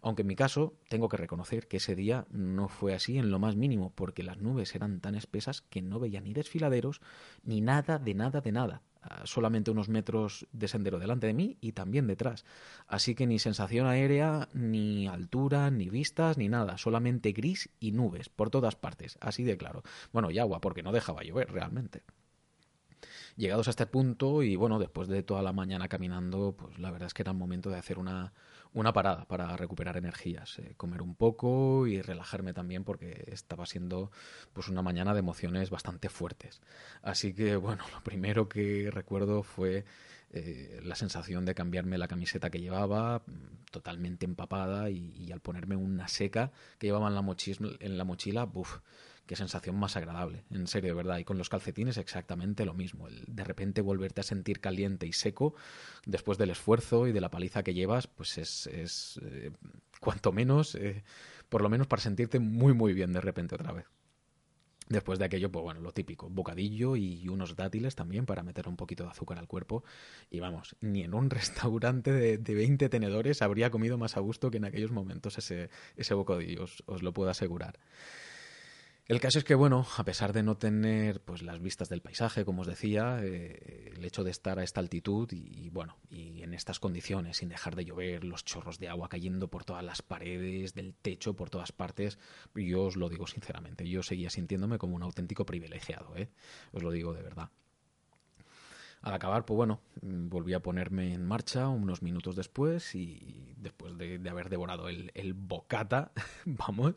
Aunque 0.01 0.23
en 0.23 0.27
mi 0.27 0.35
caso 0.35 0.73
tengo 0.89 1.07
que 1.07 1.17
reconocer 1.17 1.67
que 1.67 1.77
ese 1.77 1.95
día 1.95 2.25
no 2.31 2.67
fue 2.67 2.93
así 2.93 3.17
en 3.17 3.29
lo 3.29 3.39
más 3.39 3.55
mínimo, 3.55 3.91
porque 3.93 4.23
las 4.23 4.37
nubes 4.37 4.73
eran 4.75 4.99
tan 4.99 5.15
espesas 5.15 5.61
que 5.61 5.81
no 5.81 5.99
veía 5.99 6.21
ni 6.21 6.33
desfiladeros 6.33 7.01
ni 7.43 7.61
nada 7.61 7.99
de 7.99 8.13
nada 8.15 8.41
de 8.41 8.51
nada. 8.51 8.81
Solamente 9.25 9.71
unos 9.71 9.89
metros 9.89 10.47
de 10.51 10.67
sendero 10.67 10.99
delante 10.99 11.27
de 11.27 11.33
mí 11.33 11.57
y 11.61 11.73
también 11.73 12.07
detrás. 12.07 12.45
Así 12.87 13.15
que 13.15 13.27
ni 13.27 13.39
sensación 13.39 13.87
aérea, 13.87 14.49
ni 14.53 15.07
altura, 15.07 15.69
ni 15.71 15.89
vistas, 15.89 16.37
ni 16.37 16.49
nada. 16.49 16.77
Solamente 16.77 17.31
gris 17.31 17.69
y 17.79 17.91
nubes 17.91 18.29
por 18.29 18.49
todas 18.49 18.75
partes. 18.75 19.17
Así 19.21 19.43
de 19.43 19.57
claro. 19.57 19.83
Bueno, 20.11 20.31
y 20.31 20.39
agua, 20.39 20.61
porque 20.61 20.83
no 20.83 20.91
dejaba 20.91 21.23
llover 21.23 21.51
realmente. 21.51 22.03
Llegados 23.35 23.67
a 23.67 23.71
este 23.71 23.87
punto 23.87 24.43
y 24.43 24.55
bueno, 24.55 24.79
después 24.79 25.07
de 25.07 25.23
toda 25.23 25.41
la 25.41 25.53
mañana 25.53 25.87
caminando, 25.87 26.55
pues 26.57 26.77
la 26.79 26.91
verdad 26.91 27.07
es 27.07 27.13
que 27.13 27.23
era 27.23 27.31
el 27.31 27.37
momento 27.37 27.69
de 27.69 27.77
hacer 27.77 27.97
una, 27.97 28.33
una 28.73 28.93
parada 28.93 29.25
para 29.25 29.55
recuperar 29.55 29.97
energías, 29.97 30.59
eh, 30.59 30.73
comer 30.77 31.01
un 31.01 31.15
poco 31.15 31.87
y 31.87 32.01
relajarme 32.01 32.53
también 32.53 32.83
porque 32.83 33.25
estaba 33.27 33.65
siendo 33.65 34.11
pues 34.53 34.67
una 34.67 34.81
mañana 34.81 35.13
de 35.13 35.19
emociones 35.19 35.69
bastante 35.69 36.09
fuertes. 36.09 36.61
Así 37.01 37.33
que 37.33 37.55
bueno, 37.55 37.83
lo 37.93 38.01
primero 38.01 38.49
que 38.49 38.89
recuerdo 38.91 39.43
fue 39.43 39.85
eh, 40.35 40.81
la 40.83 40.95
sensación 40.95 41.45
de 41.45 41.53
cambiarme 41.53 41.99
la 41.99 42.07
camiseta 42.07 42.49
que 42.49 42.59
llevaba, 42.59 43.21
mm, 43.25 43.65
totalmente 43.69 44.25
empapada, 44.25 44.89
y, 44.89 45.31
al 45.31 45.41
ponerme 45.41 45.75
una 45.75 46.07
seca 46.07 46.51
que 46.79 46.87
llevaba 46.87 47.07
en 47.07 47.15
la, 47.15 47.23
en 47.79 47.97
la 47.97 48.03
mochila, 48.03 48.45
buf, 48.45 48.79
qué 49.25 49.35
sensación 49.35 49.77
más 49.77 49.95
agradable, 49.95 50.43
en 50.51 50.67
serio, 50.67 50.89
de 50.89 50.95
verdad. 50.95 51.17
Y 51.17 51.23
con 51.23 51.37
los 51.37 51.49
calcetines 51.49 51.97
exactamente 51.97 52.65
lo 52.65 52.73
mismo. 52.73 53.07
El 53.07 53.23
de 53.27 53.43
repente 53.43 53.81
volverte 53.81 54.21
a 54.21 54.23
sentir 54.23 54.59
caliente 54.59 55.07
y 55.07 55.13
seco 55.13 55.55
después 56.05 56.37
del 56.37 56.49
esfuerzo 56.49 57.07
y 57.07 57.11
de 57.11 57.21
la 57.21 57.31
paliza 57.31 57.63
que 57.63 57.73
llevas, 57.73 58.07
pues 58.07 58.37
es, 58.37 58.67
es 58.67 59.19
eh, 59.23 59.51
cuanto 59.99 60.31
menos, 60.31 60.75
eh, 60.75 61.03
por 61.49 61.61
lo 61.61 61.69
menos 61.69 61.87
para 61.87 62.01
sentirte 62.01 62.39
muy, 62.39 62.73
muy 62.73 62.93
bien 62.93 63.13
de 63.13 63.21
repente 63.21 63.55
otra 63.55 63.71
vez. 63.71 63.85
Después 64.89 65.17
de 65.17 65.23
aquello, 65.23 65.49
pues 65.49 65.63
bueno, 65.63 65.79
lo 65.79 65.93
típico, 65.93 66.29
bocadillo 66.29 66.97
y 66.97 67.29
unos 67.29 67.55
dátiles 67.55 67.95
también 67.95 68.25
para 68.25 68.43
meter 68.43 68.67
un 68.67 68.75
poquito 68.75 69.05
de 69.05 69.11
azúcar 69.11 69.39
al 69.39 69.47
cuerpo. 69.47 69.85
Y 70.29 70.41
vamos, 70.41 70.75
ni 70.81 71.03
en 71.03 71.13
un 71.13 71.29
restaurante 71.29 72.11
de, 72.11 72.37
de 72.37 72.53
20 72.53 72.89
tenedores 72.89 73.41
habría 73.41 73.71
comido 73.71 73.97
más 73.97 74.17
a 74.17 74.19
gusto 74.19 74.51
que 74.51 74.57
en 74.57 74.65
aquellos 74.65 74.91
momentos 74.91 75.37
ese, 75.37 75.69
ese 75.95 76.13
bocadillo, 76.13 76.65
os 76.85 77.01
lo 77.01 77.13
puedo 77.13 77.29
asegurar. 77.29 77.79
El 79.05 79.19
caso 79.19 79.37
es 79.37 79.43
que, 79.43 79.53
bueno, 79.53 79.85
a 79.97 80.05
pesar 80.05 80.31
de 80.31 80.43
no 80.43 80.55
tener 80.55 81.19
pues 81.19 81.41
las 81.41 81.59
vistas 81.59 81.89
del 81.89 82.01
paisaje, 82.01 82.45
como 82.45 82.61
os 82.61 82.67
decía, 82.67 83.19
eh, 83.21 83.91
el 83.93 84.05
hecho 84.05 84.23
de 84.23 84.31
estar 84.31 84.59
a 84.59 84.63
esta 84.63 84.79
altitud 84.79 85.29
y, 85.33 85.69
bueno, 85.71 85.97
y 86.09 86.41
en 86.41 86.53
estas 86.53 86.79
condiciones, 86.79 87.37
sin 87.37 87.49
dejar 87.49 87.75
de 87.75 87.83
llover, 87.83 88.23
los 88.23 88.45
chorros 88.45 88.79
de 88.79 88.87
agua 88.87 89.09
cayendo 89.09 89.49
por 89.49 89.65
todas 89.65 89.83
las 89.83 90.01
paredes, 90.01 90.73
del 90.73 90.93
techo, 90.93 91.35
por 91.35 91.49
todas 91.49 91.73
partes, 91.73 92.17
yo 92.55 92.83
os 92.83 92.95
lo 92.95 93.09
digo 93.09 93.27
sinceramente, 93.27 93.89
yo 93.89 94.03
seguía 94.03 94.29
sintiéndome 94.29 94.77
como 94.77 94.95
un 94.95 95.03
auténtico 95.03 95.45
privilegiado, 95.45 96.15
¿eh? 96.15 96.29
Os 96.71 96.81
lo 96.81 96.91
digo 96.91 97.13
de 97.13 97.23
verdad. 97.23 97.49
Al 99.03 99.13
acabar, 99.13 99.45
pues 99.45 99.57
bueno, 99.57 99.81
mm, 100.01 100.29
volví 100.29 100.53
a 100.53 100.61
ponerme 100.61 101.13
en 101.13 101.25
marcha 101.25 101.67
unos 101.67 102.01
minutos 102.01 102.37
después 102.37 102.95
y 102.95 103.53
después 103.57 103.97
de, 103.97 104.17
haber 104.29 104.49
devorado 104.49 104.87
el, 104.87 105.11
el, 105.13 105.33
bocata, 105.33 106.13
vamos, 106.45 106.95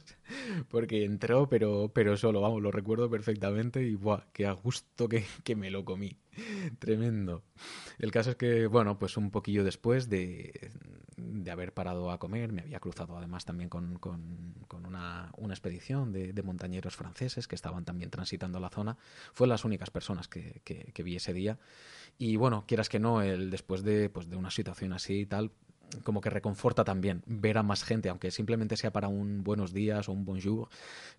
porque 0.68 1.04
entró, 1.04 1.48
pero, 1.48 1.90
pero 1.92 2.16
solo, 2.16 2.40
vamos, 2.40 2.62
lo 2.62 2.70
recuerdo 2.70 3.10
perfectamente 3.10 3.82
y 3.82 3.96
¡buah! 3.96 4.22
¡Qué 4.32 4.46
a 4.46 4.52
gusto 4.52 5.08
que, 5.08 5.24
que 5.42 5.56
me 5.56 5.70
lo 5.70 5.84
comí! 5.84 6.16
Tremendo. 6.78 7.42
El 7.98 8.12
caso 8.12 8.30
es 8.30 8.36
que, 8.36 8.68
bueno, 8.68 9.00
pues 9.00 9.16
un 9.16 9.32
poquillo 9.32 9.64
después 9.64 10.08
de, 10.08 10.70
de 11.16 11.50
haber 11.50 11.72
parado 11.72 12.10
a 12.10 12.18
comer, 12.18 12.52
me 12.52 12.62
había 12.62 12.78
cruzado 12.78 13.16
además 13.16 13.44
también 13.44 13.70
con, 13.70 13.98
con, 13.98 14.86
una, 14.86 15.32
una, 15.36 15.54
expedición 15.54 16.12
de, 16.12 16.32
de, 16.32 16.42
montañeros 16.42 16.94
franceses 16.94 17.48
que 17.48 17.54
estaban 17.54 17.84
también 17.84 18.10
transitando 18.10 18.60
la 18.60 18.68
zona. 18.68 18.98
Fue 19.32 19.46
las 19.46 19.64
únicas 19.64 19.90
personas 19.90 20.28
que, 20.28 20.60
que, 20.64 21.02
vi 21.02 21.16
ese 21.16 21.32
día. 21.32 21.58
Y 22.18 22.36
bueno, 22.36 22.64
quieras 22.66 22.88
que 22.88 22.98
no, 22.98 23.22
el, 23.22 23.50
después 23.50 23.82
de, 23.82 24.10
pues, 24.10 24.28
de 24.28 24.36
una 24.36 24.50
situación 24.50 24.92
así 24.92 25.20
y 25.20 25.26
tal, 25.26 25.52
como 26.02 26.20
que 26.20 26.30
reconforta 26.30 26.84
también 26.84 27.22
ver 27.26 27.58
a 27.58 27.62
más 27.62 27.84
gente, 27.84 28.08
aunque 28.08 28.30
simplemente 28.30 28.76
sea 28.76 28.92
para 28.92 29.08
un 29.08 29.42
buenos 29.42 29.72
días 29.72 30.08
o 30.08 30.12
un 30.12 30.24
bonjour, 30.24 30.68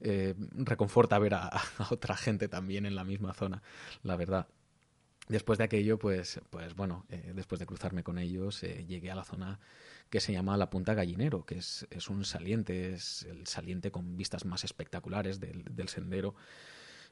eh, 0.01 0.35
reconforta 0.53 1.17
ver 1.17 1.33
a, 1.33 1.47
a, 1.47 1.61
otra 1.89 2.15
gente 2.15 2.47
también 2.47 2.85
en 2.85 2.95
la 2.95 3.03
misma 3.03 3.33
zona, 3.33 3.63
la 4.03 4.15
verdad. 4.15 4.47
Después 5.27 5.57
de 5.57 5.65
aquello, 5.65 5.99
pues, 5.99 6.39
pues 6.49 6.73
bueno, 6.73 7.05
eh, 7.09 7.33
después 7.35 7.59
de 7.59 7.65
cruzarme 7.65 8.01
con 8.01 8.17
ellos, 8.17 8.63
eh, 8.63 8.85
llegué 8.87 9.11
a 9.11 9.15
la 9.15 9.25
zona 9.25 9.59
que 10.09 10.19
se 10.19 10.33
llama 10.33 10.57
la 10.57 10.69
Punta 10.69 10.93
Gallinero, 10.93 11.45
que 11.45 11.57
es, 11.57 11.87
es, 11.89 12.09
un 12.09 12.25
saliente, 12.25 12.93
es 12.93 13.23
el 13.23 13.47
saliente 13.47 13.91
con 13.91 14.17
vistas 14.17 14.45
más 14.45 14.63
espectaculares 14.63 15.39
del, 15.39 15.63
del 15.63 15.89
sendero. 15.89 16.35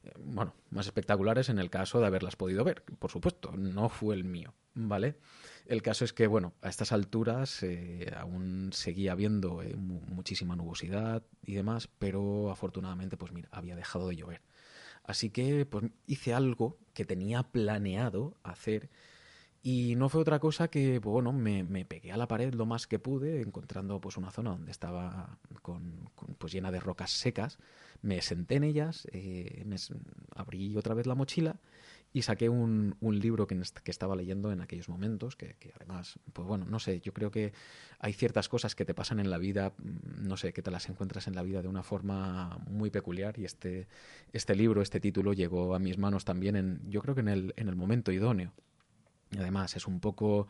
Eh, 0.04 0.12
bueno, 0.18 0.54
más 0.70 0.86
espectaculares 0.86 1.50
en 1.50 1.60
el 1.60 1.70
caso 1.70 2.00
de 2.00 2.08
haberlas 2.08 2.36
podido 2.36 2.64
ver, 2.64 2.84
por 3.00 3.12
supuesto, 3.12 3.52
no 3.58 3.90
fue 3.90 4.16
el 4.16 4.24
mío, 4.24 4.54
¿vale? 4.74 5.18
El 5.66 5.82
caso 5.82 6.06
es 6.06 6.14
que, 6.14 6.28
bueno, 6.28 6.54
a 6.62 6.70
estas 6.70 6.92
alturas 6.92 7.64
eh, 7.64 8.14
aún 8.16 8.72
seguía 8.72 9.14
habiendo 9.14 9.64
eh, 9.64 9.76
muchísima 9.76 10.56
nubosidad 10.56 11.24
y 11.44 11.56
demás, 11.56 11.90
pero 12.00 12.52
afortunadamente, 12.52 13.18
pues 13.18 13.32
mira, 13.32 13.50
había 13.52 13.76
dejado 13.76 14.10
de 14.10 14.16
llover. 14.16 14.42
Así 15.04 15.30
que 15.30 15.66
pues 15.66 15.86
hice 16.08 16.34
algo 16.34 16.80
que 16.94 17.06
tenía 17.06 17.44
planeado 17.44 18.38
hacer 18.44 18.90
y 19.68 19.96
no 19.96 20.10
fue 20.10 20.22
otra 20.22 20.38
cosa 20.38 20.68
que, 20.68 21.02
pues, 21.02 21.12
bueno, 21.12 21.34
me, 21.34 21.86
pegué 21.86 22.12
a 22.12 22.18
la 22.18 22.28
pared 22.28 22.54
lo 22.54 22.68
más 22.68 22.86
que 22.86 23.00
pude, 23.00 23.42
encontrando 23.42 24.00
pues 24.00 24.16
una 24.16 24.30
zona 24.30 24.52
donde 24.52 24.70
estaba 24.70 25.40
con, 25.64 26.12
pues 26.38 26.54
llena 26.54 26.72
de 26.72 26.80
rocas 26.80 27.10
secas. 27.10 27.58
Me 28.04 28.22
senté 28.22 28.58
en 28.58 28.64
ellas, 28.64 29.08
eh, 29.12 29.64
me 29.66 29.78
abrí 30.36 30.78
otra 30.78 30.94
vez 30.94 31.08
la 31.08 31.16
mochila 31.16 31.56
y 32.14 32.22
saqué 32.22 32.48
un, 32.48 32.96
libro 33.02 33.48
que, 33.48 33.60
estaba 33.86 34.16
leyendo 34.16 34.52
en 34.52 34.62
aquellos 34.62 34.88
momentos, 34.88 35.36
que, 35.36 35.56
que, 35.56 35.74
además, 35.78 36.20
pues 36.32 36.48
bueno, 36.48 36.66
no 36.70 36.78
sé, 36.78 37.02
yo 37.02 37.12
creo 37.12 37.32
que 37.32 37.52
hay 37.98 38.14
ciertas 38.14 38.50
cosas 38.50 38.76
que 38.76 38.86
te 38.86 38.94
pasan 38.94 39.20
en 39.20 39.32
la 39.32 39.40
vida, 39.40 39.74
mm, 39.80 40.28
no 40.28 40.38
sé, 40.38 40.54
que 40.54 40.62
te 40.62 40.70
las 40.70 40.88
encuentras 40.90 41.28
en 41.28 41.34
la 41.34 41.42
vida 41.42 41.64
de 41.64 41.70
una 41.70 41.82
forma 41.82 42.60
muy 42.68 42.92
peculiar 42.92 43.40
y 43.40 43.46
este, 43.46 43.88
este 44.32 44.54
libro, 44.54 44.84
este 44.84 45.00
título 45.00 45.34
llegó 45.34 45.74
a 45.74 45.80
mis 45.80 45.98
manos 45.98 46.24
también 46.24 46.56
en, 46.56 46.82
yo 46.88 47.02
creo 47.02 47.16
que 47.16 47.22
en 47.22 47.30
el, 47.30 47.54
en 47.58 47.68
el 47.68 47.76
momento 47.76 48.12
idóneo. 48.12 48.54
Además 49.38 49.76
es 49.76 49.88
un 49.88 50.00
poco 50.00 50.48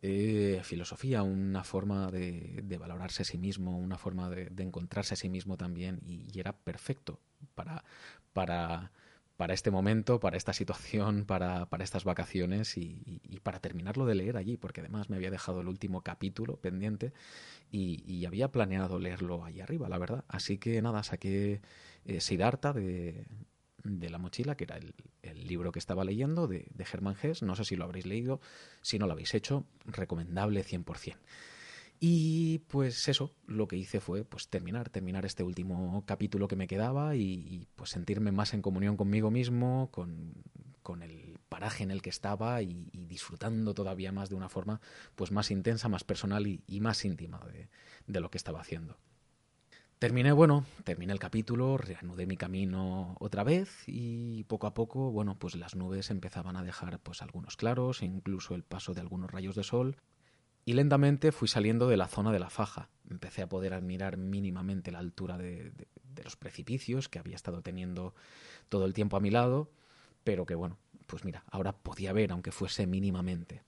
eh, 0.00 0.60
filosofía, 0.64 1.22
una 1.22 1.64
forma 1.64 2.10
de, 2.10 2.62
valorarse 2.78 3.22
a 3.22 3.24
sí 3.24 3.38
mismo, 3.38 3.78
una 3.78 3.98
forma 3.98 4.30
de, 4.30 4.50
encontrarse 4.62 5.14
a 5.14 5.16
sí 5.16 5.28
mismo 5.28 5.56
también 5.56 6.00
y, 6.06 6.38
era 6.38 6.52
perfecto 6.52 7.20
para... 7.54 7.84
para 8.32 8.92
para 9.34 9.54
este 9.54 9.72
momento, 9.72 10.20
para 10.20 10.36
esta 10.36 10.52
situación, 10.52 11.24
para, 11.26 11.66
para 11.66 11.82
estas 11.82 12.04
vacaciones 12.04 12.76
y, 12.76 13.02
y, 13.24 13.40
para 13.40 13.58
terminarlo 13.58 14.06
de 14.06 14.14
leer 14.14 14.36
allí, 14.36 14.56
porque 14.56 14.80
además 14.82 15.10
me 15.10 15.16
había 15.16 15.32
dejado 15.32 15.62
el 15.62 15.68
último 15.68 16.02
capítulo 16.02 16.58
pendiente 16.58 17.12
y, 17.70 18.04
y 18.06 18.24
había 18.26 18.52
planeado 18.52 18.98
leerlo 19.00 19.44
allí 19.44 19.60
arriba, 19.60 19.88
la 19.88 19.98
verdad. 19.98 20.24
Así 20.28 20.58
que 20.58 20.80
nada, 20.82 21.02
saqué 21.02 21.60
eh, 22.04 22.20
Siddhartha 22.20 22.72
de, 22.72 23.26
de 23.84 24.10
la 24.10 24.18
mochila, 24.18 24.56
que 24.56 24.64
era 24.64 24.76
el, 24.76 24.94
libro 25.46 25.72
que 25.72 25.78
estaba 25.78 26.04
leyendo 26.04 26.46
de, 26.46 26.66
de 26.72 26.86
Hermann 26.90 27.16
Hesse. 27.20 27.42
No 27.42 27.56
sé 27.56 27.64
si 27.64 27.76
lo 27.76 27.84
habréis 27.84 28.06
leído, 28.06 28.40
si 28.80 28.98
no 28.98 29.06
lo 29.06 29.12
habéis 29.12 29.34
hecho, 29.34 29.66
recomendable 29.86 30.64
100%. 30.64 31.16
Y 32.04 32.58
pues 32.66 33.06
eso, 33.06 33.32
lo 33.46 33.68
que 33.68 33.76
hice 33.76 34.00
fue 34.00 34.24
pues 34.24 34.48
terminar, 34.48 34.90
terminar 34.90 35.24
este 35.24 35.44
último 35.44 36.02
capítulo 36.04 36.48
que 36.48 36.56
me 36.56 36.66
quedaba 36.66 37.14
y, 37.14 37.68
pues 37.76 37.90
sentirme 37.90 38.32
más 38.32 38.54
en 38.54 38.60
comunión 38.60 38.96
conmigo 38.96 39.30
mismo, 39.30 39.88
con, 39.92 40.34
con 40.82 41.04
el 41.04 41.38
paraje 41.48 41.84
en 41.84 41.92
el 41.92 42.02
que 42.02 42.10
estaba 42.10 42.60
y, 42.60 42.90
disfrutando 42.92 43.72
todavía 43.72 44.10
más 44.10 44.30
de 44.30 44.34
una 44.34 44.48
forma 44.48 44.80
pues 45.14 45.30
más 45.30 45.52
intensa, 45.52 45.88
más 45.88 46.02
personal 46.02 46.44
y, 46.48 46.80
más 46.80 47.04
íntima 47.04 47.38
de, 47.52 47.68
de, 48.08 48.20
lo 48.20 48.32
que 48.32 48.38
estaba 48.38 48.60
haciendo. 48.60 48.98
Terminé, 50.02 50.32
bueno, 50.32 50.66
terminé 50.82 51.12
el 51.12 51.20
capítulo, 51.20 51.78
reanudé 51.78 52.26
mi 52.26 52.36
camino 52.36 53.14
otra 53.20 53.44
vez 53.44 53.84
y 53.86 54.42
poco 54.48 54.66
a 54.66 54.74
poco, 54.74 55.12
bueno, 55.12 55.38
pues 55.38 55.54
las 55.54 55.76
nubes 55.76 56.10
empezaban 56.10 56.56
a 56.56 56.64
dejar 56.64 56.98
pues 56.98 57.22
algunos 57.22 57.56
claros 57.56 58.02
e 58.02 58.06
incluso 58.06 58.56
el 58.56 58.64
paso 58.64 58.94
de 58.94 59.00
algunos 59.00 59.30
rayos 59.30 59.54
de 59.54 59.62
sol 59.62 59.96
y 60.64 60.72
lentamente 60.72 61.30
fui 61.30 61.46
saliendo 61.46 61.86
de 61.86 61.96
la 61.96 62.08
zona 62.08 62.32
de 62.32 62.40
la 62.40 62.50
faja. 62.50 62.88
Empecé 63.08 63.42
a 63.42 63.48
poder 63.48 63.74
admirar 63.74 64.16
mínimamente 64.16 64.90
la 64.90 64.98
altura 64.98 65.38
de, 65.38 65.72
los 66.24 66.34
precipicios 66.34 67.08
que 67.08 67.20
había 67.20 67.36
estado 67.36 67.62
teniendo 67.62 68.12
todo 68.68 68.86
el 68.86 68.94
tiempo 68.94 69.16
a 69.16 69.20
mi 69.20 69.30
lado, 69.30 69.70
pero 70.24 70.46
que 70.46 70.56
bueno, 70.56 70.78
pues 71.06 71.24
mira, 71.24 71.44
ahora 71.48 71.76
podía 71.76 72.12
ver, 72.12 72.32
aunque 72.32 72.50
fuese 72.50 72.88
mínimamente, 72.88 73.62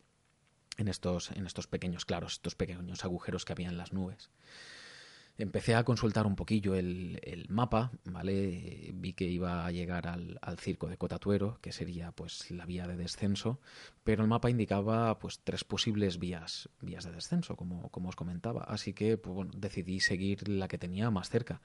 en 0.79 0.88
estos, 0.88 1.31
en 1.31 1.47
estos 1.47 1.68
pequeños 1.68 2.05
claros, 2.05 2.33
estos 2.33 2.57
pequeños 2.57 3.05
agujeros 3.05 3.44
que 3.44 3.53
había 3.53 3.68
en 3.68 3.79
las 3.79 3.92
nubes 3.92 4.33
empecé 5.38 5.75
a 5.75 5.85
consultar 5.85 6.27
un 6.27 6.37
poquillo 6.37 6.75
el, 6.75 7.18
el, 7.23 7.49
mapa, 7.49 7.90
¿vale? 8.05 8.90
Vi 8.94 9.12
que 9.14 9.25
iba 9.25 9.66
a 9.66 9.70
llegar 9.73 10.07
al, 10.07 10.38
al, 10.42 10.59
circo 10.59 10.88
de 10.88 10.97
Cotatuero, 10.97 11.59
que 11.61 11.73
sería 11.73 12.12
pues 12.12 12.51
la 12.51 12.66
vía 12.66 12.87
de 12.87 12.97
descenso, 12.97 13.61
pero 14.05 14.23
el 14.23 14.29
mapa 14.29 14.51
indicaba 14.51 15.18
pues 15.18 15.40
tres 15.42 15.64
posibles 15.64 16.18
vías, 16.18 16.68
vías 16.81 17.05
de 17.05 17.12
descenso, 17.12 17.57
como, 17.57 17.90
como 17.90 18.09
os 18.09 18.16
comentaba. 18.16 18.64
Así 18.64 18.92
que 18.92 19.16
pues, 19.16 19.35
bueno, 19.35 19.53
decidí 19.57 20.01
seguir 20.01 20.49
la 20.49 20.68
que 20.68 20.79
tenía 20.79 21.11
más 21.11 21.31
cerca. 21.31 21.61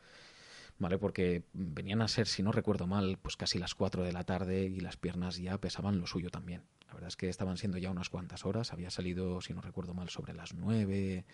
¿Vale? 0.79 0.97
Porque 0.97 1.43
venían 1.51 2.01
a 2.01 2.07
ser, 2.07 2.25
si 2.25 2.41
no 2.41 2.53
recuerdo 2.53 2.87
mal, 2.87 3.17
pues 3.21 3.35
casi 3.35 3.59
las 3.59 3.75
cuatro 3.75 4.03
de 4.03 4.13
la 4.13 4.23
tarde 4.23 4.63
y 4.63 4.79
las 4.79 4.95
piernas 4.95 5.35
ya 5.35 5.57
pesaban 5.59 5.99
lo 5.99 6.07
suyo 6.07 6.29
también. 6.29 6.63
La 6.87 6.93
verdad 6.93 7.09
es 7.09 7.17
que 7.17 7.27
estaban 7.27 7.57
siendo 7.57 7.77
ya 7.77 7.91
unas 7.91 8.09
cuantas 8.09 8.45
horas. 8.45 8.71
Había 8.71 8.89
salido, 8.89 9.41
si 9.41 9.53
no 9.53 9.59
recuerdo 9.59 9.93
mal, 9.93 10.07
sobre 10.07 10.33
las 10.33 10.53
nueve, 10.53 11.25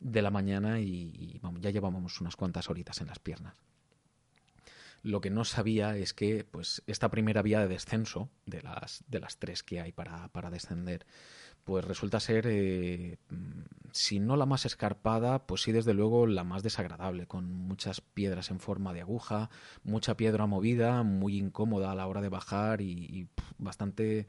de 0.00 0.22
la 0.22 0.30
mañana 0.30 0.80
y, 0.80 1.40
ya 1.60 1.70
llevábamos 1.70 2.20
unas 2.20 2.36
cuantas 2.36 2.70
horitas 2.70 3.00
en 3.00 3.08
las 3.08 3.18
piernas. 3.18 3.54
Lo 5.02 5.20
que 5.20 5.30
no 5.30 5.44
sabía 5.44 5.96
es 5.96 6.14
que 6.14 6.44
pues 6.44 6.82
esta 6.86 7.10
primera 7.10 7.42
vía 7.42 7.60
de 7.60 7.68
descenso, 7.68 8.28
de 8.44 8.62
las, 8.62 9.04
de 9.06 9.20
las 9.20 9.38
tres 9.38 9.62
que 9.62 9.80
hay 9.80 9.92
para, 9.92 10.28
para 10.28 10.50
descender, 10.50 11.06
pues 11.66 11.84
resulta 11.84 12.20
ser, 12.20 12.46
eh, 12.48 13.18
si 13.90 14.20
no 14.20 14.36
la 14.36 14.46
más 14.46 14.64
escarpada, 14.66 15.46
pues 15.46 15.62
sí 15.62 15.72
desde 15.72 15.94
luego 15.94 16.28
la 16.28 16.44
más 16.44 16.62
desagradable, 16.62 17.26
con 17.26 17.52
muchas 17.52 18.00
piedras 18.00 18.52
en 18.52 18.60
forma 18.60 18.92
de 18.92 19.00
aguja, 19.00 19.50
mucha 19.82 20.16
piedra 20.16 20.46
movida, 20.46 21.02
muy 21.02 21.36
incómoda 21.36 21.90
a 21.90 21.96
la 21.96 22.06
hora 22.06 22.20
de 22.20 22.28
bajar 22.28 22.80
y, 22.82 23.28
bastante 23.58 24.28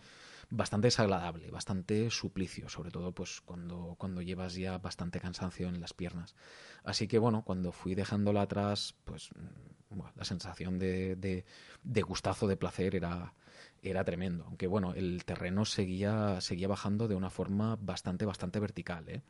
bastante 0.49 0.87
desagradable, 0.87 1.51
bastante 1.51 2.09
suplicio, 2.09 2.69
sobre 2.69 2.91
todo 2.91 3.11
pues 3.13 3.41
cuando, 3.41 3.95
cuando 3.97 4.21
llevas 4.21 4.55
ya 4.55 4.77
bastante 4.77 5.19
cansancio 5.19 5.67
en 5.67 5.81
las 5.81 5.93
piernas. 5.93 6.35
Así 6.83 7.07
que 7.07 7.19
bueno, 7.19 7.43
cuando 7.43 7.71
fui 7.71 7.95
dejándola 7.95 8.43
atrás, 8.43 8.95
pues 9.03 9.29
mm, 9.35 9.99
la 10.15 10.23
sensación 10.23 10.79
de, 10.79 11.15
de, 11.15 12.01
gustazo, 12.01 12.47
de 12.47 12.57
placer 12.57 12.95
era, 12.95 13.33
era 13.81 14.03
tremendo. 14.03 14.45
Aunque 14.45 14.67
bueno, 14.67 14.93
el 14.93 15.25
terreno 15.25 15.65
seguía, 15.65 16.39
seguía 16.41 16.67
bajando 16.67 17.07
de 17.07 17.15
una 17.15 17.29
forma 17.29 17.77
bastante, 17.81 18.25
bastante 18.25 18.59
vertical, 18.59 19.09
¿eh? 19.09 19.21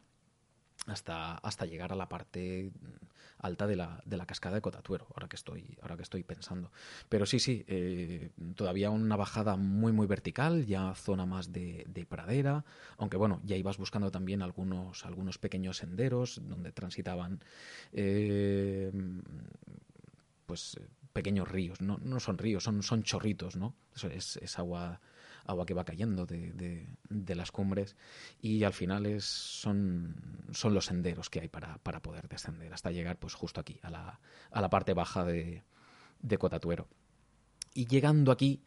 Hasta, 0.87 1.35
hasta 1.35 1.65
llegar 1.65 1.91
a 1.91 1.95
la 1.95 2.09
parte 2.09 2.71
alta 3.39 3.67
de 3.67 3.75
la, 3.75 4.01
de 4.05 4.17
la 4.17 4.25
cascada 4.25 4.55
de 4.55 4.61
Cotatuero, 4.61 5.07
ahora 5.13 5.27
que 5.27 5.35
estoy, 5.35 5.77
ahora 5.81 5.95
que 5.95 6.03
estoy 6.03 6.23
pensando. 6.23 6.71
Pero 7.09 7.25
sí, 7.25 7.39
sí, 7.39 7.63
eh, 7.67 8.31
todavía 8.55 8.89
una 8.89 9.15
bajada 9.15 9.57
muy, 9.57 9.91
muy 9.91 10.07
vertical, 10.07 10.65
ya 10.65 10.95
zona 10.95 11.25
más 11.25 11.51
de, 11.51 11.85
de, 11.87 12.05
pradera, 12.05 12.65
aunque 12.97 13.17
bueno, 13.17 13.41
ya 13.43 13.55
ibas 13.55 13.77
buscando 13.77 14.11
también 14.11 14.41
algunos, 14.41 15.05
algunos 15.05 15.37
pequeños 15.37 15.77
senderos 15.77 16.41
donde 16.43 16.71
transitaban 16.71 17.43
eh, 17.93 18.91
pues 20.45 20.79
pequeños 21.13 21.47
ríos, 21.47 21.81
no, 21.81 21.99
no 22.01 22.19
son 22.19 22.37
ríos, 22.37 22.63
son, 22.63 22.81
son 22.81 23.03
chorritos, 23.03 23.55
¿no? 23.55 23.75
Es 24.11 24.59
agua 24.59 25.01
agua 25.47 25.65
que 25.65 25.73
va 25.73 25.85
cayendo 25.85 26.25
de, 26.25 26.87
las 27.09 27.51
cumbres 27.51 27.95
y 28.41 28.63
al 28.63 28.73
final 28.73 29.05
es, 29.05 29.25
son, 29.25 30.15
son 30.51 30.73
los 30.73 30.85
senderos 30.85 31.29
que 31.29 31.39
hay 31.39 31.47
para, 31.47 31.77
para, 31.79 32.01
poder 32.01 32.27
descender 32.27 32.73
hasta 32.73 32.91
llegar 32.91 33.17
pues 33.17 33.33
justo 33.33 33.59
aquí, 33.59 33.79
a 33.81 33.89
la, 33.89 34.19
a 34.51 34.61
la 34.61 34.69
parte 34.69 34.93
baja 34.93 35.23
de, 35.23 35.63
de 36.21 36.37
Cotatuero. 36.37 36.87
Y 37.73 37.85
llegando 37.85 38.31
aquí 38.31 38.61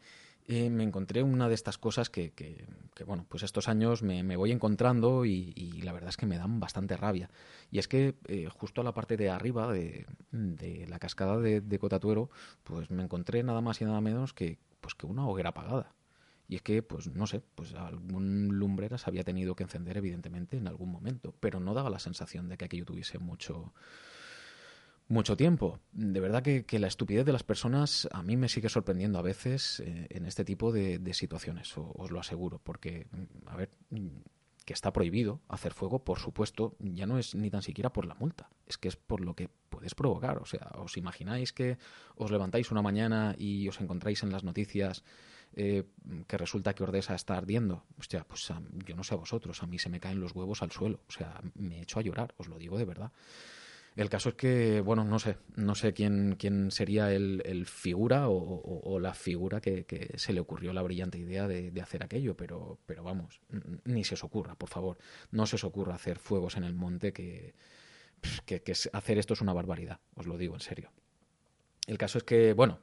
eh, 0.47 0.69
me 0.69 0.83
encontré 0.83 1.23
una 1.23 1.47
de 1.47 1.53
estas 1.53 1.77
cosas 1.77 2.09
que, 2.09 2.31
que, 2.31 2.65
bueno, 3.05 3.25
pues 3.29 3.43
estos 3.43 3.67
años 3.67 4.03
me, 4.03 4.23
me 4.23 4.35
voy 4.35 4.51
encontrando 4.51 5.25
y, 5.25 5.81
la 5.83 5.93
verdad 5.93 6.09
es 6.09 6.17
que 6.17 6.25
me 6.25 6.37
dan 6.37 6.59
bastante 6.59 6.97
rabia. 6.97 7.29
Y 7.71 7.79
es 7.79 7.87
que 7.87 8.15
eh, 8.27 8.47
justo 8.49 8.81
a 8.81 8.83
la 8.83 8.93
parte 8.93 9.17
de 9.17 9.29
arriba 9.29 9.71
de, 9.71 10.05
de 10.31 10.87
la 10.87 10.99
cascada 10.99 11.37
de, 11.37 11.61
de, 11.61 11.79
Cotatuero, 11.79 12.29
pues 12.63 12.89
me 12.91 13.03
encontré 13.03 13.43
nada 13.43 13.61
más 13.61 13.81
y 13.81 13.85
nada 13.85 14.01
menos 14.01 14.33
que, 14.33 14.57
pues 14.81 14.95
que 14.95 15.05
una 15.05 15.27
hoguera 15.27 15.49
apagada. 15.49 15.93
Y 16.51 16.55
es 16.55 16.63
que, 16.63 16.83
pues 16.83 17.07
no 17.07 17.27
sé, 17.27 17.41
pues 17.55 17.73
algún 17.75 18.49
lumbreras 18.59 19.07
había 19.07 19.23
tenido 19.23 19.55
que 19.55 19.63
encender, 19.63 19.95
evidentemente, 19.95 20.57
en 20.57 20.67
algún 20.67 20.91
momento, 20.91 21.33
pero 21.39 21.61
no 21.61 21.73
daba 21.73 21.89
la 21.89 21.97
sensación 21.97 22.49
de 22.49 22.57
que 22.57 22.65
aquello 22.65 22.83
tuviese 22.83 23.19
mucho, 23.19 23.73
mucho 25.07 25.37
tiempo. 25.37 25.79
De 25.93 26.19
verdad 26.19 26.43
que, 26.43 26.77
la 26.77 26.87
estupidez 26.87 27.25
de 27.25 27.31
las 27.31 27.43
personas 27.43 28.09
a 28.11 28.21
mí 28.21 28.35
me 28.35 28.49
sigue 28.49 28.67
sorprendiendo 28.67 29.17
a 29.17 29.21
veces 29.21 29.79
eh, 29.79 30.07
en 30.09 30.25
este 30.25 30.43
tipo 30.43 30.73
de, 30.73 31.13
situaciones, 31.13 31.71
os 31.77 32.11
lo 32.11 32.19
aseguro, 32.19 32.59
porque, 32.61 33.07
a 33.45 33.55
ver, 33.55 33.69
que 34.65 34.73
está 34.73 34.91
prohibido 34.91 35.39
hacer 35.47 35.71
fuego, 35.71 36.03
por 36.03 36.19
supuesto, 36.19 36.75
ya 36.79 37.05
no 37.05 37.17
es 37.17 37.33
ni 37.33 37.49
tan 37.49 37.61
siquiera 37.61 37.93
por 37.93 38.05
la 38.05 38.15
multa, 38.15 38.49
es 38.67 38.77
que 38.77 38.89
es 38.89 38.97
por 38.97 39.21
lo 39.21 39.35
que 39.37 39.47
puedes 39.69 39.95
provocar. 39.95 40.37
O 40.39 40.45
sea, 40.45 40.69
¿os 40.75 40.97
imagináis 40.97 41.53
que 41.53 41.77
os 42.17 42.29
levantáis 42.29 42.71
una 42.71 42.81
mañana 42.81 43.35
y 43.37 43.69
os 43.69 43.79
encontráis 43.79 44.21
en 44.23 44.33
las 44.33 44.43
noticias 44.43 45.05
eh, 45.55 45.83
que 46.27 46.37
resulta 46.37 46.73
que 46.73 46.83
Ordesa 46.83 47.15
está 47.15 47.37
ardiendo. 47.37 47.85
Hostia, 47.97 48.23
pues 48.23 48.47
yo 48.85 48.95
no 48.95 49.03
sé 49.03 49.13
a 49.13 49.17
vosotros, 49.17 49.61
a 49.63 49.67
mí 49.67 49.79
se 49.79 49.89
me 49.89 49.99
caen 49.99 50.19
los 50.19 50.33
huevos 50.33 50.61
al 50.61 50.71
suelo. 50.71 51.01
O 51.07 51.11
sea, 51.11 51.41
me 51.55 51.81
echo 51.81 51.99
a 51.99 52.03
llorar, 52.03 52.33
os 52.37 52.47
lo 52.47 52.57
digo 52.57 52.77
de 52.77 52.85
verdad. 52.85 53.11
El 53.95 54.09
caso 54.09 54.29
es 54.29 54.35
que, 54.35 54.79
bueno, 54.79 55.03
no 55.03 55.19
sé, 55.19 55.37
no 55.57 55.75
sé 55.75 55.93
quién, 55.93 56.37
quién 56.39 56.71
sería 56.71 57.11
el, 57.11 57.41
el 57.45 57.65
figura 57.65 58.29
o, 58.29 58.99
la 59.01 59.13
figura 59.13 59.59
que, 59.59 60.13
se 60.15 60.31
le 60.31 60.39
ocurrió 60.39 60.71
la 60.71 60.81
brillante 60.81 61.17
idea 61.17 61.47
de, 61.47 61.71
de, 61.71 61.81
hacer 61.81 62.01
aquello, 62.01 62.37
pero, 62.37 62.79
pero 62.85 63.03
vamos, 63.03 63.41
ni 63.83 64.05
se 64.05 64.13
os 64.13 64.23
ocurra, 64.23 64.55
por 64.55 64.69
favor, 64.69 64.97
no 65.31 65.45
se 65.45 65.57
os 65.57 65.65
ocurra 65.65 65.95
hacer 65.95 66.19
fuegos 66.19 66.55
en 66.55 66.63
el 66.63 66.73
monte, 66.73 67.11
que, 67.11 67.53
que, 68.45 68.61
que 68.61 68.73
hacer 68.93 69.17
esto 69.17 69.33
es 69.33 69.41
una 69.41 69.51
barbaridad, 69.51 69.99
os 70.15 70.25
lo 70.25 70.37
digo 70.37 70.53
en 70.53 70.61
serio. 70.61 70.89
El 71.85 71.97
caso 71.97 72.19
es 72.19 72.23
que, 72.23 72.53
bueno, 72.53 72.79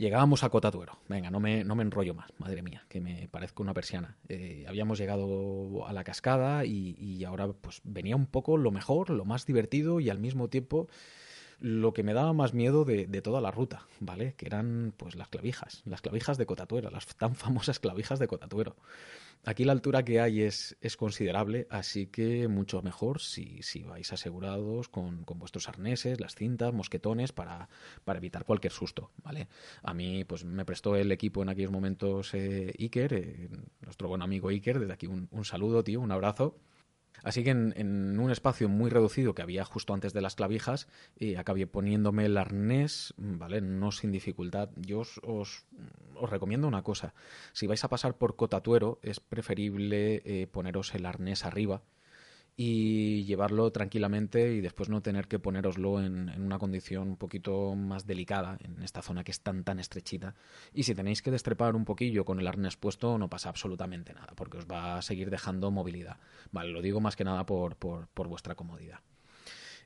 Llegábamos 0.00 0.44
a 0.44 0.48
Cotatuero. 0.48 0.98
Venga, 1.10 1.30
no 1.30 1.40
me, 1.40 1.62
no 1.62 1.74
me 1.74 1.82
enrollo 1.82 2.14
más, 2.14 2.30
madre 2.38 2.62
mía, 2.62 2.86
que 2.88 3.02
me 3.02 3.28
parezco 3.28 3.62
una 3.62 3.74
persiana. 3.74 4.16
Eh, 4.30 4.64
habíamos 4.66 4.98
llegado 4.98 5.86
a 5.86 5.92
la 5.92 6.04
cascada 6.04 6.64
y, 6.64 6.96
y, 6.98 7.22
ahora 7.24 7.48
pues 7.48 7.82
venía 7.84 8.16
un 8.16 8.24
poco 8.24 8.56
lo 8.56 8.70
mejor, 8.70 9.10
lo 9.10 9.26
más 9.26 9.44
divertido 9.44 10.00
y 10.00 10.08
al 10.08 10.18
mismo 10.18 10.48
tiempo 10.48 10.88
lo 11.58 11.92
que 11.92 12.02
me 12.02 12.14
daba 12.14 12.32
más 12.32 12.54
miedo 12.54 12.86
de, 12.86 13.08
de, 13.08 13.20
toda 13.20 13.42
la 13.42 13.50
ruta, 13.50 13.86
¿vale? 13.98 14.32
Que 14.38 14.46
eran 14.46 14.94
pues 14.96 15.16
las 15.16 15.28
clavijas, 15.28 15.82
las 15.84 16.00
clavijas 16.00 16.38
de 16.38 16.46
Cotatuero, 16.46 16.88
las 16.88 17.04
tan 17.16 17.34
famosas 17.34 17.78
clavijas 17.78 18.18
de 18.18 18.26
Cotatuero. 18.26 18.76
Aquí 19.44 19.64
la 19.64 19.72
altura 19.72 20.04
que 20.04 20.20
hay 20.20 20.42
es, 20.42 20.76
es 20.82 20.98
considerable, 20.98 21.66
así 21.70 22.06
que 22.08 22.46
mucho 22.46 22.82
mejor 22.82 23.20
si, 23.20 23.62
si 23.62 23.82
vais 23.82 24.12
asegurados 24.12 24.88
con, 24.90 25.24
con, 25.24 25.38
vuestros 25.38 25.66
arneses, 25.66 26.20
las 26.20 26.34
cintas, 26.34 26.74
mosquetones, 26.74 27.32
para, 27.32 27.70
para, 28.04 28.18
evitar 28.18 28.44
cualquier 28.44 28.72
susto, 28.72 29.12
¿vale? 29.24 29.48
A 29.82 29.94
mí 29.94 30.24
pues 30.24 30.44
me 30.44 30.66
prestó 30.66 30.94
el 30.94 31.10
equipo 31.10 31.42
en 31.42 31.48
aquellos 31.48 31.72
momentos 31.72 32.34
eh, 32.34 32.74
Iker, 32.78 33.14
eh, 33.14 33.48
nuestro 33.80 34.08
buen 34.08 34.20
amigo 34.20 34.50
Iker, 34.50 34.78
desde 34.78 34.92
aquí 34.92 35.06
un, 35.06 35.26
un 35.30 35.44
saludo, 35.46 35.82
tío, 35.82 36.00
un 36.00 36.12
abrazo. 36.12 36.58
Así 37.22 37.44
que 37.44 37.50
en, 37.50 37.72
en, 37.76 38.18
un 38.18 38.30
espacio 38.30 38.68
muy 38.68 38.90
reducido 38.90 39.34
que 39.34 39.42
había 39.42 39.64
justo 39.64 39.94
antes 39.94 40.12
de 40.12 40.20
las 40.20 40.34
clavijas, 40.34 40.88
eh, 41.16 41.36
acabé 41.38 41.66
poniéndome 41.66 42.26
el 42.26 42.36
arnés, 42.36 43.14
¿vale? 43.16 43.60
No 43.60 43.92
sin 43.92 44.12
dificultad. 44.12 44.70
Yo 44.76 45.00
os, 45.00 45.20
os, 45.24 45.66
os, 46.14 46.30
recomiendo 46.30 46.68
una 46.68 46.82
cosa. 46.82 47.14
Si 47.52 47.66
vais 47.66 47.84
a 47.84 47.88
pasar 47.88 48.16
por 48.16 48.36
Cotatuero, 48.36 48.98
es 49.02 49.20
preferible 49.20 50.22
eh, 50.24 50.46
poneros 50.46 50.94
el 50.94 51.06
arnés 51.06 51.44
arriba 51.44 51.82
y 52.56 53.24
llevarlo 53.24 53.70
tranquilamente 53.70 54.52
y 54.52 54.60
después 54.60 54.88
no 54.88 55.02
tener 55.02 55.28
que 55.28 55.38
poneroslo 55.38 56.02
en, 56.02 56.28
en, 56.28 56.42
una 56.42 56.58
condición 56.58 57.08
un 57.08 57.16
poquito 57.16 57.74
más 57.74 58.06
delicada 58.06 58.58
en 58.62 58.82
esta 58.82 59.02
zona 59.02 59.24
que 59.24 59.30
es 59.30 59.40
tan 59.40 59.64
tan 59.64 59.80
estrechita. 59.80 60.34
Y 60.74 60.82
si 60.82 60.94
tenéis 60.94 61.22
que 61.22 61.30
destrepar 61.30 61.74
un 61.76 61.84
poquillo 61.84 62.24
con 62.24 62.40
el 62.40 62.46
arnés 62.46 62.76
puesto, 62.76 63.18
no 63.18 63.28
pasa 63.28 63.48
absolutamente 63.48 64.12
nada, 64.14 64.34
porque 64.34 64.58
os 64.58 64.66
va 64.66 64.98
a 64.98 65.02
seguir 65.02 65.30
dejando 65.30 65.70
movilidad. 65.70 66.18
Vale, 66.52 66.70
lo 66.70 66.82
digo 66.82 67.00
más 67.00 67.16
que 67.16 67.24
nada 67.24 67.46
por, 67.46 67.76
por, 67.76 68.08
por 68.08 68.28
vuestra 68.28 68.54
comodidad. 68.54 69.00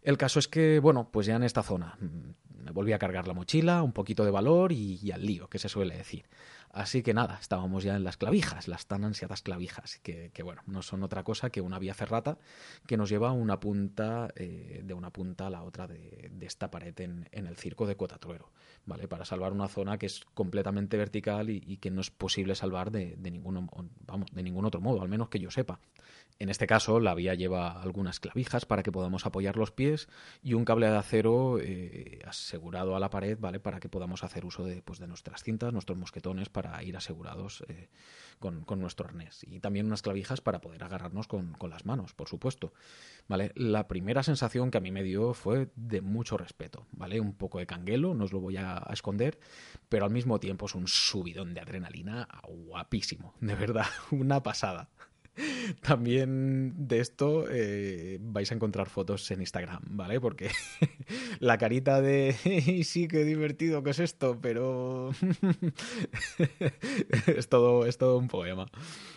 El 0.02 0.18
caso 0.18 0.38
es 0.38 0.48
que, 0.48 0.80
bueno, 0.80 1.08
pues 1.10 1.26
ya 1.26 1.36
en 1.36 1.44
esta 1.44 1.62
zona 1.62 1.96
mm, 1.98 2.64
me 2.64 2.72
volví 2.72 2.92
a 2.92 2.98
cargar 2.98 3.26
la 3.26 3.34
mochila, 3.34 3.82
un 3.82 3.92
poquito 3.92 4.24
de 4.24 4.30
valor 4.30 4.70
y, 4.72 4.98
y 5.02 5.12
al 5.12 5.24
lío, 5.24 5.48
que 5.48 5.58
se 5.58 5.68
suele 5.68 5.96
decir. 5.96 6.26
Así 6.74 7.04
que 7.04 7.14
nada, 7.14 7.38
estábamos 7.40 7.84
ya 7.84 7.94
en 7.94 8.02
las 8.02 8.16
clavijas, 8.16 8.66
las 8.66 8.86
tan 8.86 9.04
ansiadas 9.04 9.42
clavijas, 9.42 10.00
que, 10.02 10.32
bueno, 10.42 10.60
no 10.66 10.82
son 10.82 11.04
otra 11.04 11.22
cosa 11.22 11.48
que 11.50 11.60
una 11.60 11.78
vía 11.78 11.94
ferrata 11.94 12.36
que 12.88 12.96
nos 12.96 13.08
lleva 13.08 13.30
una 13.30 13.60
punta, 13.60 14.28
eh, 14.34 14.82
de 14.84 14.92
una 14.92 15.10
punta 15.10 15.46
a 15.46 15.50
la 15.50 15.62
otra 15.62 15.86
de, 15.86 16.30
de 16.32 16.46
esta 16.46 16.72
pared 16.72 16.98
en, 17.00 17.28
en, 17.30 17.46
el 17.46 17.56
circo 17.56 17.86
de 17.86 17.96
Cotatruero, 17.96 18.50
¿vale? 18.86 19.06
Para 19.06 19.24
salvar 19.24 19.52
una 19.52 19.68
zona 19.68 19.98
que 19.98 20.06
es 20.06 20.24
completamente 20.34 20.96
vertical 20.96 21.48
y, 21.48 21.76
que 21.76 21.92
no 21.92 22.00
es 22.00 22.10
posible 22.10 22.56
salvar 22.56 22.90
de, 22.90 23.14
de, 23.18 23.30
vamos, 24.04 24.28
de 24.32 24.42
ningún 24.42 24.64
otro 24.64 24.80
modo, 24.80 25.00
al 25.00 25.08
menos 25.08 25.28
que 25.28 25.38
yo 25.38 25.52
sepa. 25.52 25.78
En 26.40 26.48
este 26.48 26.66
caso, 26.66 26.98
la 26.98 27.14
vía 27.14 27.34
lleva 27.34 27.80
algunas 27.80 28.18
clavijas 28.18 28.66
para 28.66 28.82
que 28.82 28.90
podamos 28.90 29.24
apoyar 29.24 29.56
los 29.56 29.70
pies 29.70 30.08
y 30.42 30.54
un 30.54 30.64
cable 30.64 30.90
de 30.90 30.96
acero 30.96 31.58
eh, 31.60 32.20
asegurado 32.26 32.96
a 32.96 33.00
la 33.00 33.08
pared, 33.08 33.38
¿vale? 33.38 33.60
Para 33.60 33.78
que 33.78 33.88
podamos 33.88 34.24
hacer 34.24 34.44
uso 34.44 34.64
de, 34.64 34.82
pues, 34.82 34.98
de 34.98 35.06
nuestras 35.06 35.44
cintas, 35.44 35.72
nuestros 35.72 35.96
mosquetones, 35.96 36.48
para 36.48 36.82
ir 36.82 36.96
asegurados 36.96 37.62
eh, 37.68 37.88
con, 38.40 38.64
con, 38.64 38.80
nuestro 38.80 39.06
arnés. 39.06 39.44
Y 39.48 39.60
también 39.60 39.86
unas 39.86 40.02
clavijas 40.02 40.40
para 40.40 40.60
poder 40.60 40.82
agarrarnos 40.82 41.28
con, 41.28 41.52
con, 41.52 41.70
las 41.70 41.86
manos, 41.86 42.14
por 42.14 42.28
supuesto. 42.28 42.72
¿Vale? 43.28 43.52
La 43.54 43.86
primera 43.86 44.24
sensación 44.24 44.72
que 44.72 44.78
a 44.78 44.80
mí 44.80 44.90
me 44.90 45.04
dio 45.04 45.34
fue 45.34 45.70
de 45.76 46.00
mucho 46.00 46.36
respeto, 46.36 46.86
¿vale? 46.90 47.20
Un 47.20 47.34
poco 47.34 47.60
de 47.60 47.66
canguelo, 47.66 48.12
no 48.12 48.24
os 48.24 48.32
lo 48.32 48.40
voy 48.40 48.56
a, 48.56 48.78
a 48.78 48.92
esconder, 48.92 49.38
pero 49.88 50.04
al 50.04 50.10
mismo 50.10 50.40
tiempo 50.40 50.66
es 50.66 50.74
un 50.74 50.88
subidón 50.88 51.54
de 51.54 51.60
adrenalina 51.60 52.28
guapísimo, 52.42 53.34
de 53.40 53.54
verdad, 53.54 53.86
una 54.10 54.42
pasada. 54.42 54.90
También 55.80 56.86
de 56.86 57.00
esto 57.00 57.46
eh, 57.50 58.18
vais 58.20 58.50
a 58.50 58.54
encontrar 58.54 58.88
fotos 58.88 59.30
en 59.30 59.40
Instagram, 59.40 59.82
¿vale? 59.90 60.20
Porque 60.20 60.50
la 61.40 61.58
carita 61.58 62.00
de 62.00 62.34
sí, 62.84 63.08
qué 63.08 63.24
divertido 63.24 63.82
que 63.82 63.90
es 63.90 63.98
esto, 63.98 64.38
pero 64.40 65.10
es, 67.26 67.48
todo, 67.48 67.86
es 67.86 67.98
todo 67.98 68.18
un 68.18 68.28
poema. 68.28 68.66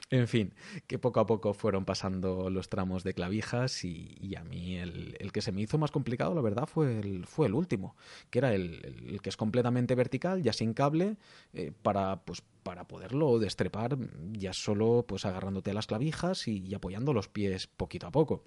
En 0.10 0.30
fin, 0.30 0.54
que 0.88 1.00
poco 1.00 1.20
a 1.20 1.26
poco 1.26 1.54
fueron 1.54 1.84
pasando 1.84 2.50
los 2.50 2.70
tramos 2.70 3.04
de 3.04 3.14
clavijas 3.14 3.84
y, 3.84 4.16
y 4.22 4.36
a 4.36 4.44
mí 4.44 4.78
el, 4.78 5.18
el, 5.20 5.34
que 5.34 5.42
se 5.42 5.52
me 5.52 5.62
hizo 5.62 5.78
más 5.78 5.92
complicado, 5.92 6.34
la 6.34 6.40
verdad, 6.42 6.66
fue 6.66 6.98
el, 6.98 7.26
fue 7.26 7.48
el 7.48 7.54
último, 7.54 7.98
que 8.30 8.40
era 8.40 8.54
el, 8.54 9.20
que 9.22 9.30
es 9.30 9.36
completamente 9.36 9.96
vertical, 9.96 10.42
ya 10.42 10.54
sin 10.54 10.74
cable, 10.74 11.18
eh, 11.52 11.74
para, 11.82 12.24
pues, 12.24 12.42
para 12.64 12.88
poderlo 12.88 13.38
destrepar 13.38 13.98
ya 14.32 14.54
solo 14.54 15.04
pues 15.06 15.26
agarrándote 15.26 15.72
a 15.72 15.74
las 15.74 15.88
clavijas 15.88 16.48
y 16.48 16.74
apoyando 16.74 17.12
los 17.12 17.28
pies 17.28 17.68
poquito 17.68 18.08
a 18.08 18.12
poco. 18.12 18.46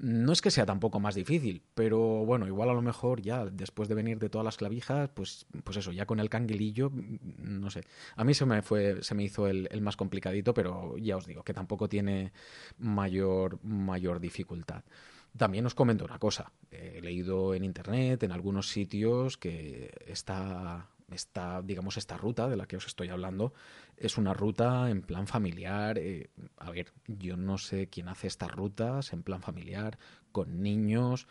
No 0.00 0.32
es 0.32 0.40
que 0.40 0.52
sea 0.52 0.64
tampoco 0.64 1.00
más 1.00 1.16
difícil, 1.16 1.62
pero 1.74 1.98
bueno, 1.98 2.46
igual 2.46 2.70
a 2.70 2.72
lo 2.72 2.82
mejor 2.82 3.20
ya 3.20 3.44
después 3.46 3.88
de 3.88 3.96
venir 3.96 4.20
de 4.20 4.28
todas 4.28 4.44
las 4.44 4.56
clavijas, 4.56 5.10
pues, 5.12 5.46
pues 5.64 5.76
eso, 5.76 5.90
ya 5.90 6.06
con 6.06 6.20
el 6.20 6.30
canguilillo, 6.30 6.92
no 7.38 7.68
sé. 7.70 7.82
A 8.14 8.22
mí 8.22 8.32
se 8.32 8.46
me 8.46 8.62
fue, 8.62 9.02
se 9.02 9.16
me 9.16 9.24
hizo 9.24 9.48
el, 9.48 9.68
el 9.72 9.80
más 9.80 9.96
complicadito, 9.96 10.54
pero 10.54 10.96
ya 10.98 11.16
os 11.16 11.26
digo 11.26 11.42
que 11.42 11.52
tampoco 11.52 11.88
tiene 11.88 12.32
mayor, 12.78 13.58
mayor 13.64 14.20
dificultad. 14.20 14.84
También 15.36 15.66
os 15.66 15.74
comento 15.74 16.04
una 16.04 16.18
cosa. 16.18 16.52
He 16.70 17.00
leído 17.00 17.54
en 17.54 17.64
internet, 17.64 18.22
en 18.22 18.32
algunos 18.32 18.68
sitios, 18.68 19.36
que 19.36 19.92
esta, 20.06 20.88
esta, 21.10 21.62
digamos, 21.62 21.96
esta 21.96 22.16
ruta 22.16 22.48
de 22.48 22.56
la 22.56 22.66
que 22.66 22.76
os 22.76 22.86
estoy 22.86 23.08
hablando 23.08 23.52
es 23.96 24.18
una 24.18 24.34
ruta 24.34 24.90
en 24.90 25.02
plan 25.02 25.26
familiar. 25.26 25.98
Eh, 25.98 26.30
a 26.56 26.70
ver, 26.70 26.92
yo 27.06 27.36
no 27.36 27.58
sé 27.58 27.88
quién 27.88 28.08
hace 28.08 28.26
estas 28.26 28.50
rutas 28.50 29.12
en 29.12 29.22
plan 29.22 29.42
familiar, 29.42 29.98
con 30.32 30.62
niños. 30.62 31.26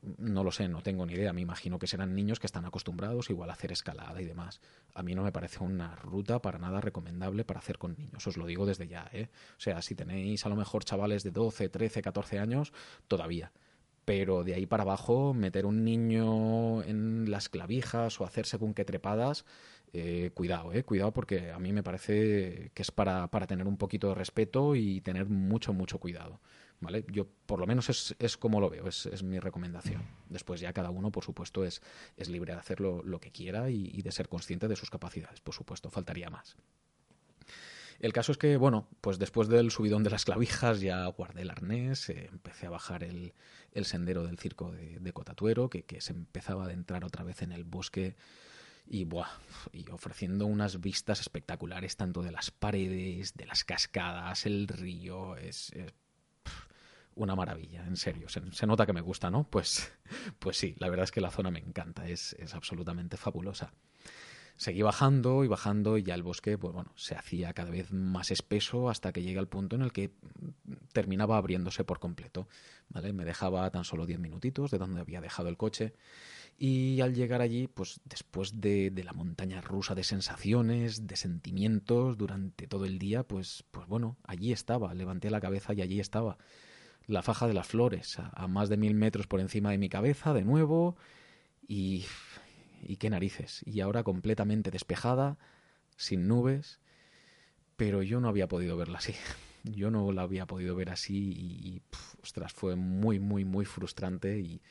No 0.00 0.44
lo 0.44 0.52
sé, 0.52 0.68
no 0.68 0.82
tengo 0.82 1.04
ni 1.06 1.14
idea. 1.14 1.32
Me 1.32 1.40
imagino 1.40 1.78
que 1.78 1.88
serán 1.88 2.14
niños 2.14 2.38
que 2.38 2.46
están 2.46 2.64
acostumbrados 2.64 3.30
igual 3.30 3.50
a 3.50 3.54
hacer 3.54 3.72
escalada 3.72 4.22
y 4.22 4.24
demás. 4.24 4.60
A 4.94 5.02
mí 5.02 5.14
no 5.14 5.22
me 5.22 5.32
parece 5.32 5.62
una 5.62 5.96
ruta 5.96 6.40
para 6.40 6.58
nada 6.58 6.80
recomendable 6.80 7.44
para 7.44 7.58
hacer 7.58 7.78
con 7.78 7.96
niños. 7.98 8.26
Os 8.26 8.36
lo 8.36 8.46
digo 8.46 8.64
desde 8.64 8.86
ya, 8.86 9.08
¿eh? 9.12 9.28
O 9.56 9.60
sea, 9.60 9.82
si 9.82 9.94
tenéis 9.94 10.46
a 10.46 10.48
lo 10.48 10.56
mejor 10.56 10.84
chavales 10.84 11.24
de 11.24 11.32
12, 11.32 11.68
13, 11.68 12.00
14 12.00 12.38
años, 12.38 12.72
todavía 13.08 13.52
pero 14.08 14.42
de 14.42 14.54
ahí 14.54 14.64
para 14.64 14.84
abajo 14.84 15.34
meter 15.34 15.66
un 15.66 15.84
niño 15.84 16.82
en 16.84 17.30
las 17.30 17.50
clavijas 17.50 18.18
o 18.18 18.24
hacer 18.24 18.46
según 18.46 18.72
qué 18.72 18.86
trepadas, 18.86 19.44
eh, 19.92 20.30
cuidado, 20.32 20.72
eh, 20.72 20.82
cuidado 20.82 21.12
porque 21.12 21.50
a 21.50 21.58
mí 21.58 21.74
me 21.74 21.82
parece 21.82 22.70
que 22.72 22.80
es 22.80 22.90
para, 22.90 23.30
para, 23.30 23.46
tener 23.46 23.66
un 23.66 23.76
poquito 23.76 24.08
de 24.08 24.14
respeto 24.14 24.74
y 24.74 25.02
tener 25.02 25.26
mucho, 25.26 25.74
mucho 25.74 25.98
cuidado. 25.98 26.40
¿Vale? 26.80 27.04
Yo 27.12 27.26
por 27.44 27.60
lo 27.60 27.66
menos 27.66 27.90
es, 27.90 28.16
es 28.18 28.38
como 28.38 28.60
lo 28.62 28.70
veo, 28.70 28.88
es, 28.88 29.04
es, 29.04 29.22
mi 29.22 29.40
recomendación. 29.40 30.00
Después 30.30 30.62
ya 30.62 30.72
cada 30.72 30.88
uno, 30.88 31.12
por 31.12 31.24
supuesto, 31.24 31.66
es, 31.66 31.82
es 32.16 32.30
libre 32.30 32.54
de 32.54 32.60
hacer 32.60 32.80
lo, 32.80 33.20
que 33.20 33.30
quiera 33.30 33.68
y, 33.68 33.90
y 33.92 34.00
de 34.00 34.10
ser 34.10 34.30
consciente 34.30 34.68
de 34.68 34.76
sus 34.76 34.88
capacidades, 34.88 35.42
por 35.42 35.54
supuesto, 35.54 35.90
faltaría 35.90 36.30
más. 36.30 36.56
El 38.00 38.12
caso 38.12 38.32
es 38.32 38.38
que, 38.38 38.56
bueno, 38.56 38.88
pues 39.00 39.18
después 39.18 39.48
del 39.48 39.70
subidón 39.70 40.04
de 40.04 40.10
las 40.10 40.24
clavijas 40.24 40.80
ya 40.80 41.04
guardé 41.06 41.42
el 41.42 41.50
arnés, 41.50 42.08
eh, 42.08 42.28
empecé 42.30 42.66
a 42.66 42.70
bajar 42.70 43.02
el, 43.02 43.34
el, 43.72 43.84
sendero 43.84 44.24
del 44.24 44.38
circo 44.38 44.70
de, 44.72 45.12
Cotatuero, 45.12 45.68
que, 45.70 45.84
que, 45.84 46.00
se 46.00 46.12
empezaba 46.12 46.62
a 46.62 46.66
adentrar 46.66 47.04
otra 47.04 47.24
vez 47.24 47.42
en 47.42 47.52
el 47.52 47.64
bosque 47.64 48.16
y, 48.86 49.04
buah, 49.04 49.28
y 49.72 49.88
ofreciendo 49.90 50.46
unas 50.46 50.80
vistas 50.80 51.20
espectaculares 51.20 51.96
tanto 51.96 52.22
de 52.22 52.32
las 52.32 52.50
paredes, 52.50 53.34
de 53.34 53.46
las 53.46 53.64
cascadas, 53.64 54.46
el 54.46 54.68
río, 54.68 55.36
es, 55.36 55.72
es 55.72 55.92
una 57.14 57.34
maravilla, 57.34 57.84
en 57.84 57.96
serio. 57.96 58.28
Se, 58.28 58.40
se, 58.52 58.66
nota 58.66 58.86
que 58.86 58.92
me 58.92 59.00
gusta, 59.00 59.30
¿no? 59.30 59.44
Pues, 59.44 59.92
pues 60.38 60.56
sí, 60.56 60.74
la 60.78 60.88
verdad 60.88 61.04
es 61.04 61.10
que 61.10 61.20
la 61.20 61.30
zona 61.30 61.50
me 61.50 61.58
encanta, 61.58 62.08
es, 62.08 62.34
es 62.34 62.54
absolutamente 62.54 63.16
fabulosa. 63.16 63.72
Seguí 64.58 64.82
bajando 64.82 65.44
y 65.44 65.48
bajando 65.48 65.98
y 65.98 66.02
ya 66.02 66.14
el 66.14 66.24
bosque, 66.24 66.58
pues 66.58 66.74
bueno, 66.74 66.92
se 66.96 67.14
hacía 67.14 67.52
cada 67.52 67.70
vez 67.70 67.92
más 67.92 68.32
espeso 68.32 68.90
hasta 68.90 69.12
que 69.12 69.22
llega 69.22 69.40
el 69.40 69.46
punto 69.46 69.76
en 69.76 69.82
el 69.82 69.92
que 69.92 70.10
terminaba 70.92 71.36
abriéndose 71.36 71.84
por 71.84 72.00
completo. 72.00 72.48
¿vale? 72.88 73.12
Me 73.12 73.24
dejaba 73.24 73.70
tan 73.70 73.84
solo 73.84 74.04
10 74.04 74.18
minutitos 74.18 74.72
de 74.72 74.78
donde 74.78 75.00
había 75.00 75.20
dejado 75.20 75.48
el 75.48 75.56
coche 75.56 75.94
y 76.58 77.00
al 77.02 77.14
llegar 77.14 77.40
allí, 77.40 77.68
pues 77.68 78.00
después 78.04 78.60
de, 78.60 78.90
de, 78.90 79.04
la 79.04 79.12
montaña 79.12 79.60
rusa 79.60 79.94
de 79.94 80.02
sensaciones, 80.02 81.06
de 81.06 81.14
sentimientos 81.14 82.18
durante 82.18 82.66
todo 82.66 82.84
el 82.84 82.98
día, 82.98 83.22
pues, 83.22 83.64
pues 83.70 83.86
bueno, 83.86 84.16
allí 84.24 84.50
estaba, 84.50 84.92
levanté 84.92 85.30
la 85.30 85.40
cabeza 85.40 85.72
y 85.72 85.82
allí 85.82 86.00
estaba 86.00 86.36
la 87.06 87.22
faja 87.22 87.46
de 87.46 87.54
las 87.54 87.68
flores, 87.68 88.18
a 88.18 88.48
más 88.48 88.68
de 88.68 88.76
mil 88.76 88.94
metros 88.94 89.28
por 89.28 89.38
encima 89.38 89.70
de 89.70 89.78
mi 89.78 89.88
cabeza, 89.88 90.34
de 90.34 90.42
nuevo, 90.42 90.96
y 91.66 92.04
y 92.82 92.96
qué 92.96 93.10
narices. 93.10 93.62
Y 93.64 93.80
ahora 93.80 94.02
completamente 94.02 94.70
despejada, 94.70 95.38
sin 95.96 96.28
nubes, 96.28 96.80
pero 97.76 98.02
yo 98.02 98.20
no 98.20 98.28
había 98.28 98.48
podido 98.48 98.76
verla 98.76 98.98
así. 98.98 99.14
Yo 99.64 99.90
no 99.90 100.12
la 100.12 100.22
había 100.22 100.46
podido 100.46 100.76
ver 100.76 100.88
así 100.88 101.32
y, 101.32 101.68
y 101.68 101.82
ostras, 102.22 102.52
fue 102.52 102.76
muy, 102.76 103.18
muy, 103.18 103.44
muy 103.44 103.64
frustrante 103.64 104.38
y, 104.38 104.62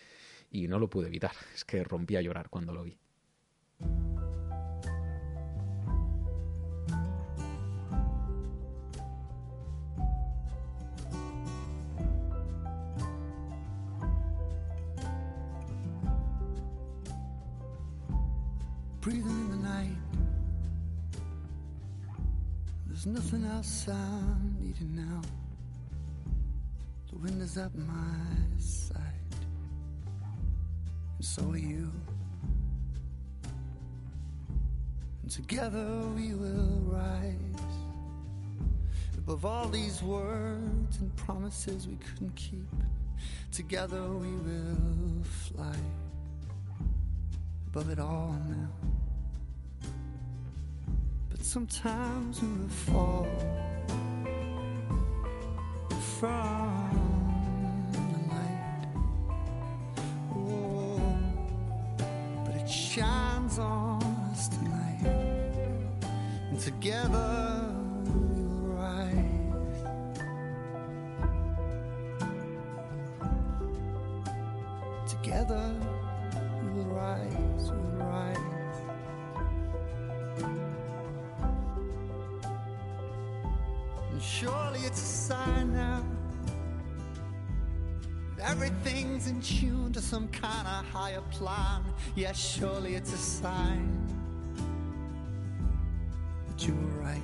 y 0.50 0.68
no 0.68 0.80
lo 0.80 0.90
pude 0.90 1.08
evitar. 1.08 1.34
Es 1.54 1.66
que 1.66 1.84
rompí 1.84 2.16
a 2.16 2.22
llorar 2.22 2.50
cuando 2.50 2.74
lo 2.74 2.84
vi. 2.84 2.98
Breathing 19.08 19.30
in 19.30 19.50
the 19.52 19.70
night. 19.70 19.98
There's 22.88 23.06
nothing 23.06 23.46
else 23.46 23.88
I'm 23.88 24.58
needing 24.60 24.98
now. 24.98 25.22
The 27.10 27.18
wind 27.20 27.42
is 27.42 27.58
at 27.58 27.74
my 27.74 28.60
side, 28.60 29.00
and 31.16 31.26
so 31.26 31.52
are 31.52 31.58
you. 31.58 31.90
And 35.22 35.32
together 35.32 35.88
we 36.14 36.34
will 36.34 36.82
rise 36.88 37.64
above 39.18 39.46
all 39.46 39.70
these 39.70 40.04
words 40.04 40.98
and 41.00 41.16
promises 41.16 41.88
we 41.88 41.96
couldn't 41.96 42.36
keep. 42.36 42.68
Together 43.54 44.04
we 44.10 44.32
will 44.32 45.24
fly 45.24 45.78
above 47.68 47.90
it 47.90 48.00
all 48.00 48.36
now 48.50 48.97
sometimes 51.48 52.42
in 52.42 52.68
the 52.68 52.74
fall 52.74 53.26
from 56.20 56.92
the 57.94 58.34
light. 58.34 58.86
Oh, 60.36 61.00
but 62.44 62.54
it 62.54 62.70
shines 62.70 63.60
on 63.60 64.04
us 64.30 64.50
tonight, 64.50 65.06
and 66.50 66.60
together. 66.60 67.77
Plan. 91.38 91.84
Yes, 92.16 92.38
surely 92.38 92.96
it's 92.96 93.14
a 93.14 93.18
sign 93.18 93.88
that 96.48 96.68
you 96.68 96.74
were 96.74 97.02
right. 97.02 97.22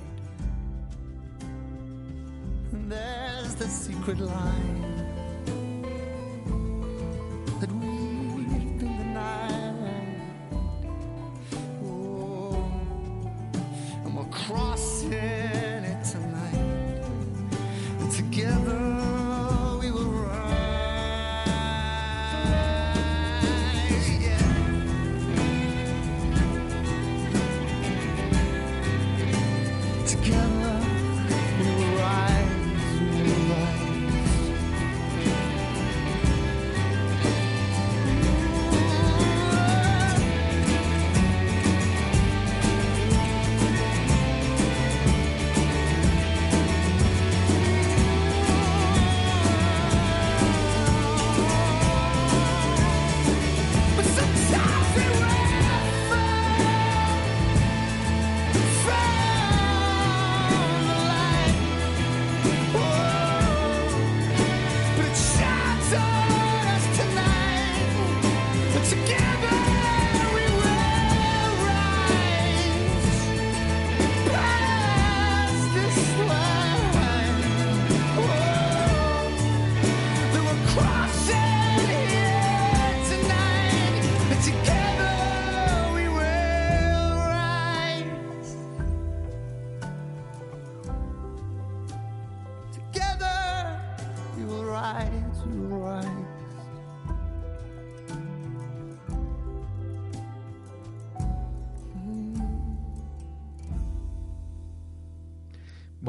And 2.72 2.90
there's 2.90 3.54
the 3.56 3.66
secret 3.66 4.20
line 4.20 5.13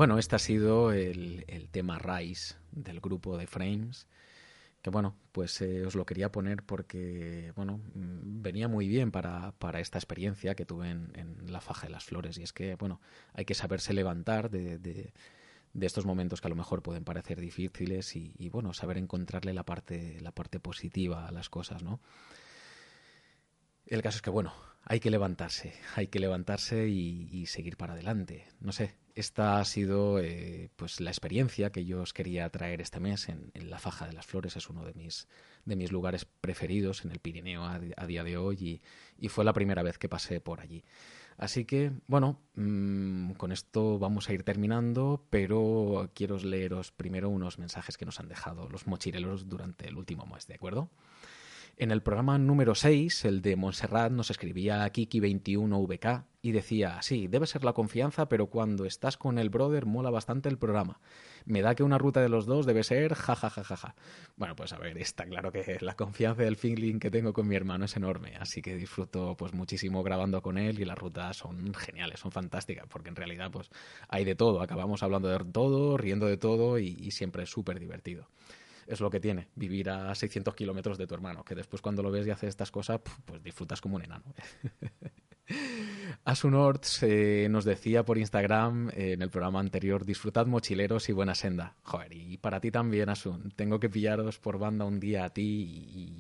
Bueno, 0.06 0.20
este 0.20 0.36
ha 0.36 0.39
sido 0.39 0.91
el, 0.91 1.68
tema 1.72 1.97
Rise 1.97 2.53
del 2.72 2.99
grupo 2.99 3.39
de 3.39 3.47
Frames. 3.47 4.08
Que 4.84 4.91
bueno, 4.91 5.18
pues 5.32 5.60
eh, 5.62 5.84
os 5.84 5.95
lo 5.95 6.06
quería 6.06 6.32
poner 6.32 6.62
porque, 6.62 7.51
bueno, 7.56 7.80
mm, 7.95 8.43
venía 8.43 8.68
muy 8.68 8.88
bien 8.88 9.10
para, 9.10 9.53
para 9.53 9.80
esta 9.80 9.97
experiencia 9.97 10.53
que 10.53 10.64
tuve 10.64 10.91
en, 10.91 11.38
la 11.47 11.60
faja 11.60 11.88
de 11.88 11.91
las 11.91 12.03
flores. 12.03 12.38
Y 12.38 12.43
es 12.43 12.53
que, 12.53 12.76
bueno, 12.76 13.01
hay 13.34 13.45
que 13.45 13.56
saberse 13.56 13.93
levantar 13.93 14.51
de, 14.51 14.78
de- 14.78 15.12
estos 15.82 16.06
momentos 16.06 16.39
que 16.39 16.49
a 16.49 16.51
lo 16.51 16.56
mejor 16.56 16.84
pueden 16.84 17.03
parecer 17.03 17.41
difíciles 17.41 18.16
y, 18.16 18.49
bueno, 18.49 18.74
saber 18.74 18.99
encontrarle 18.99 19.56
la 19.56 19.66
parte, 19.66 20.22
la 20.22 20.34
parte 20.34 20.60
positiva 20.60 21.28
a 21.28 21.32
las 21.32 21.49
cosas, 21.49 21.82
¿no? 21.82 21.99
El 23.88 24.03
caso 24.03 24.18
es 24.18 24.22
que, 24.22 24.30
bueno, 24.30 24.53
hay 24.84 24.99
que 24.99 25.10
levantarse, 25.10 25.74
hay 25.95 26.10
que 26.10 26.20
levantarse 26.20 26.89
y 26.89 27.47
seguir 27.47 27.76
para 27.76 27.93
adelante. 27.93 28.45
No 28.60 28.72
sé, 28.72 28.93
esta 29.16 29.59
ha 29.59 29.66
sido 29.66 30.20
eh, 30.20 30.70
pues 30.76 30.99
la 30.99 31.09
experiencia 31.09 31.72
que 31.72 31.86
yo 31.86 32.01
os 32.01 32.13
quería 32.13 32.49
traer 32.49 32.82
este 32.82 32.99
mes 32.99 33.30
en, 33.30 33.51
la 33.70 33.80
Faja 33.80 34.05
de 34.05 34.13
las 34.13 34.26
Flores. 34.26 34.57
Es 34.57 34.70
uno 34.70 34.86
de 34.86 34.93
mis, 34.93 35.28
de 35.63 35.78
mis 35.78 35.91
lugares 35.91 36.26
preferidos 36.26 37.05
en 37.05 37.11
el 37.11 37.20
Pirineo 37.20 37.63
a, 37.63 38.05
día 38.05 38.24
de 38.24 38.38
hoy 38.38 38.57
y, 38.59 38.82
y 39.18 39.30
fue 39.30 39.45
la 39.45 39.53
primera 39.53 39.84
vez 39.84 39.97
que 39.97 40.09
pasé 40.09 40.41
por 40.41 40.59
allí. 40.59 40.84
Así 41.38 41.66
que, 41.66 41.91
bueno, 42.07 42.39
mm, 42.55 43.32
con 43.32 43.51
esto 43.51 43.99
vamos 43.99 44.30
a 44.30 44.34
ir 44.34 44.43
terminando, 44.43 45.26
pero 45.30 46.09
quiero 46.13 46.38
leeros 46.38 46.91
primero 46.91 47.30
unos 47.30 47.57
mensajes 47.57 47.97
que 47.97 48.05
nos 48.05 48.20
han 48.20 48.28
dejado 48.28 48.70
los 48.70 48.86
mochileros 48.86 49.47
durante 49.47 49.88
el 49.88 49.97
último 49.97 50.26
mes, 50.26 50.47
¿de 50.47 50.55
acuerdo? 50.55 50.89
En 51.78 51.91
el 51.91 52.01
programa 52.01 52.38
número 52.38 52.73
6, 52.73 53.26
el 53.26 53.41
de 53.41 53.57
Montserrat, 53.57 54.09
nos 54.09 54.32
escribía 54.32 54.89
Kiki21VK 54.93 56.23
y 56.41 56.53
decía, 56.53 57.01
sí, 57.01 57.28
debe 57.28 57.47
ser 57.47 57.65
la 57.65 57.73
confianza, 57.73 58.30
pero 58.30 58.47
cuando 58.47 58.86
estás 58.86 59.17
con 59.17 59.38
el 59.38 59.49
brother 59.49 59.86
mola 59.86 60.09
bastante 60.09 60.47
el 60.47 60.57
programa. 60.57 61.01
Me 61.43 61.61
da 61.61 61.76
que 61.76 61.84
una 61.84 61.97
ruta 61.97 62.21
de 62.21 62.30
los 62.30 62.45
dos 62.45 62.65
debe 62.65 62.84
ser 62.84 63.13
jajajajaja. 63.13 63.93
Bueno, 64.38 64.55
pues 64.55 64.71
a 64.71 64.78
ver, 64.78 64.97
está 64.99 65.26
claro 65.26 65.51
que 65.51 65.78
la 65.82 65.97
confianza 65.97 66.43
y 66.43 66.47
el 66.47 66.55
feeling 66.55 66.97
que 66.97 67.11
tengo 67.11 67.34
con 67.34 67.45
mi 67.45 67.57
hermano 67.57 67.84
es 67.84 67.97
enorme, 67.97 68.38
así 68.39 68.61
que 68.61 68.78
disfruto 68.78 69.36
pues 69.36 69.53
muchísimo 69.53 70.01
grabando 70.01 70.41
con 70.41 70.57
él 70.57 70.80
y 70.80 70.86
las 70.86 70.97
rutas 70.97 71.36
son 71.36 71.73
geniales, 71.73 72.21
son 72.21 72.32
fantásticas, 72.32 72.88
porque 72.88 73.09
en 73.09 73.17
realidad 73.17 73.51
pues 73.51 73.69
hay 74.07 74.23
de 74.23 74.36
todo, 74.36 74.61
acabamos 74.61 75.03
hablando 75.03 75.28
de 75.28 75.43
todo, 75.51 75.97
riendo 75.97 76.26
de 76.26 76.38
todo 76.38 76.80
y, 76.80 76.95
y 76.97 77.11
siempre 77.11 77.43
es 77.43 77.49
súper 77.49 77.82
divertido 77.82 78.30
es 78.88 78.99
lo 79.01 79.09
que 79.09 79.19
tiene 79.19 79.47
vivir 79.55 79.89
a 79.89 80.13
600 80.13 80.55
kilómetros 80.55 80.97
de 80.97 81.07
tu 81.07 81.13
hermano, 81.15 81.43
que 81.43 81.55
después 81.55 81.81
cuando 81.81 82.03
lo 82.03 82.11
ves 82.11 82.27
y 82.27 82.31
hace 82.31 82.47
estas 82.47 82.71
cosas, 82.71 83.01
pues 83.25 83.41
disfrutas 83.43 83.81
como 83.81 83.95
un 83.95 84.03
enano. 84.03 84.25
Asunort 86.24 86.84
eh, 87.04 87.48
nos 87.52 87.66
decía 87.66 88.04
por 88.04 88.18
Instagram 88.18 88.89
eh, 88.89 89.14
en 89.14 89.22
el 89.22 89.30
programa 89.30 89.60
anterior, 89.60 90.06
disfrutad 90.06 90.48
mochileros 90.48 91.08
y 91.10 91.14
buena 91.14 91.36
senda. 91.36 91.76
Joder, 91.84 92.14
y 92.14 92.38
para 92.38 92.60
ti 92.60 92.72
también, 92.72 93.10
Asun. 93.10 93.52
Tengo 93.56 93.80
que 93.80 93.89
pillaros 93.89 94.39
por 94.39 94.58
banda 94.58 94.86
un 94.86 95.00
día 95.00 95.26
a 95.26 95.30
ti 95.30 95.43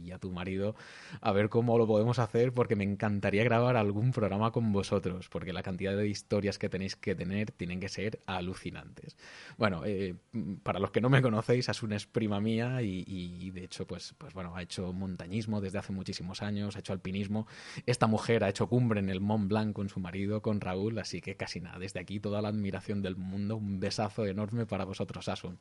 y, 0.03 0.11
a 0.11 0.19
tu 0.19 0.31
marido 0.31 0.75
a 1.19 1.31
ver 1.31 1.49
cómo 1.49 1.77
lo 1.77 1.87
podemos 1.87 2.19
hacer 2.19 2.53
porque 2.53 2.75
me 2.75 2.83
encantaría 2.83 3.43
grabar 3.43 3.75
algún 3.75 4.11
programa 4.11 4.51
con 4.51 4.71
vosotros, 4.71 5.27
porque 5.29 5.51
la 5.51 5.63
cantidad 5.63 5.97
de 5.97 6.07
historias 6.07 6.59
que 6.59 6.69
tenéis 6.69 6.95
que 6.95 7.15
tener 7.15 7.51
tienen 7.51 7.79
que 7.79 7.89
ser 7.89 8.19
alucinantes. 8.27 9.17
Bueno, 9.57 9.81
eh, 9.85 10.15
para 10.63 10.79
los 10.79 10.91
que 10.91 11.01
no 11.01 11.09
me 11.09 11.21
conocéis, 11.21 11.67
Asun 11.67 11.93
es 11.93 12.05
prima 12.05 12.39
mía 12.39 12.81
y, 12.83 13.03
y, 13.07 13.49
de 13.51 13.63
hecho, 13.63 13.87
pues, 13.87 14.13
pues 14.17 14.33
bueno, 14.33 14.55
ha 14.55 14.61
hecho 14.61 14.93
montañismo 14.93 15.59
desde 15.59 15.79
hace 15.79 15.91
muchísimos 15.91 16.43
años, 16.43 16.75
ha 16.75 16.79
hecho 16.79 16.93
alpinismo. 16.93 17.47
Esta 17.85 18.07
mujer 18.07 18.43
ha 18.43 18.49
hecho 18.49 18.67
cumbre 18.67 18.99
en 18.99 19.09
el 19.09 19.14
Mont 19.21 19.47
Blanc 19.47 19.73
con 19.73 19.89
su 19.89 19.99
marido, 19.99 20.41
con 20.41 20.61
Raúl, 20.61 20.97
así 20.99 21.21
que 21.21 21.35
casi 21.35 21.59
nada. 21.61 21.79
Desde 21.79 21.99
aquí 21.99 22.19
toda 22.19 22.41
la 22.41 22.49
admiración 22.49 23.01
del 23.01 23.15
mundo, 23.15 23.57
un 23.57 23.79
besazo 23.79 24.25
enorme 24.25 24.65
para 24.65 24.85
vosotros, 24.85 25.27
Asun. 25.27 25.59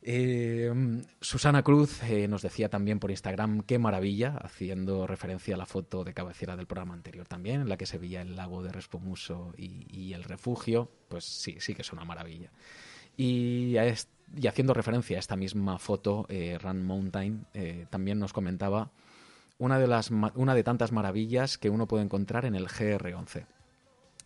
Eh, 0.00 0.72
Susana 1.20 1.62
Cruz 1.62 2.02
eh, 2.04 2.28
nos 2.28 2.42
decía 2.42 2.68
también 2.68 3.00
por 3.00 3.10
Instagram 3.10 3.62
qué 3.62 3.78
maravilla, 3.78 4.38
haciendo 4.40 5.06
referencia 5.06 5.56
a 5.56 5.58
la 5.58 5.66
foto 5.66 6.04
de 6.04 6.14
cabecera 6.14 6.56
del 6.56 6.66
programa 6.66 6.94
anterior 6.94 7.26
también, 7.26 7.62
en 7.62 7.68
la 7.68 7.76
que 7.76 7.86
se 7.86 7.98
veía 7.98 8.22
el 8.22 8.36
lago 8.36 8.62
de 8.62 8.72
Respomuso 8.72 9.52
y, 9.56 10.12
el 10.12 10.24
refugio. 10.24 10.90
Pues 11.08 11.24
sí, 11.24 11.56
sí 11.60 11.74
que 11.74 11.82
es 11.82 11.92
una 11.92 12.04
maravilla. 12.04 12.50
Y 13.16 13.76
haciendo 14.46 14.72
referencia 14.72 15.16
a 15.16 15.20
esta 15.20 15.36
misma 15.36 15.78
foto, 15.78 16.26
eh, 16.28 16.56
Run 16.62 16.84
Mountain 16.84 17.46
eh, 17.52 17.86
también 17.90 18.18
nos 18.18 18.32
comentaba 18.32 18.92
una 19.58 19.78
de, 19.78 19.86
las, 19.86 20.10
una 20.10 20.54
de 20.54 20.62
tantas 20.62 20.92
maravillas 20.92 21.58
que 21.58 21.70
uno 21.70 21.86
puede 21.86 22.04
encontrar 22.04 22.44
en 22.44 22.54
el 22.54 22.68
GR11. 22.68 23.44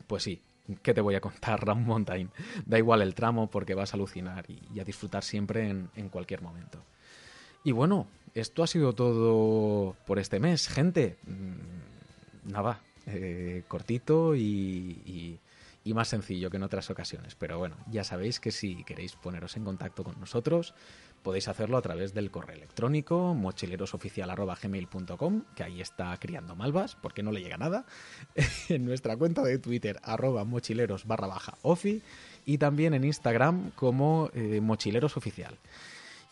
Pues 0.06 0.22
sí, 0.22 0.42
¿qué 0.82 0.94
te 0.94 1.00
voy 1.00 1.14
a 1.14 1.20
contar, 1.20 1.60
Run 1.66 1.84
Mountain? 1.84 2.30
Da 2.66 2.78
igual 2.78 3.02
el 3.02 3.14
tramo 3.14 3.48
porque 3.48 3.74
vas 3.74 3.92
a 3.92 3.96
alucinar 3.96 4.44
y, 4.48 4.60
y 4.74 4.80
a 4.80 4.84
disfrutar 4.84 5.24
siempre 5.24 5.68
en, 5.68 6.08
cualquier 6.10 6.42
momento. 6.42 6.78
Y 7.64 7.72
bueno, 7.72 8.06
esto 8.34 8.62
ha 8.62 8.66
sido 8.66 8.92
todo 8.92 9.96
por 10.06 10.18
este 10.18 10.40
mes, 10.40 10.68
gente. 10.68 11.16
Mm, 11.26 12.50
nada, 12.52 12.80
eh, 13.06 13.62
cortito 13.68 14.34
y, 14.34 15.38
y, 15.84 15.94
más 15.94 16.08
sencillo 16.08 16.50
que 16.50 16.56
en 16.56 16.62
otras 16.62 16.90
ocasiones. 16.90 17.34
Pero 17.34 17.58
bueno, 17.58 17.76
ya 17.90 18.04
sabéis 18.04 18.40
que 18.40 18.50
si 18.50 18.84
queréis 18.84 19.14
poneros 19.16 19.56
en 19.56 19.64
contacto 19.64 20.04
con 20.04 20.18
nosotros, 20.20 20.74
podéis 21.22 21.48
hacerlo 21.48 21.76
a 21.76 21.82
través 21.82 22.14
del 22.14 22.30
correo 22.30 22.56
electrónico 22.56 23.34
mochilerosoficial.gmail.com, 23.34 25.42
que 25.54 25.62
ahí 25.62 25.80
está 25.80 26.16
criando 26.18 26.56
malvas, 26.56 26.96
porque 26.96 27.22
no 27.22 27.32
le 27.32 27.40
llega 27.40 27.56
nada, 27.56 27.86
en 28.68 28.84
nuestra 28.84 29.16
cuenta 29.16 29.42
de 29.42 29.58
Twitter, 29.58 29.98
arroba 30.02 30.44
mochileros 30.44 31.06
barra 31.06 31.28
baja 31.28 31.54
ofi, 31.62 32.02
y 32.44 32.58
también 32.58 32.92
en 32.94 33.04
Instagram 33.04 33.70
como 33.72 34.30
eh, 34.34 34.60
mochilerosoficial 34.60 35.56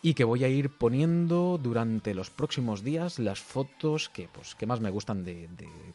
y 0.03 0.15
que 0.15 0.23
voy 0.23 0.43
a 0.43 0.47
ir 0.47 0.69
poniendo 0.69 1.59
durante 1.61 2.15
los 2.15 2.31
próximos 2.31 2.83
días 2.83 3.19
las 3.19 3.39
fotos 3.39 4.09
que, 4.09 4.27
pues, 4.27 4.55
que 4.55 4.65
más 4.65 4.79
me 4.79 4.89
gustan 4.89 5.23
de, 5.23 5.47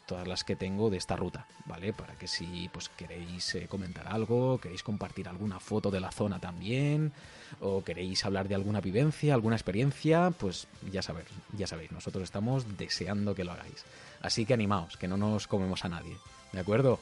todas 0.05 0.25
las 0.25 0.45
que 0.45 0.55
tengo 0.55 0.89
de 0.89 0.97
esta 0.97 1.17
ruta, 1.17 1.45
¿vale? 1.65 1.91
Para 1.91 2.15
que 2.15 2.27
si 2.27 2.69
pues, 2.71 2.87
queréis 2.87 3.55
eh, 3.55 3.67
comentar 3.67 4.07
algo, 4.07 4.59
queréis 4.59 4.81
compartir 4.81 5.27
alguna 5.27 5.59
foto 5.59 5.91
de 5.91 5.99
la 5.99 6.11
zona 6.11 6.39
también, 6.39 7.11
o 7.59 7.83
queréis 7.83 8.23
hablar 8.23 8.47
de 8.47 8.55
alguna 8.55 8.79
vivencia, 8.79 9.33
alguna 9.33 9.57
experiencia, 9.57 10.31
pues 10.31 10.67
ya 10.89 11.01
sabéis, 11.01 11.27
ya 11.57 11.67
sabéis, 11.67 11.91
nosotros 11.91 12.23
estamos 12.23 12.77
deseando 12.77 13.35
que 13.35 13.43
lo 13.43 13.51
hagáis. 13.51 13.83
Así 14.21 14.45
que 14.45 14.53
animaos, 14.53 14.95
que 14.95 15.09
no 15.09 15.17
nos 15.17 15.47
comemos 15.47 15.83
a 15.83 15.89
nadie, 15.89 16.15
¿de 16.53 16.61
acuerdo? 16.61 16.99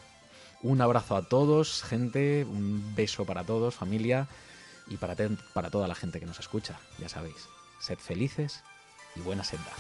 Un 0.64 0.82
abrazo 0.82 1.16
a 1.16 1.22
todos, 1.22 1.84
gente, 1.84 2.46
un 2.46 2.96
beso 2.96 3.26
para 3.26 3.44
todos, 3.44 3.76
familia 3.76 4.28
y 4.88 4.98
para, 4.98 5.16
para 5.54 5.70
toda 5.70 5.88
la 5.88 5.96
gente 5.96 6.20
que 6.20 6.26
nos 6.26 6.40
escucha, 6.40 6.80
ya 7.00 7.10
sabéis, 7.10 7.48
sed 7.80 7.98
felices 7.98 8.64
y 9.16 9.22
buena 9.22 9.44
senda. 9.44 9.72